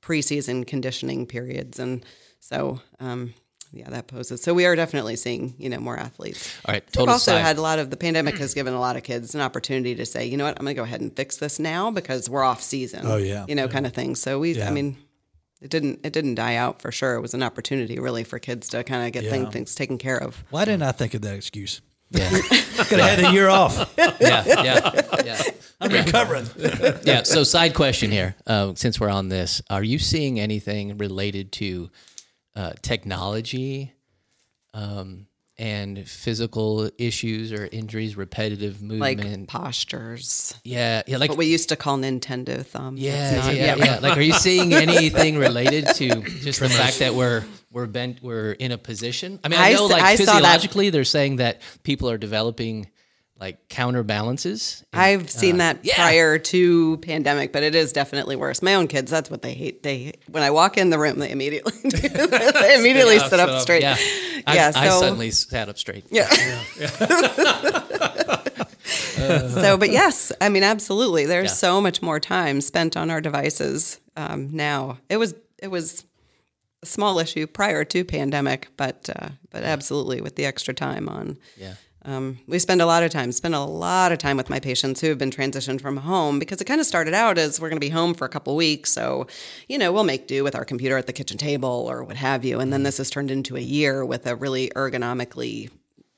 preseason 0.00 0.66
conditioning 0.66 1.26
periods, 1.26 1.78
and 1.78 2.04
so 2.40 2.80
um, 3.00 3.34
yeah, 3.72 3.88
that 3.90 4.06
poses. 4.06 4.42
So 4.42 4.52
we 4.54 4.66
are 4.66 4.76
definitely 4.76 5.16
seeing 5.16 5.54
you 5.58 5.68
know 5.68 5.78
more 5.78 5.96
athletes. 5.98 6.54
All 6.66 6.72
right, 6.74 6.84
We've 6.96 7.08
also 7.08 7.32
side. 7.32 7.40
had 7.40 7.58
a 7.58 7.62
lot 7.62 7.78
of 7.78 7.90
the 7.90 7.96
pandemic 7.96 8.38
has 8.38 8.54
given 8.54 8.74
a 8.74 8.80
lot 8.80 8.96
of 8.96 9.02
kids 9.02 9.34
an 9.34 9.40
opportunity 9.40 9.94
to 9.96 10.06
say, 10.06 10.26
you 10.26 10.36
know 10.36 10.44
what, 10.44 10.58
I'm 10.58 10.64
going 10.64 10.74
to 10.74 10.80
go 10.80 10.84
ahead 10.84 11.00
and 11.00 11.14
fix 11.14 11.36
this 11.38 11.58
now 11.58 11.90
because 11.90 12.28
we're 12.28 12.42
off 12.44 12.62
season. 12.62 13.02
Oh, 13.06 13.16
yeah. 13.16 13.44
you 13.48 13.54
know, 13.54 13.68
kind 13.68 13.86
of 13.86 13.92
thing. 13.92 14.14
So 14.14 14.38
we, 14.40 14.52
Yeah. 14.52 14.68
I 14.68 14.70
mean. 14.70 14.96
It 15.60 15.70
didn't. 15.70 16.00
It 16.02 16.12
didn't 16.12 16.34
die 16.34 16.56
out 16.56 16.82
for 16.82 16.90
sure. 16.90 17.14
It 17.14 17.20
was 17.20 17.34
an 17.34 17.42
opportunity, 17.44 18.00
really, 18.00 18.24
for 18.24 18.40
kids 18.40 18.66
to 18.70 18.82
kind 18.82 19.06
of 19.06 19.12
get 19.12 19.22
Yeah. 19.22 19.30
thing, 19.30 19.50
things 19.52 19.76
taken 19.76 19.96
care 19.96 20.20
of. 20.20 20.42
Why 20.50 20.64
didn't 20.64 20.82
I 20.82 20.90
think 20.90 21.14
of 21.14 21.22
that 21.22 21.36
excuse? 21.36 21.80
Yeah, 22.12 22.28
Could 22.88 23.00
have 23.00 23.18
had 23.18 23.24
a 23.24 23.32
year 23.32 23.48
off. 23.48 23.92
yeah, 23.98 24.14
yeah, 24.20 25.22
yeah. 25.24 25.42
I'm 25.80 25.90
recovering. 25.90 26.46
yeah. 27.04 27.22
So, 27.22 27.42
side 27.42 27.74
question 27.74 28.10
here, 28.10 28.36
uh, 28.46 28.74
since 28.74 29.00
we're 29.00 29.08
on 29.08 29.28
this, 29.28 29.62
are 29.70 29.82
you 29.82 29.98
seeing 29.98 30.38
anything 30.38 30.98
related 30.98 31.52
to 31.52 31.90
uh, 32.54 32.72
technology 32.82 33.92
um, 34.74 35.26
and 35.58 36.08
physical 36.08 36.90
issues 36.98 37.52
or 37.52 37.68
injuries, 37.70 38.16
repetitive 38.16 38.82
movement, 38.82 39.40
Like 39.40 39.48
postures, 39.48 40.54
yeah, 40.64 41.02
yeah, 41.06 41.18
like 41.18 41.28
what 41.30 41.38
we 41.38 41.46
used 41.46 41.68
to 41.68 41.76
call 41.76 41.98
Nintendo 41.98 42.64
thumbs. 42.64 42.98
It's 43.00 43.06
yeah, 43.06 43.36
not- 43.36 43.54
yeah, 43.54 43.76
yeah, 43.76 43.98
Like, 44.00 44.16
are 44.16 44.22
you 44.22 44.32
seeing 44.32 44.72
anything 44.86 45.36
related 45.36 45.86
to 45.96 46.22
just 46.22 46.60
the 46.60 46.68
fact 46.68 46.98
that 47.00 47.14
we're 47.14 47.44
we're 47.70 47.86
bent, 47.86 48.22
we're 48.22 48.52
in 48.52 48.72
a 48.72 48.78
position? 48.78 49.40
I 49.44 49.48
mean, 49.48 49.60
I 49.60 49.70
I 49.70 49.72
know 49.74 49.86
like 49.86 50.02
I 50.02 50.16
physiologically, 50.16 50.90
they're 50.90 51.04
saying 51.04 51.36
that 51.36 51.60
people 51.82 52.10
are 52.10 52.18
developing 52.18 52.88
like 53.42 53.68
counterbalances. 53.68 54.84
I've 54.92 55.28
seen 55.28 55.56
that 55.56 55.78
uh, 55.78 55.80
yeah. 55.82 55.96
prior 55.96 56.38
to 56.38 56.96
pandemic, 56.98 57.52
but 57.52 57.64
it 57.64 57.74
is 57.74 57.92
definitely 57.92 58.36
worse. 58.36 58.62
My 58.62 58.76
own 58.76 58.86
kids, 58.86 59.10
that's 59.10 59.32
what 59.32 59.42
they 59.42 59.52
hate. 59.52 59.82
They 59.82 60.12
when 60.28 60.44
I 60.44 60.52
walk 60.52 60.78
in 60.78 60.90
the 60.90 60.98
room, 60.98 61.18
they 61.18 61.28
immediately 61.28 61.72
they 61.90 62.76
immediately 62.78 63.18
sit 63.18 63.40
up 63.40 63.60
straight. 63.60 63.82
Yeah, 63.82 63.96
I, 64.46 64.54
Yeah, 64.54 64.70
I 64.72 64.88
so- 64.88 65.00
suddenly 65.00 65.32
sat 65.32 65.68
up 65.68 65.76
straight. 65.76 66.04
Yeah. 66.08 66.28
yeah. 66.78 66.88
so, 69.48 69.76
but 69.76 69.90
yes, 69.90 70.30
I 70.40 70.48
mean, 70.48 70.62
absolutely. 70.62 71.26
There's 71.26 71.58
so 71.58 71.80
much 71.80 72.00
more 72.00 72.20
time 72.20 72.60
spent 72.60 72.96
on 72.96 73.10
our 73.10 73.20
devices 73.20 74.00
um, 74.16 74.54
now. 74.54 74.98
It 75.08 75.16
was 75.16 75.34
it 75.58 75.66
was 75.66 76.04
a 76.84 76.86
small 76.86 77.18
issue 77.18 77.48
prior 77.48 77.82
to 77.86 78.04
pandemic, 78.04 78.68
but 78.76 79.10
uh, 79.12 79.30
but 79.50 79.64
absolutely 79.64 80.20
with 80.20 80.36
the 80.36 80.46
extra 80.46 80.72
time 80.72 81.08
on. 81.08 81.38
Yeah. 81.56 81.74
Um, 82.04 82.38
we 82.48 82.58
spend 82.58 82.82
a 82.82 82.86
lot 82.86 83.02
of 83.04 83.10
time, 83.12 83.30
spend 83.30 83.54
a 83.54 83.60
lot 83.60 84.10
of 84.10 84.18
time 84.18 84.36
with 84.36 84.50
my 84.50 84.58
patients 84.58 85.00
who 85.00 85.08
have 85.08 85.18
been 85.18 85.30
transitioned 85.30 85.80
from 85.80 85.98
home 85.98 86.38
because 86.40 86.60
it 86.60 86.64
kind 86.64 86.80
of 86.80 86.86
started 86.86 87.14
out 87.14 87.38
as 87.38 87.60
we're 87.60 87.68
going 87.68 87.80
to 87.80 87.86
be 87.86 87.90
home 87.90 88.12
for 88.14 88.24
a 88.24 88.28
couple 88.28 88.56
weeks. 88.56 88.90
So, 88.90 89.28
you 89.68 89.78
know, 89.78 89.92
we'll 89.92 90.02
make 90.02 90.26
do 90.26 90.42
with 90.42 90.56
our 90.56 90.64
computer 90.64 90.96
at 90.96 91.06
the 91.06 91.12
kitchen 91.12 91.38
table 91.38 91.86
or 91.88 92.02
what 92.02 92.16
have 92.16 92.44
you. 92.44 92.58
And 92.58 92.72
then 92.72 92.82
this 92.82 92.98
has 92.98 93.08
turned 93.08 93.30
into 93.30 93.56
a 93.56 93.60
year 93.60 94.04
with 94.04 94.26
a 94.26 94.34
really 94.34 94.70
ergonomically 94.74 95.70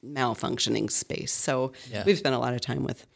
malfunctioning 0.05 0.91
space. 0.91 1.33
So 1.33 1.73
Yeah. 1.91 2.05
we've 2.07 2.19
spent 2.19 2.35
a 2.35 2.39
lot 2.39 2.55
of 2.55 2.61
time 2.61 2.85
with 2.85 3.07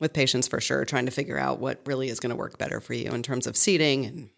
with 0.00 0.12
patients 0.12 0.48
for 0.48 0.60
sure, 0.60 0.84
trying 0.84 1.06
to 1.06 1.12
figure 1.12 1.38
out 1.38 1.60
what 1.60 1.80
really 1.86 2.08
is 2.08 2.18
going 2.18 2.30
to 2.30 2.36
work 2.36 2.58
better 2.58 2.80
for 2.80 2.94
you 2.94 3.10
in 3.12 3.22
terms 3.22 3.46
of 3.46 3.56
seating 3.56 4.04
and 4.04 4.28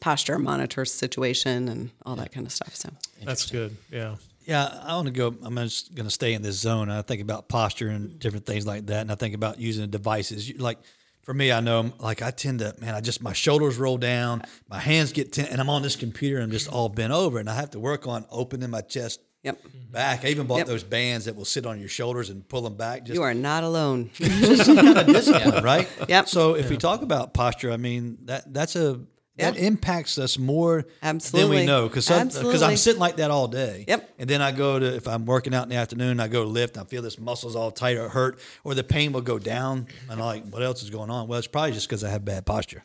posture 0.00 0.38
monitor 0.40 0.84
situation 0.84 1.68
and 1.68 1.90
all 2.04 2.16
that 2.16 2.32
kind 2.32 2.46
of 2.46 2.52
stuff. 2.52 2.74
So 2.74 2.90
That's 3.24 3.48
good. 3.48 3.76
Yeah. 3.92 4.16
Yeah, 4.44 4.80
I 4.84 4.94
want 4.96 5.06
to 5.06 5.12
go. 5.12 5.34
I'm 5.42 5.56
just 5.56 5.94
going 5.94 6.06
to 6.06 6.10
stay 6.10 6.34
in 6.34 6.42
this 6.42 6.56
zone. 6.58 6.90
I 6.90 7.02
think 7.02 7.22
about 7.22 7.48
posture 7.48 7.88
and 7.88 8.18
different 8.18 8.46
things 8.46 8.66
like 8.66 8.86
that, 8.86 9.00
and 9.02 9.12
I 9.12 9.14
think 9.14 9.34
about 9.34 9.58
using 9.60 9.88
devices. 9.90 10.52
Like 10.58 10.78
for 11.22 11.32
me, 11.32 11.52
I 11.52 11.60
know, 11.60 11.92
like 12.00 12.22
I 12.22 12.30
tend 12.32 12.58
to, 12.60 12.74
man, 12.80 12.94
I 12.94 13.00
just 13.00 13.22
my 13.22 13.32
shoulders 13.32 13.76
roll 13.78 13.98
down, 13.98 14.42
my 14.68 14.78
hands 14.80 15.12
get 15.12 15.32
tense, 15.32 15.48
and 15.50 15.60
I'm 15.60 15.70
on 15.70 15.82
this 15.82 15.94
computer. 15.96 16.36
And 16.36 16.44
I'm 16.44 16.50
just 16.50 16.68
all 16.68 16.88
bent 16.88 17.12
over, 17.12 17.38
and 17.38 17.48
I 17.48 17.54
have 17.54 17.70
to 17.70 17.78
work 17.80 18.06
on 18.06 18.24
opening 18.30 18.70
my 18.70 18.80
chest 18.80 19.20
Yep. 19.44 19.58
back. 19.90 20.24
I 20.24 20.28
even 20.28 20.46
bought 20.46 20.58
Yep. 20.58 20.66
those 20.68 20.84
bands 20.84 21.24
that 21.24 21.34
will 21.34 21.44
sit 21.44 21.66
on 21.66 21.80
your 21.80 21.88
shoulders 21.88 22.30
and 22.30 22.48
pull 22.48 22.62
them 22.62 22.76
back. 22.76 23.04
Just 23.04 23.14
You 23.14 23.22
are 23.22 23.34
not 23.34 23.64
alone. 23.64 24.10
just 24.14 24.66
some 24.66 24.76
kind 24.76 24.96
of 24.98 25.06
discipline, 25.08 25.64
right? 25.72 25.88
Yep. 26.08 26.28
So 26.28 26.54
if 26.54 26.70
we 26.70 26.76
talk 26.76 27.02
about 27.02 27.34
posture, 27.34 27.72
I 27.72 27.76
mean 27.76 28.18
that 28.26 28.52
that's 28.54 28.76
a 28.76 29.00
that 29.42 29.56
impacts 29.56 30.18
us 30.18 30.38
more 30.38 30.84
than 31.00 31.48
we 31.48 31.66
know 31.66 31.88
because 31.88 32.08
because 32.08 32.62
I'm 32.62 32.76
sitting 32.76 33.00
like 33.00 33.16
that 33.16 33.30
all 33.30 33.48
day. 33.48 33.84
Yep. 33.88 34.14
And 34.18 34.30
then 34.30 34.40
I 34.42 34.52
go 34.52 34.78
to 34.78 34.94
if 34.94 35.06
I'm 35.08 35.26
working 35.26 35.54
out 35.54 35.64
in 35.64 35.68
the 35.68 35.76
afternoon, 35.76 36.20
I 36.20 36.28
go 36.28 36.44
to 36.44 36.48
lift, 36.48 36.76
and 36.76 36.86
I 36.86 36.88
feel 36.88 37.02
this 37.02 37.18
muscles 37.18 37.56
all 37.56 37.70
tight 37.70 37.96
or 37.96 38.08
hurt, 38.08 38.38
or 38.64 38.74
the 38.74 38.84
pain 38.84 39.12
will 39.12 39.20
go 39.20 39.38
down, 39.38 39.86
and 40.08 40.20
I'm 40.20 40.26
like, 40.26 40.44
what 40.48 40.62
else 40.62 40.82
is 40.82 40.90
going 40.90 41.10
on? 41.10 41.28
Well, 41.28 41.38
it's 41.38 41.48
probably 41.48 41.72
just 41.72 41.88
because 41.88 42.04
I 42.04 42.10
have 42.10 42.24
bad 42.24 42.46
posture. 42.46 42.84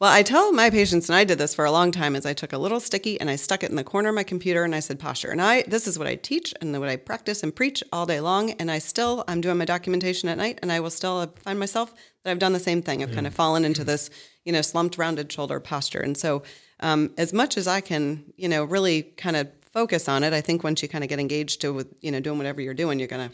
Well, 0.00 0.10
I 0.10 0.22
tell 0.22 0.50
my 0.50 0.70
patients, 0.70 1.10
and 1.10 1.16
I 1.16 1.24
did 1.24 1.36
this 1.36 1.54
for 1.54 1.66
a 1.66 1.70
long 1.70 1.92
time, 1.92 2.16
is 2.16 2.24
I 2.24 2.32
took 2.32 2.54
a 2.54 2.58
little 2.58 2.80
sticky 2.80 3.20
and 3.20 3.28
I 3.28 3.36
stuck 3.36 3.62
it 3.62 3.68
in 3.68 3.76
the 3.76 3.84
corner 3.84 4.08
of 4.08 4.14
my 4.14 4.22
computer 4.22 4.64
and 4.64 4.74
I 4.74 4.80
said 4.80 4.98
posture. 4.98 5.30
And 5.30 5.42
I 5.42 5.60
this 5.64 5.86
is 5.86 5.98
what 5.98 6.08
I 6.08 6.14
teach 6.14 6.54
and 6.62 6.72
what 6.80 6.88
I 6.88 6.96
practice 6.96 7.42
and 7.42 7.54
preach 7.54 7.84
all 7.92 8.06
day 8.06 8.18
long. 8.18 8.52
And 8.52 8.70
I 8.70 8.78
still 8.78 9.24
I'm 9.28 9.42
doing 9.42 9.58
my 9.58 9.66
documentation 9.66 10.30
at 10.30 10.38
night 10.38 10.58
and 10.62 10.72
I 10.72 10.80
will 10.80 10.88
still 10.88 11.26
find 11.44 11.58
myself 11.58 11.92
that 12.24 12.30
I've 12.30 12.38
done 12.38 12.54
the 12.54 12.58
same 12.58 12.80
thing. 12.80 13.02
I've 13.02 13.12
kind 13.12 13.26
of 13.26 13.34
fallen 13.34 13.62
into 13.62 13.84
this, 13.84 14.08
you 14.46 14.54
know, 14.54 14.62
slumped 14.62 14.96
rounded 14.96 15.30
shoulder 15.30 15.60
posture. 15.60 16.00
And 16.00 16.16
so 16.16 16.44
um, 16.80 17.12
as 17.18 17.34
much 17.34 17.58
as 17.58 17.68
I 17.68 17.82
can, 17.82 18.24
you 18.38 18.48
know, 18.48 18.64
really 18.64 19.02
kind 19.02 19.36
of 19.36 19.48
focus 19.70 20.08
on 20.08 20.24
it, 20.24 20.32
I 20.32 20.40
think 20.40 20.64
once 20.64 20.80
you 20.80 20.88
kind 20.88 21.04
of 21.04 21.10
get 21.10 21.20
engaged 21.20 21.60
to 21.60 21.74
with, 21.74 21.92
you 22.00 22.10
know, 22.10 22.20
doing 22.20 22.38
whatever 22.38 22.62
you're 22.62 22.72
doing, 22.72 22.98
you're 22.98 23.06
gonna 23.06 23.32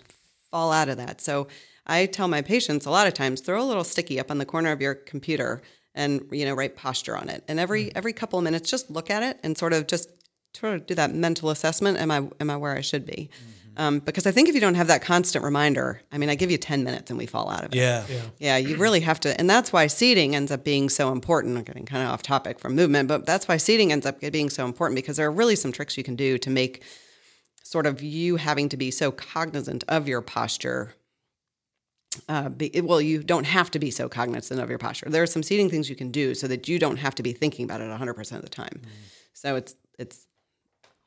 fall 0.51 0.73
out 0.73 0.89
of 0.89 0.97
that. 0.97 1.21
So 1.21 1.47
I 1.87 2.07
tell 2.07 2.27
my 2.27 2.43
patients 2.43 2.87
a 2.87 2.91
lot 2.91 3.07
of 3.07 3.15
times 3.15 3.41
throw 3.41 3.63
a 3.63 3.65
little 3.65 3.85
sticky 3.85 4.19
up 4.19 4.33
on 4.33 4.39
the 4.39 4.45
corner 4.45 4.73
of 4.73 4.81
your 4.81 4.97
computer 4.97 5.63
and 5.97 6.27
you 6.31 6.45
know 6.45 6.55
write 6.55 6.77
posture 6.77 7.17
on 7.17 7.29
it. 7.29 7.43
And 7.49 7.59
every 7.59 7.95
every 7.97 8.13
couple 8.13 8.39
of 8.39 8.45
minutes 8.45 8.71
just 8.71 8.91
look 8.91 9.11
at 9.11 9.23
it 9.23 9.41
and 9.43 9.59
sort 9.59 9.73
of 9.73 9.87
just 9.87 10.11
sort 10.55 10.75
of 10.75 10.87
do 10.87 10.95
that 10.95 11.15
mental 11.15 11.51
assessment. 11.51 11.99
Am 11.99 12.11
I 12.11 12.29
am 12.39 12.51
I 12.51 12.57
where 12.57 12.77
I 12.77 12.83
should 12.83 13.05
be? 13.05 13.31
Um, 13.79 13.99
because 13.99 14.27
I 14.27 14.31
think 14.31 14.49
if 14.49 14.55
you 14.55 14.61
don't 14.61 14.77
have 14.77 14.87
that 14.87 15.03
constant 15.03 15.45
reminder, 15.45 16.01
I 16.11 16.17
mean, 16.17 16.31
I 16.31 16.35
give 16.35 16.51
you 16.51 16.57
ten 16.57 16.83
minutes 16.83 17.11
and 17.11 17.19
we 17.19 17.27
fall 17.27 17.51
out 17.51 17.65
of 17.65 17.75
it. 17.75 17.77
Yeah. 17.77 18.05
Yeah, 18.39 18.57
you 18.57 18.77
really 18.85 19.01
have 19.01 19.21
to, 19.21 19.39
and 19.39 19.51
that's 19.51 19.73
why 19.73 19.87
seating 19.87 20.35
ends 20.35 20.51
up 20.51 20.65
being 20.65 20.89
so 20.89 21.13
important. 21.13 21.59
I'm 21.59 21.65
getting 21.65 21.85
kind 21.85 22.03
of 22.03 22.11
off 22.11 22.23
topic 22.23 22.59
from 22.59 22.75
movement, 22.75 23.09
but 23.09 23.27
that's 23.27 23.49
why 23.49 23.59
seating 23.59 23.93
ends 23.93 24.07
up 24.07 24.21
being 24.33 24.49
so 24.49 24.65
important 24.65 24.97
because 24.97 25.19
there 25.19 25.27
are 25.27 25.33
really 25.33 25.57
some 25.57 25.73
tricks 25.73 25.99
you 25.99 26.05
can 26.05 26.17
do 26.17 26.39
to 26.39 26.49
make 26.49 26.85
sort 27.63 27.85
of 27.85 28.03
you 28.03 28.37
having 28.37 28.69
to 28.71 28.77
be 28.77 28.91
so 28.91 29.11
cognizant 29.11 29.85
of 29.89 30.09
your 30.09 30.23
posture. 30.23 30.95
Uh, 32.29 32.49
be, 32.49 32.71
well, 32.83 33.01
you 33.01 33.23
don't 33.23 33.45
have 33.47 33.71
to 33.73 33.79
be 33.79 33.91
so 33.91 34.09
cognizant 34.09 34.61
of 34.61 34.69
your 34.69 34.79
posture. 34.79 35.09
There 35.09 35.23
are 35.23 35.27
some 35.27 35.43
seating 35.43 35.71
things 35.71 35.89
you 35.91 35.97
can 35.97 36.11
do 36.11 36.35
so 36.35 36.47
that 36.49 36.69
you 36.69 36.79
don't 36.79 36.97
have 36.99 37.15
to 37.17 37.23
be 37.23 37.33
thinking 37.33 37.65
about 37.65 37.81
it 37.81 37.85
100% 37.91 38.33
of 38.37 38.43
the 38.43 38.49
time. 38.49 38.81
So 39.33 39.57
it's 39.57 39.75
it's 39.99 40.27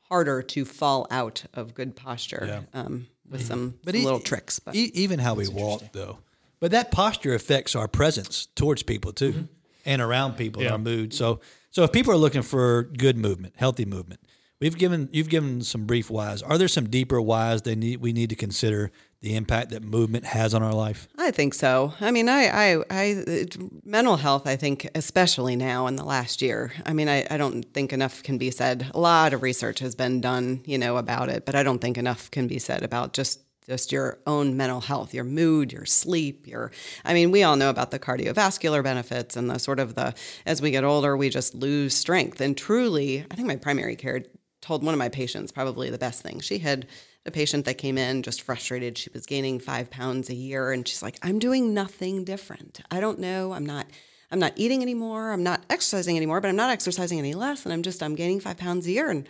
harder 0.08 0.42
to 0.42 0.64
fall 0.64 1.06
out 1.10 1.44
of 1.54 1.74
good 1.74 1.94
posture 1.94 2.64
um, 2.74 3.06
with 3.28 3.44
some, 3.44 3.78
But 3.84 3.94
some 3.94 4.00
e- 4.00 4.04
little 4.04 4.20
tricks. 4.20 4.58
But 4.58 4.74
E- 4.74 4.90
even 4.94 5.18
how 5.20 5.34
we 5.34 5.48
walk, 5.48 5.82
though. 5.92 6.18
But 6.58 6.72
that 6.72 6.90
posture 6.90 7.34
affects 7.34 7.74
our 7.74 7.88
presence 7.88 8.46
towards 8.54 8.82
people 8.82 9.12
too, 9.12 9.48
and 9.86 10.02
around 10.02 10.34
people, 10.36 10.62
Yeah. 10.62 10.72
our 10.72 10.78
mood. 10.78 11.14
So, 11.14 11.40
so 11.70 11.84
if 11.84 11.92
people 11.92 12.12
are 12.12 12.16
looking 12.18 12.42
for 12.42 12.82
good 12.82 13.16
movement, 13.16 13.54
healthy 13.56 13.84
movement, 13.86 14.20
we've 14.60 14.76
given 14.76 15.08
you've 15.12 15.28
given 15.30 15.62
some 15.62 15.86
brief 15.86 16.10
whys. 16.10 16.42
Are 16.42 16.58
there 16.58 16.68
some 16.68 16.88
deeper 16.90 17.20
whys 17.20 17.62
they 17.62 17.74
need 17.76 18.00
we 18.00 18.12
need 18.12 18.30
to 18.30 18.36
consider 18.36 18.90
the 19.20 19.36
impact 19.36 19.70
that 19.70 19.82
movement 19.82 20.24
has 20.24 20.54
on 20.54 20.62
our 20.62 20.72
life? 20.72 21.06
I 21.18 21.30
think 21.30 21.52
so. 21.54 21.92
I 22.00 22.10
mean, 22.10 22.28
I, 22.28 22.74
I, 22.74 22.84
I, 22.90 23.46
mental 23.84 24.16
health, 24.16 24.46
I 24.46 24.56
think, 24.56 24.88
especially 24.94 25.56
now 25.56 25.86
in 25.86 25.96
the 25.96 26.04
last 26.04 26.40
year. 26.40 26.72
I 26.86 26.92
mean, 26.92 27.08
I, 27.08 27.26
I 27.30 27.36
don't 27.36 27.62
think 27.74 27.92
enough 27.92 28.22
can 28.22 28.38
be 28.38 28.50
said. 28.50 28.90
A 28.94 29.00
lot 29.00 29.34
of 29.34 29.42
research 29.42 29.80
has 29.80 29.94
been 29.94 30.20
done, 30.20 30.62
you 30.64 30.78
know, 30.78 30.96
about 30.96 31.28
it, 31.28 31.44
but 31.44 31.54
I 31.54 31.62
don't 31.62 31.80
think 31.80 31.98
enough 31.98 32.30
can 32.30 32.46
be 32.46 32.58
said 32.58 32.82
about 32.82 33.12
just 33.12 33.40
just 33.66 33.92
your 33.92 34.18
own 34.26 34.56
mental 34.56 34.80
health, 34.80 35.14
your 35.14 35.22
mood, 35.22 35.72
your 35.72 35.84
sleep, 35.84 36.44
your 36.46 36.72
I 37.04 37.14
mean, 37.14 37.30
we 37.30 37.44
all 37.44 37.54
know 37.54 37.70
about 37.70 37.92
the 37.92 38.00
cardiovascular 38.00 38.82
benefits 38.82 39.36
and 39.36 39.48
the 39.48 39.58
sort 39.58 39.78
of 39.78 39.94
the 39.94 40.14
as 40.44 40.60
we 40.60 40.72
get 40.72 40.82
older, 40.82 41.16
we 41.16 41.28
just 41.28 41.54
lose 41.54 41.94
strength. 41.94 42.40
And 42.40 42.56
truly, 42.56 43.24
I 43.30 43.34
think 43.36 43.46
my 43.46 43.56
primary 43.56 43.94
care 43.94 44.24
told 44.60 44.82
one 44.82 44.94
of 44.94 44.98
my 44.98 45.08
patients 45.08 45.52
probably 45.52 45.88
the 45.88 45.98
best 45.98 46.22
thing. 46.22 46.40
She 46.40 46.58
had 46.58 46.88
a 47.26 47.30
patient 47.30 47.64
that 47.66 47.78
came 47.78 47.98
in 47.98 48.22
just 48.22 48.42
frustrated. 48.42 48.96
She 48.96 49.10
was 49.12 49.26
gaining 49.26 49.58
five 49.60 49.90
pounds 49.90 50.30
a 50.30 50.34
year, 50.34 50.72
and 50.72 50.86
she's 50.86 51.02
like, 51.02 51.18
"I'm 51.22 51.38
doing 51.38 51.74
nothing 51.74 52.24
different. 52.24 52.80
I 52.90 53.00
don't 53.00 53.18
know. 53.18 53.52
I'm 53.52 53.66
not." 53.66 53.86
I'm 54.32 54.38
not 54.38 54.52
eating 54.56 54.82
anymore. 54.82 55.32
I'm 55.32 55.42
not 55.42 55.64
exercising 55.70 56.16
anymore, 56.16 56.40
but 56.40 56.48
I'm 56.48 56.56
not 56.56 56.70
exercising 56.70 57.18
any 57.18 57.34
less. 57.34 57.64
And 57.64 57.72
I'm 57.72 57.82
just, 57.82 58.02
I'm 58.02 58.14
gaining 58.14 58.40
five 58.40 58.58
pounds 58.58 58.86
a 58.86 58.92
year. 58.92 59.10
And, 59.10 59.26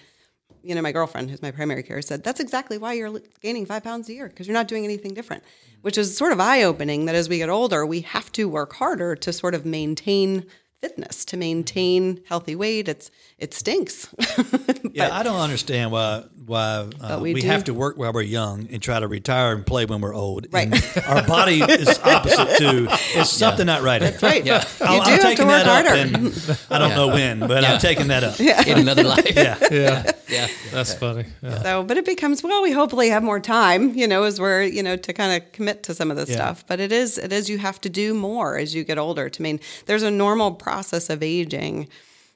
you 0.63 0.75
know, 0.75 0.83
my 0.83 0.93
girlfriend, 0.93 1.31
who's 1.31 1.41
my 1.41 1.51
primary 1.51 1.83
care, 1.83 2.03
said, 2.03 2.23
that's 2.23 2.41
exactly 2.41 2.77
why 2.77 2.93
you're 2.93 3.21
gaining 3.41 3.65
five 3.65 3.83
pounds 3.83 4.09
a 4.09 4.13
year 4.13 4.29
because 4.29 4.47
you're 4.47 4.55
not 4.55 4.69
doing 4.69 4.85
anything 4.85 5.15
different, 5.15 5.43
which 5.81 5.97
is 5.97 6.17
sort 6.17 6.33
of 6.33 6.41
eye 6.41 6.63
opening 6.63 7.07
that 7.07 7.15
as 7.15 7.29
we 7.29 7.39
get 7.39 7.49
older, 7.49 7.87
we 7.87 8.03
have 8.03 8.31
to 8.33 8.47
work 8.47 8.75
harder 8.75 9.17
to 9.17 9.33
sort 9.33 9.55
of 9.55 9.65
maintain 9.65 10.45
fitness, 10.83 11.25
to 11.27 11.37
maintain 11.39 12.21
healthy 12.27 12.55
weight. 12.55 12.89
It's, 12.89 13.11
it 13.41 13.55
stinks. 13.55 14.09
yeah, 14.93 15.09
I 15.13 15.23
don't 15.23 15.41
understand 15.41 15.91
why 15.91 16.25
why 16.45 16.89
uh, 17.01 17.19
we 17.23 17.33
we, 17.33 17.43
have 17.43 17.65
to 17.65 17.75
work 17.75 17.97
while 17.97 18.13
we're 18.13 18.23
young 18.23 18.69
and 18.71 18.83
try 18.83 18.99
to 19.01 19.07
retire 19.09 19.55
and 19.55 19.65
play 19.65 19.87
when 19.87 20.01
we're 20.01 20.15
old. 20.15 20.47
Right. 20.53 20.67
And 20.67 21.05
our 21.07 21.27
body 21.27 21.63
is 21.69 21.99
opposite 22.01 22.59
too. 22.59 22.87
It's 23.15 23.31
something 23.31 23.67
not 23.67 23.83
right. 23.83 24.01
That's 24.01 24.23
right. 24.23 24.45
Yeah. 24.45 24.65
I'm, 24.81 24.95
You 24.95 25.05
do 25.05 25.05
I'm 25.05 25.11
have 25.11 25.21
to 25.21 25.27
taking 25.27 25.47
work 25.47 25.65
that 25.65 25.87
harder. 25.87 25.89
up, 25.89 26.23
and 26.23 26.59
I 26.71 26.79
don't 26.79 26.95
know 26.95 27.09
when, 27.09 27.41
but 27.41 27.65
I'm 27.65 27.79
taking 27.79 28.09
that 28.09 28.25
up. 28.25 28.39
in 28.41 28.79
another 28.79 29.05
life. 29.05 29.27
Yeah. 29.41 29.57
Yeah, 29.71 30.13
yeah. 30.29 30.49
that's 30.73 30.93
funny. 30.95 31.25
Yeah. 31.43 31.63
So, 31.63 31.83
but 31.85 31.97
it 31.97 32.05
becomes 32.05 32.43
well. 32.43 32.63
We 32.63 32.73
hopefully 32.73 33.09
have 33.09 33.23
more 33.23 33.41
time, 33.41 33.95
you 33.95 34.07
know, 34.07 34.25
as 34.25 34.39
we're 34.41 34.63
you 34.65 34.83
know 34.83 34.97
to 34.97 35.13
kind 35.13 35.41
of 35.43 35.53
commit 35.53 35.83
to 35.85 35.95
some 35.95 36.11
of 36.11 36.17
this 36.17 36.29
Yeah. 36.29 36.37
stuff. 36.37 36.65
But 36.67 36.81
it 36.81 36.93
is 36.93 37.17
it 37.17 37.33
is 37.33 37.49
you 37.49 37.59
have 37.59 37.81
to 37.83 37.89
do 37.89 38.13
more 38.13 38.59
as 38.59 38.75
you 38.75 38.85
get 38.85 38.99
older. 38.99 39.31
To 39.31 39.43
mean 39.43 39.61
there's 39.87 40.03
a 40.03 40.11
normal 40.11 40.53
process 40.53 41.09
of 41.11 41.23
aging, 41.23 41.89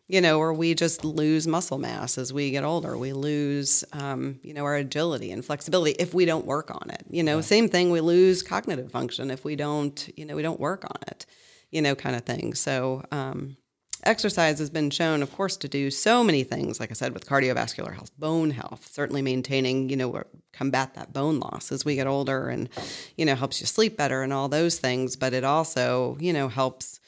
you 0.09 0.21
know, 0.21 0.39
or 0.39 0.53
we 0.53 0.75
just 0.75 1.05
lose 1.05 1.47
muscle 1.47 1.79
mass 1.79 2.19
as 2.19 2.33
we 2.33 2.51
get 2.51 2.65
older. 2.65 2.97
We 2.97 3.13
lose, 3.13 3.85
um, 3.93 4.39
you 4.43 4.53
know, 4.53 4.65
our 4.65 4.77
agility 4.77 5.31
and 5.33 5.45
flexibility 5.45 5.93
if 5.93 6.13
we 6.13 6.25
don't 6.25 6.45
work 6.45 6.71
on 6.71 6.91
it. 6.91 7.05
You 7.09 7.23
know, 7.23 7.41
same 7.41 7.69
thing. 7.69 7.91
We 7.91 8.01
lose 8.01 8.43
cognitive 8.43 8.91
function 8.91 9.31
if 9.31 9.45
we 9.45 9.57
don't, 9.57 10.13
you 10.17 10.27
know, 10.27 10.37
we 10.37 10.43
don't 10.43 10.61
work 10.61 10.85
on 10.85 10.99
it. 11.09 11.27
You 11.71 11.83
know, 11.83 11.95
kind 11.95 12.17
of 12.17 12.23
thing. 12.23 12.55
So. 12.55 13.05
Um, 13.11 13.57
exercise 14.05 14.59
has 14.59 14.71
been 14.71 14.91
shown, 14.91 15.23
of 15.23 15.33
course, 15.35 15.57
to 15.57 15.69
do 15.69 15.91
so 15.91 16.23
many 16.23 16.45
things. 16.45 16.79
Like 16.79 16.91
I 16.91 16.95
said, 16.95 17.15
with 17.15 17.27
cardiovascular 17.27 17.95
health, 17.95 18.11
bone 18.19 18.51
health, 18.51 18.87
certainly 18.93 19.23
maintaining, 19.23 19.89
you 19.89 19.97
know, 19.97 20.23
combat 20.53 20.95
that 20.95 21.13
bone 21.13 21.41
loss 21.41 21.73
as 21.73 21.85
we 21.85 21.95
get 21.95 22.07
older, 22.07 22.49
and 22.49 22.69
you 23.17 23.25
know, 23.25 23.35
helps 23.35 23.61
you 23.61 23.67
sleep 23.67 23.97
better 23.97 24.23
and 24.23 24.33
all 24.33 24.49
those 24.49 24.79
things. 24.79 25.17
But 25.17 25.33
it 25.33 25.45
also, 25.45 26.17
you 26.21 26.33
know, 26.33 26.49
helps 26.49 27.01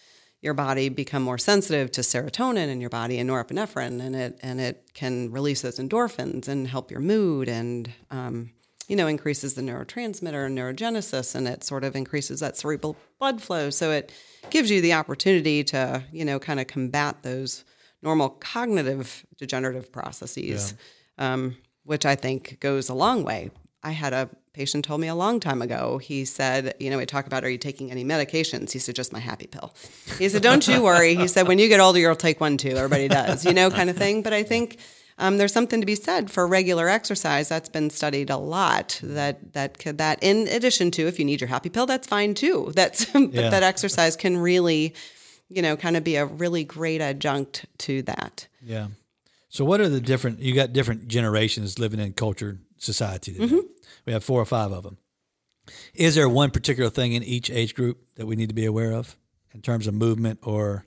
your 0.46 0.54
body 0.54 0.88
become 0.88 1.22
more 1.22 1.37
sensitive 1.37 1.90
to 1.90 2.00
serotonin 2.00 2.68
in 2.68 2.80
your 2.80 2.88
body 2.88 3.18
and 3.18 3.28
norepinephrine, 3.28 4.00
and 4.00 4.16
it 4.16 4.38
and 4.42 4.61
it 4.61 4.88
can 4.94 5.30
release 5.30 5.61
those 5.61 5.78
endorphins 5.78 6.48
and 6.48 6.68
help 6.68 6.90
your 6.90 7.00
mood 7.00 7.48
and 7.48 7.92
um, 8.11 8.50
you 8.88 8.96
know 8.96 9.09
increases 9.09 9.54
the 9.54 9.61
neurotransmitter 9.61 10.46
and 10.46 10.56
neurogenesis, 10.56 11.35
and 11.35 11.46
it 11.48 11.64
sort 11.64 11.85
of 11.85 11.96
increases 11.96 12.40
that 12.40 12.56
cerebral 12.56 12.96
blood 13.18 13.42
flow. 13.42 13.68
So 13.68 13.90
it 13.90 14.12
gives 14.48 14.70
you 14.70 14.80
the 14.80 14.94
opportunity 14.94 15.64
to 15.64 16.02
you 16.12 16.24
know 16.24 16.38
kind 16.38 16.61
of 16.61 16.68
combat 16.68 17.22
those 17.22 17.64
normal 18.00 18.30
cognitive 18.30 19.26
degenerative 19.37 19.90
processes, 19.90 20.74
um, 21.18 21.56
which 21.82 22.06
I 22.06 22.14
think 22.14 22.61
goes 22.61 22.88
a 22.88 22.94
long 22.94 23.24
way. 23.24 23.50
I 23.87 23.92
had 23.92 24.12
a 24.12 24.29
patient 24.53 24.85
told 24.85 25.01
me 25.01 25.07
a 25.09 25.14
long 25.14 25.38
time 25.38 25.62
ago. 25.62 25.99
He 25.99 26.25
said, 26.25 26.75
you 26.81 26.90
know, 26.90 26.99
we 26.99 27.07
talk 27.07 27.27
about, 27.27 27.44
are 27.44 27.51
you 27.51 27.59
taking 27.59 27.90
any 27.90 28.05
medications? 28.05 28.72
He 28.72 28.79
said, 28.79 28.94
just 28.96 29.12
my 29.12 29.18
happy 29.20 29.46
pill. 29.46 29.75
He 30.18 30.29
said, 30.29 30.42
don't 30.42 30.66
you 30.66 30.83
worry. 30.83 31.14
He 31.14 31.29
said, 31.29 31.46
when 31.46 31.59
you 31.59 31.68
get 31.68 31.79
older, 31.79 31.99
you'll 32.01 32.16
take 32.16 32.40
one 32.40 32.57
too. 32.57 32.70
Everybody 32.70 33.07
does, 33.09 33.44
you 33.44 33.55
know, 33.55 33.70
kind 33.70 33.88
of 33.90 33.96
thing. 33.96 34.22
But 34.22 34.33
I 34.33 34.42
think 34.42 34.79
um, 35.18 35.38
there's 35.38 35.53
something 35.53 35.81
to 35.81 35.87
be 35.87 35.94
said 35.94 36.31
for 36.31 36.46
regular 36.46 36.88
exercise. 36.88 37.49
That's 37.49 37.68
been 37.68 37.90
studied 37.90 38.29
a 38.31 38.38
lot. 38.38 38.99
That 39.03 39.53
that 39.53 39.79
could, 39.79 39.99
that 39.99 40.18
in 40.22 40.49
addition 40.49 40.90
to 40.92 41.07
if 41.07 41.18
you 41.18 41.25
need 41.25 41.40
your 41.40 41.49
happy 41.49 41.68
pill, 41.68 41.87
that's 41.87 42.09
fine 42.09 42.35
too. 42.35 42.72
That's 42.75 43.05
but 43.12 43.33
Yeah. 43.35 43.51
that 43.51 43.62
exercise 43.62 44.16
can 44.16 44.37
really, 44.38 44.94
you 45.49 45.62
know, 45.62 45.77
kind 45.77 45.96
of 45.96 46.03
be 46.03 46.16
a 46.16 46.27
really 46.27 46.64
great 46.64 47.01
adjunct 47.01 47.66
to 47.79 48.03
that. 48.03 48.49
Yeah. 48.62 48.88
So 49.49 49.64
what 49.64 49.81
are 49.81 49.88
the 49.88 50.01
different? 50.01 50.40
You 50.40 50.55
got 50.55 50.72
different 50.72 51.09
generations 51.09 51.79
living 51.79 52.01
in 52.01 52.12
culture 52.14 52.59
society 52.87 53.33
today. 53.33 53.46
Mm-hmm. 53.46 53.66
We 54.07 54.12
have 54.12 54.25
four 54.25 54.40
or 54.40 54.46
five 54.46 54.72
of 54.72 54.85
them. 54.85 54.99
Is 55.94 56.14
there 56.14 56.29
one 56.29 56.51
particular 56.51 56.90
thing 56.90 57.12
in 57.12 57.22
each 57.22 57.51
age 57.51 57.75
group 57.75 57.99
that 58.16 58.27
we 58.27 58.37
need 58.37 58.49
to 58.49 58.55
be 58.55 58.66
aware 58.66 58.92
of 58.92 59.16
in 59.53 59.62
terms 59.62 59.87
of 59.87 59.94
movement 59.94 60.38
or? 60.42 60.87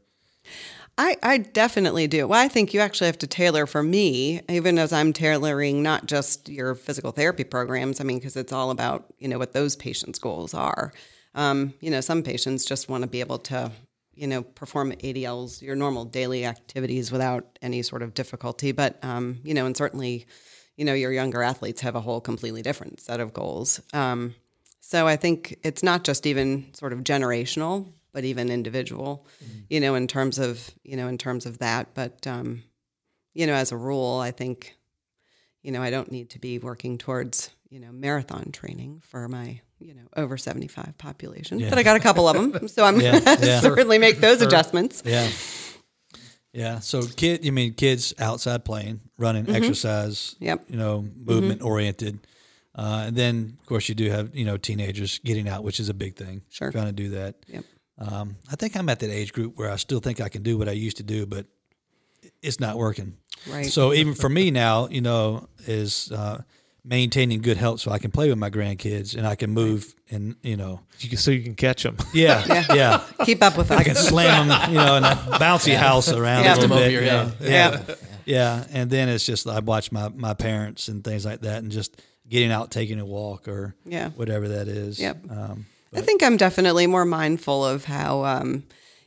I, 0.97 1.15
I 1.23 1.38
definitely 1.38 2.07
do. 2.07 2.27
Well, 2.27 2.43
I 2.43 2.49
think 2.49 2.73
you 2.73 2.81
actually 2.81 3.07
have 3.07 3.17
to 3.19 3.27
tailor 3.27 3.65
for 3.65 3.81
me, 3.81 4.41
even 4.49 4.77
as 4.77 4.91
I'm 4.91 5.13
tailoring 5.13 5.81
not 5.81 6.07
just 6.07 6.49
your 6.49 6.75
physical 6.75 7.12
therapy 7.12 7.45
programs. 7.45 8.01
I 8.01 8.03
mean, 8.03 8.17
because 8.17 8.35
it's 8.35 8.51
all 8.51 8.69
about 8.69 9.05
you 9.17 9.29
know 9.29 9.39
what 9.39 9.53
those 9.53 9.77
patients' 9.77 10.19
goals 10.19 10.53
are. 10.53 10.91
Um, 11.35 11.73
you 11.79 11.89
know, 11.89 12.01
some 12.01 12.21
patients 12.21 12.65
just 12.65 12.89
want 12.89 13.03
to 13.03 13.09
be 13.09 13.21
able 13.21 13.39
to 13.39 13.71
you 14.13 14.27
know 14.27 14.41
perform 14.43 14.91
ADLs, 14.91 15.62
your 15.62 15.77
normal 15.77 16.03
daily 16.03 16.45
activities 16.45 17.13
without 17.13 17.57
any 17.62 17.81
sort 17.81 18.01
of 18.01 18.13
difficulty. 18.13 18.73
But 18.73 18.99
um, 19.01 19.39
you 19.43 19.53
know, 19.53 19.65
and 19.65 19.77
certainly, 19.77 20.27
you 20.79 20.85
know, 20.85 20.93
your 20.93 21.11
younger 21.11 21.43
athletes 21.43 21.81
have 21.81 21.97
a 21.97 21.99
whole 21.99 22.21
completely 22.21 22.61
different 22.61 23.01
set 23.01 23.19
of 23.19 23.33
goals. 23.33 23.81
Um, 23.91 24.33
so 24.79 25.05
I 25.05 25.17
think 25.17 25.59
it's 25.61 25.83
not 25.83 26.05
just 26.05 26.25
even 26.25 26.73
sort 26.73 26.93
of 26.93 26.99
generational, 26.99 27.91
but 28.13 28.23
even 28.23 28.49
individual, 28.49 29.27
you 29.69 29.81
know, 29.81 29.95
in 29.95 30.07
terms 30.07 30.39
of 30.39 30.71
you 30.83 30.95
know 30.95 31.09
in 31.09 31.17
terms 31.17 31.45
of 31.45 31.57
that. 31.57 31.93
But 31.93 32.25
um, 32.25 32.63
you 33.33 33.45
know, 33.45 33.55
as 33.55 33.73
a 33.73 33.77
rule, 33.77 34.19
I 34.19 34.31
think 34.31 34.77
you 35.63 35.73
know 35.73 35.81
I 35.81 35.89
don't 35.89 36.13
need 36.13 36.29
to 36.29 36.39
be 36.39 36.59
working 36.59 36.97
towards 36.97 37.49
you 37.69 37.81
know 37.81 37.91
marathon 37.91 38.51
training 38.53 39.01
for 39.05 39.27
my 39.27 39.59
you 39.79 39.93
know 39.93 40.07
over 40.15 40.37
seventy 40.37 40.69
five 40.69 40.97
population. 40.97 41.59
But 41.59 41.77
I 41.77 41.83
got 41.83 41.97
a 41.97 41.99
couple 41.99 42.29
of 42.29 42.53
them, 42.53 42.69
so 42.69 42.85
I'm 42.85 43.01
Yeah, 43.01 43.19
yeah. 43.41 43.59
certainly 43.69 43.97
make 43.99 44.21
those 44.21 44.41
adjustments. 44.41 45.03
Yeah. 45.05 45.29
Yeah. 46.53 46.79
So 46.79 47.03
kid, 47.03 47.45
you 47.45 47.51
mean 47.51 47.73
kids 47.73 48.13
outside 48.19 48.65
playing, 48.65 49.01
running, 49.17 49.49
exercise. 49.49 50.35
Mm-hmm. 50.35 50.45
Yep. 50.45 50.65
You 50.69 50.77
know, 50.77 51.05
movement 51.15 51.62
oriented. 51.62 52.19
Uh, 52.75 53.05
and 53.07 53.15
then, 53.15 53.57
of 53.59 53.65
course, 53.65 53.89
you 53.89 53.95
do 53.95 54.09
have 54.09 54.35
you 54.35 54.45
know 54.45 54.57
teenagers 54.57 55.19
getting 55.19 55.47
out, 55.47 55.63
which 55.63 55.79
is 55.79 55.89
a 55.89 55.93
big 55.93 56.15
thing. 56.15 56.41
Sure. 56.49 56.71
Trying 56.71 56.88
to 56.88 56.91
do 56.91 57.09
that. 57.09 57.35
Yep. 57.47 57.63
Um, 57.99 58.38
I 58.51 58.55
think 58.55 58.77
I'm 58.77 58.88
at 58.89 58.99
that 58.99 59.09
age 59.09 59.33
group 59.33 59.57
where 59.57 59.69
I 59.69 59.75
still 59.75 59.99
think 59.99 60.21
I 60.21 60.29
can 60.29 60.41
do 60.41 60.57
what 60.57 60.69
I 60.69 60.71
used 60.71 60.97
to 60.97 61.03
do, 61.03 61.25
but 61.25 61.45
it's 62.41 62.59
not 62.59 62.77
working. 62.77 63.17
Right. 63.49 63.65
So 63.65 63.93
even 63.93 64.13
for 64.13 64.29
me 64.29 64.51
now, 64.51 64.88
you 64.88 65.01
know, 65.01 65.49
is 65.65 66.12
uh, 66.12 66.41
maintaining 66.83 67.41
good 67.41 67.57
health 67.57 67.81
so 67.81 67.91
I 67.91 67.99
can 67.99 68.09
play 68.11 68.29
with 68.29 68.37
my 68.37 68.49
grandkids 68.49 69.15
and 69.15 69.27
I 69.27 69.35
can 69.35 69.51
move 69.51 69.93
and 70.09 70.35
you 70.41 70.55
know, 70.57 70.79
You 70.99 71.09
can, 71.09 71.17
so 71.17 71.31
you 71.31 71.43
can 71.43 71.55
catch 71.55 71.83
them. 71.83 71.97
yeah, 72.13 72.43
yeah. 72.47 72.65
yeah. 72.73 73.03
Keep 73.25 73.43
up 73.43 73.57
with 73.57 73.67
them. 73.67 73.77
I 73.79 73.83
can 73.83 73.95
slam 73.95 74.47
them, 74.47 74.69
you 74.71 74.77
know, 74.77 74.95
in 74.95 75.03
that 75.03 75.17
bouncy 75.39 75.75
house 75.75 76.11
around 76.11 76.43
Yeah. 76.45 76.55
a 76.55 76.55
little 76.55 76.61
Lift 76.61 76.63
'em 76.63 76.71
over 76.71 76.85
bit. 76.85 76.91
your 76.93 77.03
yeah. 77.03 77.23
head. 77.23 77.35
Yeah. 77.41 77.81
Yeah. 77.87 77.95
yeah, 78.25 78.63
And 78.71 78.89
then 78.89 79.09
it's 79.09 79.25
just 79.25 79.47
I 79.47 79.59
watch 79.59 79.91
my 79.91 80.09
my 80.09 80.33
parents 80.33 80.87
and 80.87 81.03
things 81.03 81.25
like 81.25 81.41
that, 81.41 81.61
and 81.63 81.71
just 81.71 82.01
getting 82.27 82.51
out, 82.51 82.71
taking 82.71 82.99
a 82.99 83.05
walk 83.05 83.47
or 83.47 83.75
Yeah. 83.85 84.09
whatever 84.11 84.47
that 84.49 84.67
is. 84.67 84.99
Yep. 84.99 85.31
Um, 85.31 85.65
I 85.95 86.01
think 86.01 86.21
I'm 86.23 86.37
definitely 86.37 86.85
more 86.87 87.05
mindful 87.05 87.65
of 87.65 87.85
how, 87.85 88.23
um, 88.23 88.63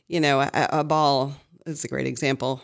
you 0.09 0.19
know, 0.19 0.41
a, 0.41 0.49
a 0.53 0.83
ball 0.83 1.33
is 1.65 1.85
a 1.85 1.87
great 1.87 2.05
example. 2.07 2.61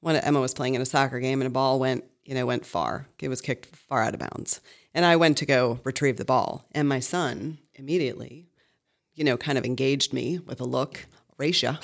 When 0.00 0.16
Emma 0.16 0.40
was 0.40 0.54
playing 0.54 0.74
in 0.74 0.80
a 0.80 0.86
soccer 0.86 1.20
game 1.20 1.42
and 1.42 1.46
a 1.46 1.50
ball 1.50 1.78
went, 1.78 2.04
you 2.24 2.34
know, 2.34 2.46
went 2.46 2.66
far. 2.66 3.06
It 3.20 3.28
was 3.28 3.40
kicked 3.40 3.74
far 3.74 4.02
out 4.02 4.14
of 4.14 4.20
bounds. 4.20 4.60
And 4.94 5.04
I 5.04 5.16
went 5.16 5.36
to 5.38 5.46
go 5.46 5.80
retrieve 5.84 6.16
the 6.16 6.24
ball. 6.24 6.66
And 6.72 6.88
my 6.88 7.00
son 7.00 7.58
immediately, 7.74 8.48
you 9.14 9.24
know, 9.24 9.36
kind 9.36 9.56
of 9.58 9.64
engaged 9.64 10.12
me 10.12 10.38
with 10.38 10.60
a 10.60 10.64
look. 10.64 11.06
Racia. 11.38 11.78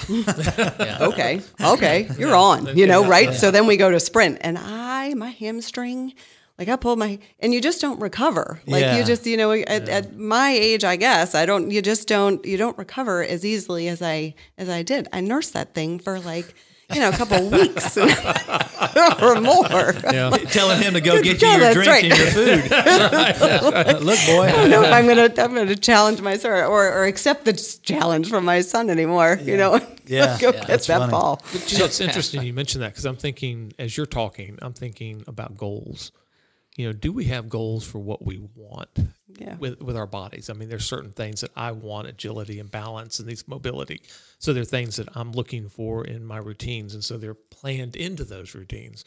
okay. 1.00 1.40
Okay. 1.64 2.08
You're 2.18 2.34
on, 2.36 2.76
you 2.76 2.86
know, 2.86 3.06
right? 3.08 3.32
So 3.32 3.50
then 3.50 3.66
we 3.66 3.78
go 3.78 3.90
to 3.90 3.98
sprint 3.98 4.36
and 4.42 4.58
I, 4.58 5.14
my 5.14 5.30
hamstring, 5.30 6.12
like 6.58 6.68
I 6.68 6.76
pulled 6.76 6.98
my, 6.98 7.18
and 7.40 7.54
you 7.54 7.62
just 7.62 7.80
don't 7.80 7.98
recover. 7.98 8.60
Like 8.66 8.82
Yeah. 8.82 8.98
you 8.98 9.04
just, 9.04 9.24
you 9.26 9.38
know, 9.38 9.52
at, 9.52 9.88
at 9.88 10.14
my 10.14 10.50
age, 10.50 10.84
I 10.84 10.96
guess 10.96 11.34
I 11.34 11.46
don't, 11.46 11.70
you 11.70 11.80
just 11.80 12.06
don't, 12.06 12.44
you 12.44 12.58
don't 12.58 12.76
recover 12.76 13.24
as 13.24 13.46
easily 13.46 13.88
as 13.88 14.02
I, 14.02 14.34
as 14.58 14.68
I 14.68 14.82
did. 14.82 15.08
I 15.10 15.22
nursed 15.22 15.54
that 15.54 15.74
thing 15.74 15.98
for 16.00 16.20
like, 16.20 16.54
you 16.94 17.00
know, 17.00 17.08
a 17.08 17.12
couple 17.12 17.36
of 17.46 17.52
weeks 17.52 17.96
or 19.22 19.40
more. 19.40 19.92
Yeah. 20.12 20.30
telling 20.50 20.80
him 20.80 20.94
to 20.94 21.00
go 21.00 21.20
get 21.22 21.40
you 21.42 21.48
Yeah, 21.48 21.56
your 21.58 21.72
drink 21.74 21.88
right. 21.90 22.04
and 22.04 22.16
your 22.18 22.30
food. 22.30 22.70
Look, 24.02 24.18
boy. 24.26 24.42
I 24.46 24.52
don't 24.52 24.70
know 24.70 24.82
if 24.82 24.92
I'm 24.92 25.06
gonna 25.06 25.32
I'm 25.38 25.54
gonna 25.54 25.76
challenge 25.76 26.20
my 26.20 26.36
son 26.36 26.52
or, 26.52 26.64
or 26.64 27.04
accept 27.06 27.44
the 27.44 27.52
challenge 27.82 28.28
from 28.28 28.44
my 28.44 28.60
son 28.60 28.90
anymore. 28.90 29.38
You 29.42 29.56
know, 29.56 29.80
Yeah. 30.06 30.38
go 30.40 30.48
Yeah, 30.48 30.52
get 30.52 30.66
that's 30.68 30.86
that 30.86 30.98
funny. 31.00 31.10
ball. 31.10 31.42
You 31.68 31.78
know, 31.78 31.84
it's 31.86 32.00
interesting 32.00 32.42
you 32.42 32.52
mentioned 32.54 32.82
that 32.84 32.92
because 32.92 33.04
I'm 33.04 33.16
thinking 33.16 33.72
as 33.78 33.96
you're 33.96 34.06
talking, 34.06 34.58
I'm 34.62 34.72
thinking 34.72 35.24
about 35.26 35.56
goals. 35.56 36.12
You 36.76 36.86
know, 36.86 36.92
do 36.92 37.10
we 37.10 37.24
have 37.24 37.48
goals 37.48 37.84
for 37.86 37.98
what 37.98 38.24
we 38.24 38.38
want 38.54 38.90
Yeah. 39.38 39.56
with 39.56 39.80
with 39.80 39.96
our 39.96 40.06
bodies? 40.06 40.50
I 40.50 40.52
mean, 40.52 40.68
there's 40.68 40.84
certain 40.84 41.12
things 41.12 41.40
that 41.40 41.50
I 41.56 41.72
want 41.72 42.06
agility 42.08 42.60
and 42.60 42.70
balance 42.70 43.18
and 43.18 43.28
these 43.28 43.48
mobility. 43.48 44.02
So 44.38 44.52
there 44.52 44.62
are 44.62 44.66
things 44.66 44.96
that 44.96 45.08
I'm 45.16 45.32
looking 45.32 45.68
for 45.68 46.04
in 46.04 46.24
my 46.24 46.36
routines, 46.38 46.92
and 46.94 47.02
so 47.02 47.16
they're 47.16 47.34
planned 47.34 47.96
into 47.96 48.24
those 48.24 48.54
routines. 48.54 49.04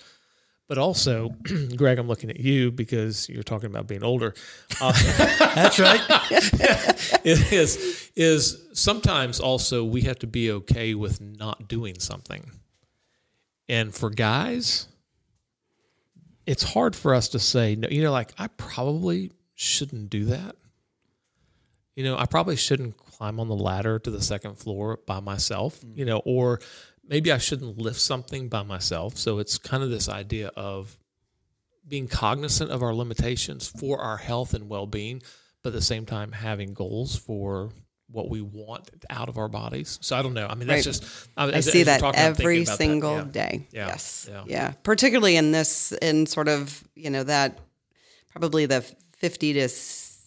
But 0.67 0.77
also, 0.77 1.29
Greg, 1.75 1.97
I'm 1.99 2.07
looking 2.07 2.29
at 2.29 2.39
you 2.39 2.71
because 2.71 3.27
you're 3.29 3.43
talking 3.43 3.67
about 3.69 3.87
being 3.87 4.03
older. 4.03 4.33
Uh, 4.81 4.91
That's 5.39 5.79
right. 5.79 6.01
is 7.23 8.09
is 8.15 8.67
sometimes 8.73 9.39
also 9.39 9.83
we 9.83 10.01
have 10.01 10.19
to 10.19 10.27
be 10.27 10.51
okay 10.51 10.93
with 10.95 11.21
not 11.21 11.67
doing 11.67 11.99
something. 11.99 12.51
And 13.67 13.93
for 13.93 14.09
guys, 14.09 14.87
it's 16.49 16.63
hard 16.63 16.95
for 16.95 17.13
us 17.13 17.29
to 17.29 17.39
say 17.39 17.75
no. 17.75 17.87
You 17.89 18.01
know, 18.01 18.11
like 18.11 18.33
I 18.39 18.47
probably 18.47 19.31
shouldn't 19.53 20.09
do 20.09 20.25
that. 20.25 20.55
You 21.95 22.03
know, 22.03 22.17
I 22.17 22.25
probably 22.25 22.55
shouldn't 22.55 22.97
climb 22.97 23.39
on 23.39 23.49
the 23.49 23.55
ladder 23.55 23.99
to 23.99 24.09
the 24.09 24.21
second 24.21 24.57
floor 24.57 24.99
by 25.05 25.19
myself. 25.19 25.79
Mm. 25.81 25.97
You 25.97 26.05
know, 26.05 26.21
or 26.25 26.59
maybe 27.07 27.31
I 27.31 27.37
shouldn't 27.37 27.77
lift 27.77 27.99
something 27.99 28.49
by 28.49 28.63
myself. 28.63 29.15
So 29.15 29.37
it's 29.37 29.59
kind 29.59 29.83
of 29.83 29.91
this 29.91 30.09
idea 30.09 30.47
of 30.55 30.97
being 31.87 32.07
cognizant 32.07 32.71
of 32.71 32.81
our 32.81 32.95
limitations 32.95 33.67
for 33.67 33.99
our 33.99 34.17
health 34.17 34.55
and 34.55 34.67
well-being, 34.67 35.21
but 35.61 35.69
at 35.69 35.73
the 35.73 35.81
same 35.83 36.07
time 36.07 36.31
having 36.31 36.73
goals 36.73 37.15
for 37.15 37.69
what 38.11 38.29
we 38.29 38.41
want 38.41 38.89
out 39.09 39.29
of 39.29 39.37
our 39.37 39.47
bodies. 39.47 39.99
So 40.01 40.15
I 40.15 40.21
don't 40.21 40.33
know. 40.33 40.47
I 40.47 40.55
mean, 40.55 40.67
that's 40.67 40.79
Right. 40.85 40.93
just 40.93 41.03
I, 41.37 41.45
I 41.57 41.59
see 41.59 41.83
that 41.83 41.99
talking, 41.99 42.19
every 42.19 42.63
about 42.63 42.67
that. 42.71 42.77
single 42.77 43.15
Yeah. 43.17 43.23
day. 43.31 43.67
Yeah. 43.71 43.87
Yes. 43.87 44.27
Yeah. 44.29 44.43
Yeah. 44.47 44.71
Particularly 44.83 45.35
in 45.35 45.51
this, 45.51 45.91
in 46.01 46.25
sort 46.25 46.47
of, 46.47 46.83
you 46.95 47.09
know, 47.09 47.23
that 47.23 47.59
probably 48.31 48.65
the 48.65 48.81
50 49.17 49.53
to 49.53 49.69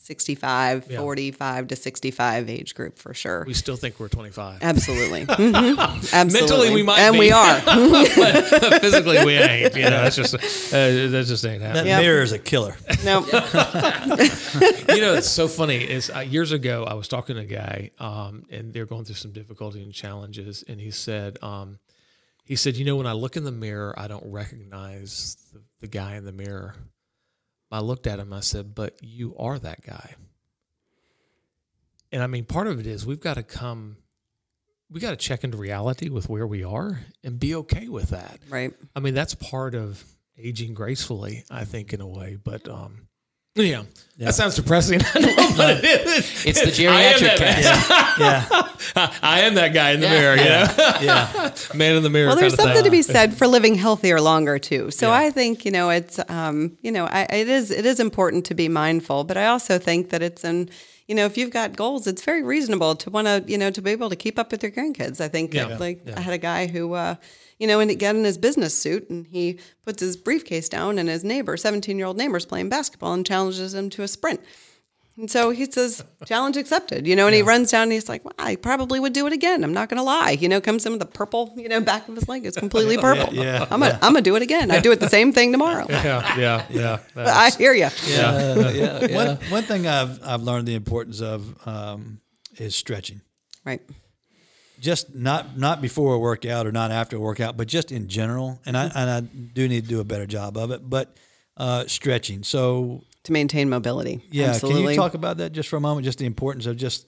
65, 0.05 0.87
45 0.87 1.69
to 1.69 1.77
65 1.77 2.51
age 2.51 2.75
group 2.75 2.99
for 2.99 3.15
sure. 3.15 3.45
We 3.47 3.55
still 3.55 3.77
think 3.77 4.01
we're 4.01 4.09
25. 4.09 4.59
Absolutely. 4.63 5.27
Mhm. 5.27 5.79
Absolutely. 6.13 6.41
Mentally, 6.41 6.75
we 6.75 6.83
might 6.83 6.99
And 7.01 7.13
be. 7.15 7.19
we 7.21 7.33
are. 7.33 7.61
but 7.65 8.81
physically, 8.81 9.25
we 9.25 9.35
ain't. 9.35 9.75
You 9.77 9.85
know, 9.85 10.03
that's 10.03 10.17
just 10.17 10.35
uh, 10.35 10.39
that 10.73 11.25
just 11.27 11.45
ain't 11.47 11.61
That 11.61 11.69
happening. 11.69 11.87
Yep. 11.87 12.01
mirror 12.03 12.23
is 12.23 12.33
a 12.33 12.39
killer. 12.39 12.77
no. 13.05 13.21
you 13.27 15.01
know, 15.01 15.15
it's 15.15 15.29
so 15.31 15.49
funny. 15.49 15.77
Is 15.77 16.11
uh, 16.11 16.21
years 16.21 16.53
ago 16.53 16.85
I 16.85 16.95
was 16.95 17.09
talking 17.09 17.37
to 17.37 17.43
a 17.43 17.45
guy, 17.45 17.91
um, 17.99 18.45
and 18.51 18.73
they're 18.73 18.87
going 18.87 19.05
through 19.05 19.15
some 19.17 19.33
difficulty 19.33 19.83
and 19.83 19.93
challenges, 19.93 20.65
and 20.69 20.81
he 20.81 20.91
said, 20.91 21.39
um, 21.43 21.79
he 22.45 22.57
said, 22.57 22.77
you 22.77 22.85
know, 22.85 22.97
when 22.97 23.07
I 23.07 23.13
look 23.13 23.37
in 23.37 23.45
the 23.45 23.53
mirror, 23.53 23.95
I 23.97 24.09
don't 24.09 24.25
recognize 24.33 25.37
the, 25.53 25.61
the 25.81 25.87
guy 25.89 26.17
in 26.17 26.25
the 26.25 26.33
mirror. 26.33 26.75
I 27.73 27.81
looked 27.81 28.07
at 28.07 28.19
him. 28.19 28.33
I 28.33 28.41
said, 28.41 28.75
but 28.75 28.97
you 29.01 29.35
are 29.39 29.59
that 29.59 29.85
guy. 29.85 30.15
And 32.13 32.23
I 32.23 32.27
mean, 32.27 32.45
part 32.45 32.67
of 32.67 32.79
it 32.79 32.87
is 32.87 33.07
we've 33.07 33.21
got 33.21 33.35
to 33.35 33.43
come. 33.43 33.97
We 34.91 35.01
got 35.01 35.11
to 35.11 35.17
check 35.17 35.43
into 35.43 35.57
reality 35.57 36.11
with 36.11 36.29
where 36.29 36.47
we 36.47 36.63
are 36.63 37.01
and 37.25 37.41
be 37.41 37.55
okay 37.55 37.89
with 37.89 38.11
that. 38.11 38.41
Right. 38.51 38.75
I 38.95 39.01
mean, 39.01 39.15
that's 39.15 39.35
part 39.35 39.75
of 39.75 40.05
aging 40.37 40.75
gracefully, 40.75 41.45
I 41.51 41.65
think, 41.65 41.95
in 41.95 42.03
a 42.03 42.07
way. 42.07 42.37
But 42.43 42.69
um, 42.69 43.09
yeah, 43.55 43.83
that 44.19 44.35
sounds 44.35 44.55
depressing. 44.57 45.01
I 45.15 45.19
know, 45.21 45.35
but 45.57 45.85
it 45.85 46.07
is. 46.07 46.47
It's 46.47 46.61
the 46.61 46.71
geriatric 46.71 47.39
that- 47.39 47.39
cast. 47.39 48.19
Yeah. 48.19 49.09
I 49.23 49.41
am 49.41 49.55
that 49.55 49.73
guy 49.75 49.91
in 49.93 50.01
the 50.01 50.09
mirror, 50.09 50.37
you 50.37 50.45
know, 50.45 50.67
Yeah. 51.01 51.55
man 51.75 51.97
in 51.97 52.03
the 52.03 52.11
mirror. 52.11 52.29
Well, 52.29 52.37
there's 52.37 52.55
something 52.55 52.75
thing. 52.77 52.85
to 52.85 52.91
be 52.91 53.03
said 53.03 53.35
for 53.35 53.47
living 53.47 53.75
healthier 53.75 54.21
longer 54.21 54.59
too. 54.59 54.91
So 54.91 55.09
Yeah. 55.09 55.17
I 55.17 55.31
think 55.31 55.65
you 55.65 55.71
know 55.71 55.91
it's 55.91 56.19
um, 56.29 56.77
you 56.83 56.93
know 56.93 57.07
I, 57.07 57.23
it 57.31 57.49
is 57.49 57.71
it 57.71 57.85
is 57.87 58.01
important 58.01 58.47
to 58.47 58.55
be 58.55 58.69
mindful, 58.69 59.25
but 59.25 59.37
I 59.37 59.47
also 59.47 59.79
think 59.79 60.11
that 60.11 60.23
it's 60.23 60.45
an 60.45 60.71
you 61.13 61.17
know 61.17 61.27
if 61.27 61.37
you've 61.37 61.51
got 61.51 61.77
goals, 61.77 62.07
it's 62.07 62.25
very 62.25 62.43
reasonable 62.43 62.95
to 62.97 63.11
want 63.11 63.27
to 63.27 63.45
you 63.47 63.59
know 63.59 63.71
to 63.71 63.83
be 63.83 63.91
able 63.91 64.09
to 64.09 64.17
keep 64.17 64.39
up 64.39 64.51
with 64.51 64.63
your 64.63 64.73
grandkids. 64.73 65.21
I 65.21 65.29
think 65.29 65.53
Yeah. 65.53 65.77
like 65.77 65.99
I 66.17 66.21
had 66.21 66.33
a 66.33 66.39
guy 66.39 66.67
who. 66.67 66.95
Uh, 66.95 67.17
you 67.59 67.69
know, 67.69 67.79
and 67.79 67.89
he 67.91 67.97
got 67.97 68.17
in 68.17 68.25
his 68.25 68.39
business 68.39 68.75
suit 68.77 69.09
and 69.09 69.25
he 69.29 69.61
puts 69.85 70.01
his 70.01 70.17
briefcase 70.17 70.69
down, 70.69 70.99
and 70.99 71.09
his 71.09 71.23
neighbor, 71.23 71.57
17 71.57 71.97
year 71.97 72.07
old 72.09 72.17
neighbor, 72.17 72.37
is 72.39 72.45
playing 72.47 72.69
basketball 72.71 73.13
and 73.13 73.25
challenges 73.25 73.73
him 73.73 73.89
to 73.91 74.03
a 74.03 74.09
sprint. 74.09 74.41
And 75.19 75.31
so 75.31 75.51
he 75.51 75.71
says, 75.71 76.03
challenge 76.25 76.57
accepted, 76.57 77.07
you 77.07 77.15
know, 77.15 77.27
and 77.27 77.35
he 77.35 77.43
runs 77.43 77.71
down 77.71 77.85
and 77.85 77.93
he's 77.93 78.09
like, 78.09 78.25
well, 78.25 78.33
I 78.39 78.57
probably 78.57 78.99
would 78.99 79.13
do 79.13 79.27
it 79.27 79.33
again. 79.35 79.63
I'm 79.63 79.75
not 79.75 79.91
going 79.91 79.99
to 79.99 80.03
lie. 80.03 80.31
You 80.31 80.49
know, 80.49 80.59
comes 80.59 80.87
in 80.87 80.93
with 80.93 81.01
the 81.01 81.07
purple, 81.07 81.53
you 81.55 81.69
know, 81.69 81.81
back 81.83 82.09
of 82.09 82.15
his 82.15 82.29
leg 82.29 82.47
is 82.47 82.57
completely 82.57 82.97
purple. 83.09 83.35
yeah, 83.35 83.67
I'm 83.71 83.81
going 83.81 83.93
to 83.93 83.99
gonna 84.01 84.23
do 84.23 84.37
it 84.37 84.43
again. 84.43 84.71
I 84.71 84.81
do 84.81 84.91
it 84.91 85.01
the 85.01 85.11
same 85.11 85.33
thing 85.33 85.53
tomorrow. 85.53 85.87
Yeah, 86.03 86.39
yeah, 86.39 86.67
yeah. 86.71 86.99
I 87.17 87.51
hear 87.51 87.75
you. 87.75 87.85
Uh, 87.85 88.73
yeah. 88.75 89.15
One, 89.15 89.37
one 89.51 89.63
thing 89.65 89.87
I've 89.87 90.23
I've 90.25 90.43
learned 90.43 90.67
the 90.67 90.75
importance 90.75 91.21
of 91.21 91.55
um, 91.67 92.21
is 92.57 92.75
stretching. 92.75 93.21
Right. 93.65 93.83
Just 94.81 95.15
not 95.15 95.57
not 95.57 95.81
before 95.81 96.15
a 96.15 96.19
workout 96.19 96.67
or 96.67 96.73
not 96.73 96.91
after 96.91 97.17
a 97.17 97.21
workout, 97.21 97.57
but 97.57 97.69
just 97.69 97.93
in 97.93 98.09
general. 98.09 98.61
And 98.67 98.77
I 98.77 98.85
and 98.95 99.11
I 99.11 99.21
do 99.21 99.69
need 99.69 99.85
to 99.85 99.89
do 99.89 100.01
a 100.01 100.05
better 100.05 100.27
job 100.27 100.57
of 100.57 100.71
it. 100.71 100.89
But 100.89 101.15
uh, 101.57 101.87
stretching. 101.87 102.43
So 102.43 103.05
To 103.25 103.33
maintain 103.33 103.71
mobility. 103.71 104.21
yeah, 104.31 104.49
Absolutely. 104.49 104.83
can 104.83 104.91
you 104.91 104.97
talk 104.97 105.15
about 105.15 105.37
that 105.37 105.53
just 105.53 105.69
for 105.69 105.77
a 105.77 105.81
moment? 105.81 106.05
Just 106.05 106.19
the 106.19 106.27
importance 106.27 106.67
of 106.67 106.77
just 106.77 107.07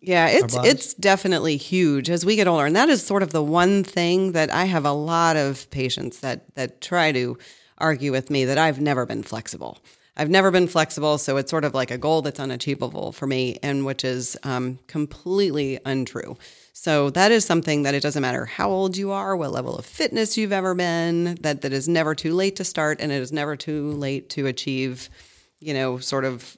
Yeah, 0.00 0.26
it's 0.28 0.56
it's 0.56 0.94
definitely 0.94 1.56
huge 1.56 2.10
as 2.10 2.26
we 2.26 2.34
get 2.36 2.48
older, 2.48 2.66
and 2.66 2.74
that 2.74 2.88
is 2.88 3.06
sort 3.06 3.22
of 3.22 3.30
the 3.30 3.42
one 3.42 3.84
thing 3.84 4.32
that 4.32 4.52
I 4.52 4.64
have 4.64 4.84
a 4.84 4.92
lot 4.92 5.36
of 5.36 5.70
patients 5.70 6.20
that 6.20 6.54
that 6.56 6.80
try 6.80 7.12
to 7.12 7.38
argue 7.78 8.12
with 8.12 8.30
me 8.30 8.44
that 8.44 8.58
I've 8.58 8.80
never 8.80 9.06
been 9.06 9.22
flexible. 9.22 9.78
I've 10.16 10.30
never 10.30 10.52
been 10.52 10.68
flexible, 10.68 11.18
so 11.18 11.36
it's 11.36 11.50
sort 11.50 11.64
of 11.64 11.74
like 11.74 11.90
a 11.90 11.98
goal 11.98 12.22
that's 12.22 12.38
unachievable 12.38 13.10
for 13.12 13.26
me, 13.26 13.58
and 13.64 13.84
which 13.84 14.04
is 14.04 14.36
um, 14.44 14.78
completely 14.86 15.80
untrue. 15.84 16.36
So 16.72 17.10
that 17.10 17.32
is 17.32 17.44
something 17.44 17.82
that 17.82 17.94
it 17.94 18.02
doesn't 18.02 18.22
matter 18.22 18.44
how 18.44 18.70
old 18.70 18.96
you 18.96 19.10
are, 19.10 19.36
what 19.36 19.50
level 19.50 19.76
of 19.76 19.84
fitness 19.84 20.36
you've 20.36 20.52
ever 20.52 20.74
been, 20.74 21.36
that 21.40 21.62
that 21.62 21.72
is 21.72 21.88
never 21.88 22.14
too 22.14 22.32
late 22.32 22.54
to 22.56 22.64
start, 22.64 23.00
and 23.00 23.10
it 23.10 23.20
is 23.20 23.32
never 23.32 23.56
too 23.56 23.90
late 23.92 24.30
to 24.30 24.46
achieve, 24.46 25.08
you 25.60 25.74
know, 25.74 25.98
sort 25.98 26.24
of 26.24 26.56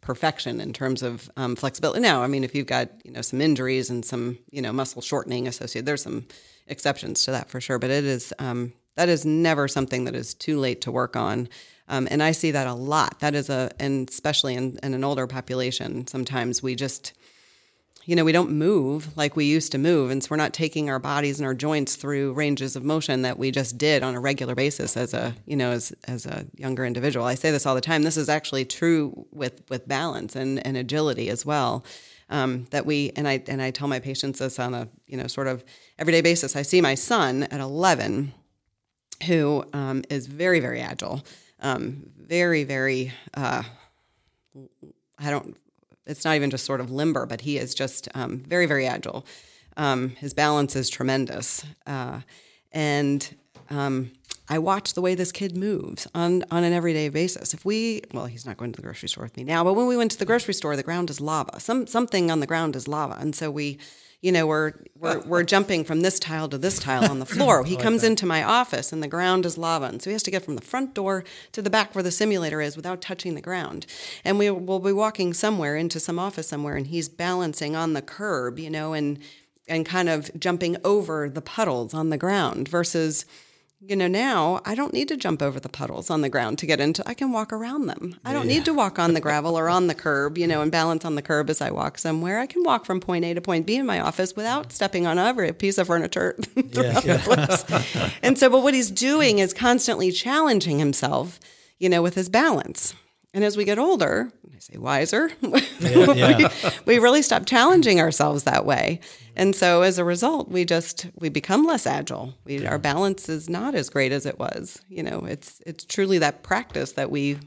perfection 0.00 0.60
in 0.60 0.72
terms 0.72 1.02
of 1.02 1.30
um, 1.36 1.54
flexibility. 1.56 2.00
Now, 2.00 2.22
I 2.22 2.26
mean, 2.26 2.44
if 2.44 2.54
you've 2.54 2.66
got 2.66 2.90
you 3.04 3.12
know 3.12 3.22
some 3.22 3.40
injuries 3.40 3.90
and 3.90 4.04
some 4.04 4.38
you 4.50 4.62
know 4.62 4.72
muscle 4.72 5.02
shortening 5.02 5.48
associated, 5.48 5.86
there's 5.86 6.02
some 6.02 6.26
exceptions 6.66 7.24
to 7.24 7.30
that 7.32 7.50
for 7.50 7.60
sure. 7.60 7.78
But 7.78 7.90
it 7.90 8.04
is 8.04 8.32
um, 8.38 8.72
that 8.96 9.08
is 9.08 9.24
never 9.24 9.68
something 9.68 10.04
that 10.04 10.14
is 10.14 10.34
too 10.34 10.58
late 10.58 10.80
to 10.82 10.92
work 10.92 11.16
on. 11.16 11.48
Um, 11.88 12.08
and 12.10 12.22
I 12.22 12.32
see 12.32 12.50
that 12.52 12.66
a 12.66 12.74
lot. 12.74 13.20
That 13.20 13.34
is 13.34 13.50
a, 13.50 13.70
and 13.78 14.08
especially 14.08 14.54
in, 14.54 14.78
in 14.82 14.94
an 14.94 15.04
older 15.04 15.26
population, 15.26 16.06
sometimes 16.06 16.62
we 16.62 16.74
just, 16.74 17.12
you 18.04 18.16
know, 18.16 18.24
we 18.24 18.32
don't 18.32 18.50
move 18.50 19.16
like 19.16 19.36
we 19.36 19.44
used 19.44 19.72
to 19.72 19.78
move. 19.78 20.10
And 20.10 20.22
so 20.22 20.28
we're 20.30 20.36
not 20.36 20.52
taking 20.52 20.90
our 20.90 20.98
bodies 20.98 21.38
and 21.38 21.46
our 21.46 21.54
joints 21.54 21.94
through 21.94 22.32
ranges 22.32 22.74
of 22.74 22.84
motion 22.84 23.22
that 23.22 23.38
we 23.38 23.50
just 23.50 23.78
did 23.78 24.02
on 24.02 24.14
a 24.14 24.20
regular 24.20 24.54
basis 24.54 24.96
as 24.96 25.14
a, 25.14 25.34
you 25.46 25.56
know, 25.56 25.70
as, 25.70 25.92
as 26.08 26.26
a 26.26 26.46
younger 26.56 26.84
individual. 26.84 27.26
I 27.26 27.36
say 27.36 27.50
this 27.50 27.64
all 27.64 27.74
the 27.74 27.80
time. 27.80 28.02
This 28.02 28.16
is 28.16 28.28
actually 28.28 28.64
true 28.64 29.26
with, 29.30 29.62
with 29.68 29.86
balance 29.86 30.34
and, 30.34 30.64
and 30.66 30.76
agility 30.76 31.28
as 31.28 31.46
well. 31.46 31.84
Um, 32.28 32.66
that 32.70 32.86
we, 32.86 33.12
and 33.14 33.28
I, 33.28 33.42
and 33.46 33.60
I 33.60 33.70
tell 33.70 33.88
my 33.88 34.00
patients 34.00 34.38
this 34.38 34.58
on 34.58 34.72
a, 34.72 34.88
you 35.06 35.18
know, 35.18 35.26
sort 35.26 35.48
of 35.48 35.62
everyday 35.98 36.22
basis. 36.22 36.56
I 36.56 36.62
see 36.62 36.80
my 36.80 36.94
son 36.94 37.42
at 37.44 37.60
11 37.60 38.32
who 39.26 39.64
um, 39.74 40.02
is 40.08 40.26
very, 40.26 40.58
very 40.58 40.80
agile, 40.80 41.22
um, 41.60 42.10
very, 42.18 42.64
very, 42.64 43.12
uh, 43.34 43.62
I 45.18 45.30
don't, 45.30 45.56
it's 46.06 46.24
not 46.24 46.36
even 46.36 46.50
just 46.50 46.64
sort 46.64 46.80
of 46.80 46.90
limber, 46.90 47.26
but 47.26 47.40
he 47.40 47.58
is 47.58 47.74
just 47.74 48.08
um, 48.14 48.38
very, 48.40 48.66
very 48.66 48.86
agile. 48.86 49.24
Um, 49.76 50.10
his 50.10 50.34
balance 50.34 50.76
is 50.76 50.90
tremendous. 50.90 51.64
Uh, 51.86 52.20
and 52.72 53.34
um, 53.70 54.10
I 54.48 54.58
watch 54.58 54.94
the 54.94 55.00
way 55.00 55.14
this 55.14 55.32
kid 55.32 55.56
moves 55.56 56.06
on, 56.14 56.44
on 56.50 56.64
an 56.64 56.72
everyday 56.72 57.08
basis. 57.08 57.54
If 57.54 57.64
we, 57.64 58.02
well, 58.12 58.26
he's 58.26 58.44
not 58.44 58.56
going 58.56 58.72
to 58.72 58.76
the 58.76 58.82
grocery 58.82 59.08
store 59.08 59.24
with 59.24 59.36
me 59.36 59.44
now, 59.44 59.64
but 59.64 59.74
when 59.74 59.86
we 59.86 59.96
went 59.96 60.10
to 60.10 60.18
the 60.18 60.26
grocery 60.26 60.54
store, 60.54 60.76
the 60.76 60.82
ground 60.82 61.08
is 61.10 61.20
lava. 61.20 61.60
Some, 61.60 61.86
something 61.86 62.30
on 62.30 62.40
the 62.40 62.46
ground 62.46 62.76
is 62.76 62.88
lava. 62.88 63.16
And 63.18 63.34
so 63.34 63.50
we, 63.50 63.78
you 64.22 64.30
know, 64.30 64.46
we're, 64.46 64.72
we're, 64.98 65.20
we're 65.22 65.42
jumping 65.42 65.84
from 65.84 66.00
this 66.00 66.20
tile 66.20 66.48
to 66.48 66.56
this 66.56 66.78
tile 66.78 67.10
on 67.10 67.18
the 67.18 67.26
floor. 67.34 67.64
He 67.64 67.76
comes 67.76 68.04
into 68.04 68.24
my 68.24 68.42
office 68.42 68.92
and 68.92 69.02
the 69.02 69.08
ground 69.08 69.44
is 69.44 69.58
lava. 69.58 69.86
And 69.86 70.00
so 70.00 70.10
he 70.10 70.12
has 70.12 70.22
to 70.22 70.30
get 70.30 70.44
from 70.44 70.54
the 70.54 70.62
front 70.62 70.94
door 70.94 71.24
to 71.50 71.60
the 71.60 71.68
back 71.68 71.94
where 71.94 72.04
the 72.04 72.12
simulator 72.12 72.60
is 72.60 72.76
without 72.76 73.00
touching 73.00 73.34
the 73.34 73.40
ground. 73.40 73.84
And 74.24 74.38
we 74.38 74.48
will 74.48 74.78
be 74.78 74.92
walking 74.92 75.34
somewhere 75.34 75.76
into 75.76 75.98
some 75.98 76.20
office 76.20 76.48
somewhere 76.48 76.76
and 76.76 76.86
he's 76.86 77.08
balancing 77.08 77.74
on 77.74 77.94
the 77.94 78.02
curb, 78.02 78.60
you 78.60 78.70
know, 78.70 78.92
and, 78.92 79.18
and 79.66 79.84
kind 79.84 80.08
of 80.08 80.30
jumping 80.38 80.76
over 80.84 81.28
the 81.28 81.42
puddles 81.42 81.92
on 81.92 82.10
the 82.10 82.18
ground 82.18 82.68
versus, 82.68 83.26
you 83.84 83.96
know, 83.96 84.06
now 84.06 84.60
I 84.64 84.76
don't 84.76 84.92
need 84.92 85.08
to 85.08 85.16
jump 85.16 85.42
over 85.42 85.58
the 85.58 85.68
puddles 85.68 86.08
on 86.08 86.20
the 86.20 86.28
ground 86.28 86.58
to 86.58 86.66
get 86.66 86.80
into. 86.80 87.02
I 87.08 87.14
can 87.14 87.32
walk 87.32 87.52
around 87.52 87.86
them. 87.86 88.14
I 88.24 88.32
don't 88.32 88.46
need 88.46 88.64
to 88.66 88.74
walk 88.74 88.98
on 88.98 89.14
the 89.14 89.20
gravel 89.20 89.58
or 89.58 89.68
on 89.68 89.88
the 89.88 89.94
curb, 90.06 90.38
you 90.38 90.46
know, 90.46 90.62
and 90.62 90.70
balance 90.70 91.04
on 91.04 91.16
the 91.16 91.22
curb 91.22 91.50
as 91.50 91.60
I 91.60 91.70
walk 91.70 91.98
somewhere. 91.98 92.38
I 92.38 92.46
can 92.46 92.62
walk 92.62 92.86
from 92.86 93.00
point 93.00 93.24
A 93.24 93.34
to 93.34 93.40
point 93.40 93.66
B 93.66 93.76
in 93.76 93.84
my 93.84 93.98
office 93.98 94.36
without 94.36 94.72
stepping 94.72 95.06
on 95.06 95.18
every 95.18 95.52
piece 95.52 95.78
of 95.78 95.88
furniture 95.88 96.36
throughout 96.38 97.02
the 97.02 97.18
place. 97.24 98.08
And 98.22 98.38
so, 98.38 98.48
but 98.48 98.62
what 98.62 98.74
he's 98.74 98.90
doing 98.90 99.40
is 99.40 99.52
constantly 99.52 100.12
challenging 100.12 100.78
himself, 100.78 101.40
you 101.78 101.88
know, 101.88 102.02
with 102.02 102.14
his 102.14 102.28
balance. 102.28 102.94
And 103.34 103.44
as 103.44 103.56
we 103.56 103.64
get 103.64 103.78
older, 103.78 104.30
I 104.54 104.58
say 104.58 104.76
wiser, 104.78 105.30
yeah. 105.80 106.36
we, 106.86 106.96
we 106.96 106.98
really 106.98 107.22
stop 107.22 107.46
challenging 107.46 107.98
ourselves 107.98 108.44
that 108.44 108.66
way. 108.66 109.00
And 109.34 109.56
so 109.56 109.80
as 109.82 109.96
a 109.98 110.04
result, 110.04 110.50
we 110.50 110.66
just 110.66 111.06
we 111.18 111.30
become 111.30 111.64
less 111.64 111.86
agile. 111.86 112.34
We, 112.44 112.66
Our 112.66 112.78
balance 112.78 113.30
is 113.30 113.48
not 113.48 113.74
as 113.74 113.88
great 113.88 114.12
as 114.12 114.26
it 114.26 114.38
was. 114.38 114.82
You 114.88 115.02
know, 115.02 115.20
it's 115.26 115.62
it's 115.66 115.84
truly 115.84 116.18
that 116.18 116.42
practice 116.42 116.92
that 116.92 117.10
we 117.10 117.38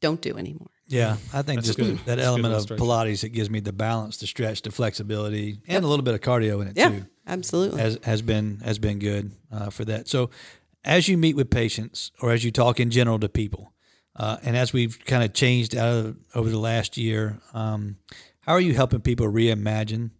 don't 0.00 0.20
do 0.20 0.36
anymore. 0.36 0.68
Yeah, 0.86 1.16
I 1.34 1.42
think 1.42 1.62
just 1.64 1.76
good. 1.78 1.98
that 1.98 2.16
That's 2.16 2.22
element 2.22 2.54
of. 2.54 2.64
Pilates 2.78 3.22
it 3.24 3.30
gives 3.30 3.50
me 3.50 3.60
the 3.60 3.72
balance, 3.72 4.16
the 4.18 4.26
stretch, 4.26 4.62
the 4.62 4.70
flexibility, 4.70 5.58
and 5.66 5.84
a 5.84 5.88
little 5.88 6.04
bit 6.04 6.14
of 6.14 6.20
cardio 6.20 6.62
in 6.62 6.68
it 6.68 6.76
Yeah, 6.76 6.90
too. 6.90 7.04
absolutely. 7.26 7.80
Has 7.80 7.98
has 8.04 8.22
been 8.22 8.60
has 8.64 8.78
been 8.78 8.98
good 8.98 9.32
uh, 9.52 9.70
for 9.70 9.84
that. 9.84 10.08
So, 10.08 10.30
as 10.84 11.08
you 11.08 11.18
meet 11.18 11.36
with 11.36 11.50
patients, 11.50 12.12
or 12.22 12.30
as 12.30 12.44
you 12.44 12.50
talk 12.50 12.80
in 12.80 12.90
general 12.90 13.18
to 13.18 13.28
people, 13.28 13.72
uh, 14.18 14.36
and 14.42 14.56
as 14.56 14.72
we've 14.72 15.02
kind 15.04 15.22
of 15.22 15.32
changed 15.32 15.76
of, 15.76 16.16
over 16.34 16.50
the 16.50 16.58
last 16.58 16.96
year, 16.96 17.38
um, 17.54 17.96
how 18.40 18.52
are 18.52 18.60
you 18.60 18.74
helping 18.74 19.00
people 19.00 19.26
reimagine 19.26 20.10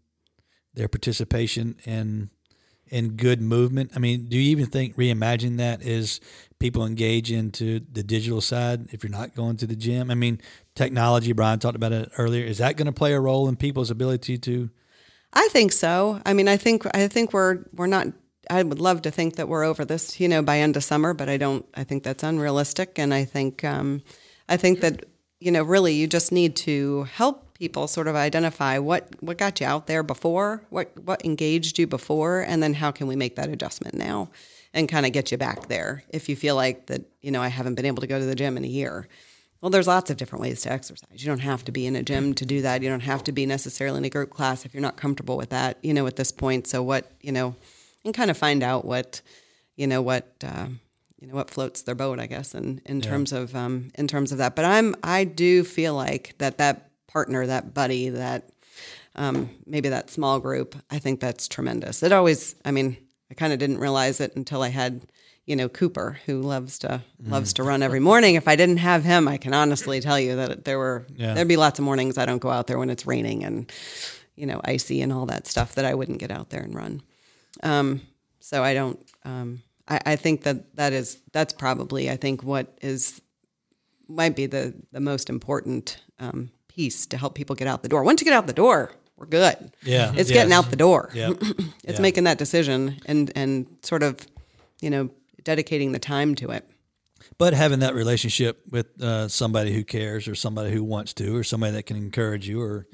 their 0.74 0.88
participation 0.88 1.76
in 1.84 2.30
in 2.90 3.16
good 3.16 3.42
movement? 3.42 3.90
I 3.94 3.98
mean, 3.98 4.26
do 4.26 4.38
you 4.38 4.50
even 4.50 4.66
think 4.66 4.96
reimagine 4.96 5.58
that 5.58 5.82
is 5.82 6.20
people 6.58 6.86
engage 6.86 7.30
into 7.30 7.80
the 7.92 8.02
digital 8.02 8.40
side 8.40 8.88
if 8.92 9.02
you're 9.02 9.10
not 9.10 9.34
going 9.34 9.56
to 9.58 9.66
the 9.66 9.76
gym? 9.76 10.10
I 10.10 10.14
mean, 10.14 10.40
technology, 10.74 11.32
Brian 11.32 11.58
talked 11.58 11.76
about 11.76 11.92
it 11.92 12.10
earlier. 12.16 12.44
Is 12.44 12.58
that 12.58 12.76
going 12.76 12.86
to 12.86 12.92
play 12.92 13.12
a 13.12 13.20
role 13.20 13.48
in 13.48 13.56
people's 13.56 13.90
ability 13.90 14.38
to? 14.38 14.70
I 15.32 15.48
think 15.48 15.72
so. 15.72 16.22
I 16.24 16.32
mean, 16.32 16.48
I 16.48 16.56
think 16.56 16.86
I 16.94 17.08
think 17.08 17.32
we're 17.32 17.64
we're 17.74 17.86
not. 17.86 18.08
I 18.50 18.62
would 18.62 18.80
love 18.80 19.02
to 19.02 19.10
think 19.10 19.36
that 19.36 19.48
we're 19.48 19.64
over 19.64 19.84
this, 19.84 20.18
you 20.20 20.28
know, 20.28 20.42
by 20.42 20.58
end 20.58 20.76
of 20.76 20.84
summer, 20.84 21.14
but 21.14 21.28
I 21.28 21.36
don't. 21.36 21.66
I 21.74 21.84
think 21.84 22.02
that's 22.02 22.22
unrealistic, 22.22 22.98
and 22.98 23.12
I 23.12 23.24
think 23.24 23.64
um, 23.64 24.02
I 24.48 24.56
think 24.56 24.80
that 24.80 25.04
you 25.40 25.52
know, 25.52 25.62
really, 25.62 25.94
you 25.94 26.06
just 26.06 26.32
need 26.32 26.56
to 26.56 27.04
help 27.04 27.54
people 27.54 27.86
sort 27.88 28.08
of 28.08 28.16
identify 28.16 28.78
what 28.78 29.08
what 29.20 29.38
got 29.38 29.60
you 29.60 29.66
out 29.66 29.86
there 29.86 30.02
before, 30.02 30.62
what 30.70 30.90
what 31.04 31.24
engaged 31.24 31.78
you 31.78 31.86
before, 31.86 32.40
and 32.40 32.62
then 32.62 32.74
how 32.74 32.90
can 32.90 33.06
we 33.06 33.16
make 33.16 33.36
that 33.36 33.48
adjustment 33.48 33.94
now, 33.94 34.30
and 34.74 34.88
kind 34.88 35.06
of 35.06 35.12
get 35.12 35.30
you 35.30 35.38
back 35.38 35.68
there 35.68 36.02
if 36.10 36.28
you 36.28 36.36
feel 36.36 36.56
like 36.56 36.86
that. 36.86 37.02
You 37.20 37.30
know, 37.30 37.42
I 37.42 37.48
haven't 37.48 37.74
been 37.74 37.86
able 37.86 38.00
to 38.00 38.06
go 38.06 38.18
to 38.18 38.24
the 38.24 38.34
gym 38.34 38.56
in 38.56 38.64
a 38.64 38.68
year. 38.68 39.08
Well, 39.60 39.70
there's 39.70 39.88
lots 39.88 40.08
of 40.08 40.16
different 40.16 40.42
ways 40.42 40.62
to 40.62 40.72
exercise. 40.72 41.20
You 41.20 41.26
don't 41.26 41.40
have 41.40 41.64
to 41.64 41.72
be 41.72 41.84
in 41.84 41.96
a 41.96 42.02
gym 42.02 42.32
to 42.34 42.46
do 42.46 42.62
that. 42.62 42.80
You 42.80 42.88
don't 42.88 43.00
have 43.00 43.24
to 43.24 43.32
be 43.32 43.44
necessarily 43.44 43.98
in 43.98 44.04
a 44.04 44.10
group 44.10 44.30
class 44.30 44.64
if 44.64 44.72
you're 44.72 44.80
not 44.80 44.96
comfortable 44.96 45.36
with 45.36 45.50
that, 45.50 45.78
you 45.82 45.92
know, 45.92 46.06
at 46.06 46.14
this 46.14 46.30
point. 46.30 46.68
So 46.68 46.80
what, 46.80 47.10
you 47.22 47.32
know, 47.32 47.56
and 48.04 48.14
kind 48.14 48.30
of 48.30 48.36
find 48.38 48.62
out 48.62 48.84
what, 48.84 49.20
you 49.76 49.86
know, 49.86 50.02
what, 50.02 50.32
uh, 50.44 50.66
you 51.20 51.26
know, 51.28 51.34
what 51.34 51.50
floats 51.50 51.82
their 51.82 51.94
boat, 51.94 52.20
I 52.20 52.26
guess, 52.26 52.54
in, 52.54 52.80
in 52.86 53.00
terms 53.00 53.32
of, 53.32 53.54
um, 53.56 53.90
in 53.96 54.06
terms 54.08 54.32
of 54.32 54.38
that. 54.38 54.54
But 54.54 54.64
I'm, 54.64 54.94
I 55.02 55.24
do 55.24 55.64
feel 55.64 55.94
like 55.94 56.34
that, 56.38 56.58
that 56.58 56.90
partner, 57.08 57.46
that 57.46 57.74
buddy, 57.74 58.08
that, 58.10 58.48
um, 59.16 59.50
maybe 59.66 59.88
that 59.88 60.10
small 60.10 60.38
group, 60.38 60.76
I 60.90 60.98
think 61.00 61.18
that's 61.20 61.48
tremendous. 61.48 62.02
It 62.04 62.12
always, 62.12 62.54
I 62.64 62.70
mean, 62.70 62.96
I 63.30 63.34
kind 63.34 63.52
of 63.52 63.58
didn't 63.58 63.78
realize 63.78 64.20
it 64.20 64.36
until 64.36 64.62
I 64.62 64.68
had, 64.68 65.02
you 65.44 65.56
know, 65.56 65.68
Cooper, 65.68 66.18
who 66.26 66.40
loves 66.40 66.78
to 66.80 67.02
loves 67.24 67.54
to 67.54 67.62
run 67.62 67.82
every 67.82 68.00
morning. 68.00 68.36
If 68.36 68.46
I 68.46 68.54
didn't 68.54 68.76
have 68.76 69.02
him, 69.02 69.26
I 69.26 69.38
can 69.38 69.54
honestly 69.54 70.00
tell 70.00 70.20
you 70.20 70.36
that 70.36 70.64
there 70.66 70.78
were 70.78 71.06
Yeah. 71.16 71.34
there'd 71.34 71.48
be 71.48 71.56
lots 71.56 71.78
of 71.78 71.84
mornings 71.86 72.16
I 72.18 72.26
don't 72.26 72.38
go 72.38 72.50
out 72.50 72.66
there 72.68 72.78
when 72.78 72.90
it's 72.90 73.06
raining 73.06 73.44
and 73.44 73.72
you 74.36 74.44
know 74.46 74.60
icy 74.62 75.00
and 75.00 75.10
all 75.12 75.26
that 75.26 75.46
stuff 75.46 75.74
that 75.76 75.84
I 75.86 75.94
wouldn't 75.94 76.18
get 76.18 76.30
out 76.30 76.50
there 76.50 76.62
and 76.62 76.74
run. 76.74 77.02
Um, 77.62 78.02
so 78.40 78.62
I 78.62 78.74
don't. 78.74 78.98
Um, 79.24 79.62
I, 79.88 80.00
I 80.06 80.16
think 80.16 80.42
that 80.44 80.74
that 80.76 80.92
is 80.92 81.18
that's 81.32 81.52
probably 81.52 82.10
I 82.10 82.16
think 82.16 82.42
what 82.42 82.76
is 82.80 83.20
might 84.08 84.36
be 84.36 84.46
the 84.46 84.74
the 84.92 85.00
most 85.00 85.28
important 85.28 86.00
um, 86.18 86.50
piece 86.68 87.06
to 87.06 87.16
help 87.16 87.34
people 87.34 87.56
get 87.56 87.68
out 87.68 87.82
the 87.82 87.88
door. 87.88 88.02
Once 88.04 88.20
you 88.20 88.24
get 88.24 88.34
out 88.34 88.46
the 88.46 88.52
door, 88.52 88.92
we're 89.16 89.26
good. 89.26 89.72
Yeah, 89.82 90.12
it's 90.16 90.30
getting 90.30 90.52
out 90.52 90.70
the 90.70 90.76
door. 90.76 91.10
Yeah, 91.14 91.32
it's 91.84 92.00
making 92.00 92.24
that 92.24 92.38
decision 92.38 93.00
and 93.06 93.32
and 93.34 93.66
sort 93.82 94.02
of 94.02 94.18
you 94.80 94.90
know 94.90 95.10
dedicating 95.42 95.92
the 95.92 95.98
time 95.98 96.34
to 96.36 96.50
it. 96.50 96.68
but 97.38 97.54
having 97.54 97.80
that 97.80 97.94
relationship 97.94 98.60
with 98.70 98.86
uh, 99.02 99.28
somebody 99.28 99.72
who 99.72 99.84
cares, 99.84 100.28
or 100.28 100.34
somebody 100.34 100.70
who 100.70 100.84
wants 100.84 101.12
to, 101.14 101.36
or 101.36 101.42
somebody 101.44 101.72
that 101.72 101.84
can 101.84 101.96
encourage 101.96 102.48
you, 102.48 102.60
or 102.60 102.86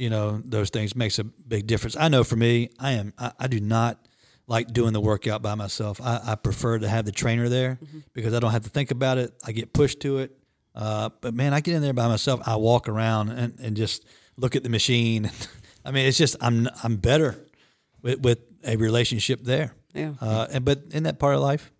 you 0.00 0.08
know 0.08 0.40
those 0.44 0.70
things 0.70 0.96
makes 0.96 1.18
a 1.18 1.24
big 1.24 1.66
difference. 1.66 1.94
I 1.94 2.08
know 2.08 2.24
for 2.24 2.36
me, 2.36 2.70
I 2.78 2.92
am 2.92 3.12
I, 3.18 3.32
I 3.38 3.46
do 3.48 3.60
not 3.60 3.98
like 4.46 4.72
doing 4.72 4.92
the 4.94 5.00
workout 5.00 5.42
by 5.42 5.54
myself. 5.54 6.00
I, 6.02 6.20
I 6.24 6.34
prefer 6.36 6.78
to 6.78 6.88
have 6.88 7.04
the 7.04 7.12
trainer 7.12 7.48
there 7.48 7.78
because 8.14 8.32
I 8.34 8.40
don't 8.40 8.50
have 8.52 8.64
to 8.64 8.70
think 8.70 8.90
about 8.90 9.18
it. 9.18 9.32
I 9.44 9.52
get 9.52 9.72
pushed 9.72 10.00
to 10.00 10.18
it. 10.18 10.36
Uh, 10.74 11.10
but 11.20 11.34
man, 11.34 11.52
I 11.52 11.60
get 11.60 11.74
in 11.74 11.82
there 11.82 11.92
by 11.92 12.08
myself. 12.08 12.40
I 12.46 12.56
walk 12.56 12.88
around 12.88 13.28
and, 13.28 13.58
and 13.60 13.76
just 13.76 14.06
look 14.36 14.56
at 14.56 14.62
the 14.62 14.70
machine. 14.70 15.30
I 15.84 15.90
mean, 15.90 16.06
it's 16.06 16.18
just 16.18 16.36
I'm 16.40 16.68
I'm 16.82 16.96
better 16.96 17.36
with, 18.02 18.20
with 18.20 18.38
a 18.64 18.76
relationship 18.76 19.44
there. 19.44 19.74
Yeah. 19.92 20.14
Uh, 20.20 20.46
and 20.50 20.64
but 20.64 20.82
in 20.92 21.02
that 21.02 21.18
part 21.18 21.34
of 21.34 21.42
life, 21.42 21.70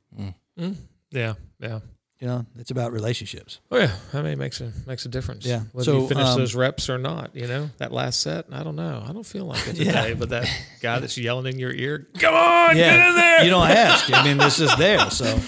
Yeah, 1.10 1.34
yeah. 1.58 1.80
You 2.20 2.26
know, 2.26 2.44
it's 2.58 2.70
about 2.70 2.92
relationships. 2.92 3.60
Oh 3.70 3.78
yeah, 3.78 3.92
I 4.12 4.20
mean, 4.20 4.32
it 4.32 4.38
makes 4.38 4.60
a 4.60 4.70
makes 4.86 5.06
a 5.06 5.08
difference. 5.08 5.46
Yeah. 5.46 5.62
whether 5.72 5.86
So, 5.86 6.02
you 6.02 6.08
finish 6.08 6.26
um, 6.26 6.38
those 6.38 6.54
reps 6.54 6.90
or 6.90 6.98
not. 6.98 7.34
You 7.34 7.46
know, 7.46 7.70
that 7.78 7.92
last 7.92 8.20
set, 8.20 8.44
I 8.52 8.62
don't 8.62 8.76
know. 8.76 9.02
I 9.08 9.12
don't 9.12 9.24
feel 9.24 9.46
like 9.46 9.66
it 9.66 9.76
today. 9.76 10.12
But 10.12 10.28
that 10.28 10.46
guy 10.82 10.98
that's 10.98 11.16
yelling 11.16 11.46
in 11.46 11.58
your 11.58 11.72
ear, 11.72 12.06
"Come 12.18 12.34
on, 12.34 12.74
get 12.74 13.08
in 13.08 13.14
there! 13.14 13.44
You 13.44 13.50
don't 13.50 13.70
ask. 13.70 14.12
I 14.12 14.22
mean, 14.22 14.36
this 14.36 14.60
is 14.60 14.74
there. 14.76 15.10
So 15.10 15.24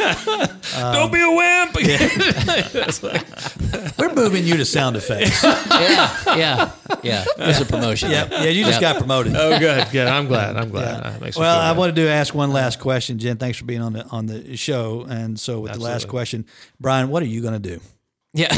don't 0.77 1.13
be 1.13 1.21
a 1.21 1.31
wimp!" 1.31 1.75
we're 3.99 4.15
moving 4.15 4.47
you 4.47 4.57
to 4.57 4.65
sound 4.65 4.97
effects. 4.97 5.45
yeah, 5.45 6.37
yeah, 6.37 6.73
yeah. 7.03 7.25
There's 7.37 7.61
a 7.61 7.65
promotion. 7.65 8.11
Yeah, 8.11 8.29
yeah. 8.31 8.45
You 8.45 8.65
just 8.65 8.81
Yep. 8.81 8.93
got 8.95 8.99
promoted. 8.99 9.35
oh, 9.37 9.59
good, 9.59 9.87
good. 9.93 10.07
I'm 10.09 10.27
glad. 10.29 10.57
I'm 10.57 10.71
glad. 10.71 11.03
That 11.05 11.21
makes 11.21 11.37
me 11.37 11.41
Well, 11.41 11.59
I 11.61 11.73
wanted 11.73 11.97
to 11.97 12.09
ask 12.09 12.35
one 12.35 12.53
last 12.53 12.81
question, 12.81 13.19
Jen. 13.19 13.37
Thanks 13.37 13.59
for 13.59 13.65
being 13.65 13.83
on 13.83 13.93
the 13.93 14.05
on 14.07 14.27
the 14.27 14.57
show. 14.57 15.07
And 15.09 15.39
so, 15.39 15.61
with 15.61 15.73
the 15.73 15.81
last 15.81 16.09
question, 16.09 16.47
Brian, 16.81 17.09
what 17.09 17.23
are 17.23 17.27
you 17.27 17.41
going 17.43 17.55
to 17.55 17.59
do? 17.77 17.81
Yeah. 18.35 18.49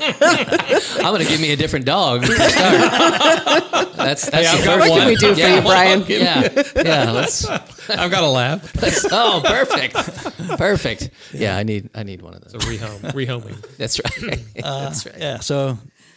I'm 0.00 1.12
gonna 1.12 1.24
give 1.24 1.40
me 1.40 1.50
a 1.52 1.56
different 1.56 1.84
dog 1.84 2.22
to 2.22 2.26
start. 2.32 3.92
That's 3.96 4.30
that's 4.30 4.34
I've 4.48 4.58
the 4.58 4.64
first 4.64 4.66
one. 4.66 4.78
one. 4.78 4.88
What 4.90 4.98
can 5.00 5.08
we 5.08 5.16
do 5.16 5.34
for 5.34 5.48
you, 5.48 5.60
Brian? 5.62 6.04
Yeah, 6.06 6.48
yeah. 6.76 7.10
Let's, 7.10 7.44
I've 7.44 8.10
got 8.10 8.22
a 8.22 8.28
lab. 8.28 8.62
Oh, 9.10 9.42
perfect, 9.44 9.94
perfect. 10.58 11.10
Yeah, 11.32 11.56
I 11.56 11.62
need 11.64 11.90
I 11.94 12.02
need 12.04 12.22
one 12.22 12.34
of 12.34 12.40
those. 12.42 12.52
So 12.52 12.58
rehome, 12.70 13.00
rehoming. 13.12 13.60
That's 13.78 14.00
right. 14.04 14.38
Uh, 14.62 14.84
that's 14.84 15.06
right. 15.06 15.16
Yeah. 15.18 15.38
So, 15.40 15.76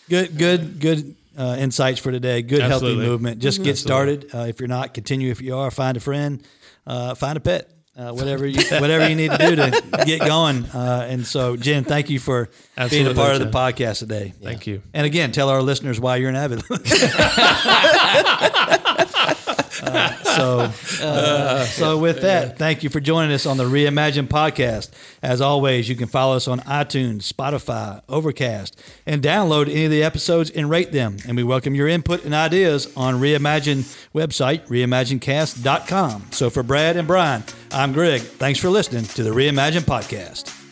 good, 0.09 0.37
good, 0.37 0.79
good 0.79 1.15
uh, 1.37 1.55
insights 1.59 1.99
for 1.99 2.11
today. 2.11 2.41
Good, 2.41 2.61
healthy 2.61 2.95
movement. 2.95 3.39
Just 3.39 3.63
get 3.63 3.77
started. 3.77 4.29
Uh, 4.33 4.45
if 4.47 4.59
you're 4.59 4.67
not, 4.67 4.93
continue. 4.93 5.31
If 5.31 5.41
you 5.41 5.57
are, 5.57 5.71
find 5.71 5.97
a 5.97 5.99
friend, 5.99 6.41
uh, 6.87 7.15
find 7.15 7.37
a 7.37 7.41
pet. 7.41 7.71
Uh, 7.97 8.11
whatever 8.11 8.45
you 8.45 8.61
whatever 8.81 9.07
you 9.07 9.15
need 9.15 9.31
to 9.31 9.37
do 9.37 9.55
to 9.55 10.03
get 10.05 10.19
going. 10.19 10.65
Uh, 10.65 11.07
and 11.09 11.25
so, 11.25 11.55
Jen, 11.55 11.85
thank 11.85 12.09
you 12.09 12.19
for 12.19 12.45
being 12.45 12.57
a 12.75 12.81
Absolutely, 12.81 13.13
part 13.13 13.35
of 13.35 13.39
the 13.39 13.57
podcast 13.57 13.99
today. 13.99 14.33
Thank 14.43 14.67
you. 14.67 14.81
And 14.93 15.05
again, 15.05 15.31
tell 15.31 15.47
our 15.47 15.61
listeners 15.61 15.97
why 15.97 16.17
you're 16.17 16.29
an 16.29 16.35
avid. 16.35 16.61
Uh, 19.81 20.23
so, 20.23 20.59
uh, 21.05 21.65
so 21.65 21.97
with 21.97 22.21
that, 22.21 22.57
thank 22.57 22.83
you 22.83 22.89
for 22.89 22.99
joining 22.99 23.33
us 23.33 23.45
on 23.45 23.57
the 23.57 23.63
Reimagine 23.63 24.27
podcast. 24.27 24.91
As 25.21 25.41
always, 25.41 25.89
you 25.89 25.95
can 25.95 26.07
follow 26.07 26.35
us 26.35 26.47
on 26.47 26.59
iTunes, 26.61 27.31
Spotify, 27.31 28.01
Overcast, 28.07 28.79
and 29.05 29.21
download 29.21 29.69
any 29.69 29.85
of 29.85 29.91
the 29.91 30.03
episodes 30.03 30.49
and 30.49 30.69
rate 30.69 30.91
them. 30.91 31.17
And 31.27 31.37
we 31.37 31.43
welcome 31.43 31.75
your 31.75 31.87
input 31.87 32.25
and 32.25 32.33
ideas 32.33 32.91
on 32.95 33.15
Reimagine 33.15 33.83
website, 34.13 34.67
reimaginecast.com. 34.67 36.27
So 36.31 36.49
for 36.49 36.63
Brad 36.63 36.97
and 36.97 37.07
Brian, 37.07 37.43
I'm 37.71 37.93
Greg. 37.93 38.21
Thanks 38.21 38.59
for 38.59 38.69
listening 38.69 39.05
to 39.05 39.23
the 39.23 39.31
Reimagine 39.31 39.81
podcast. 39.81 40.64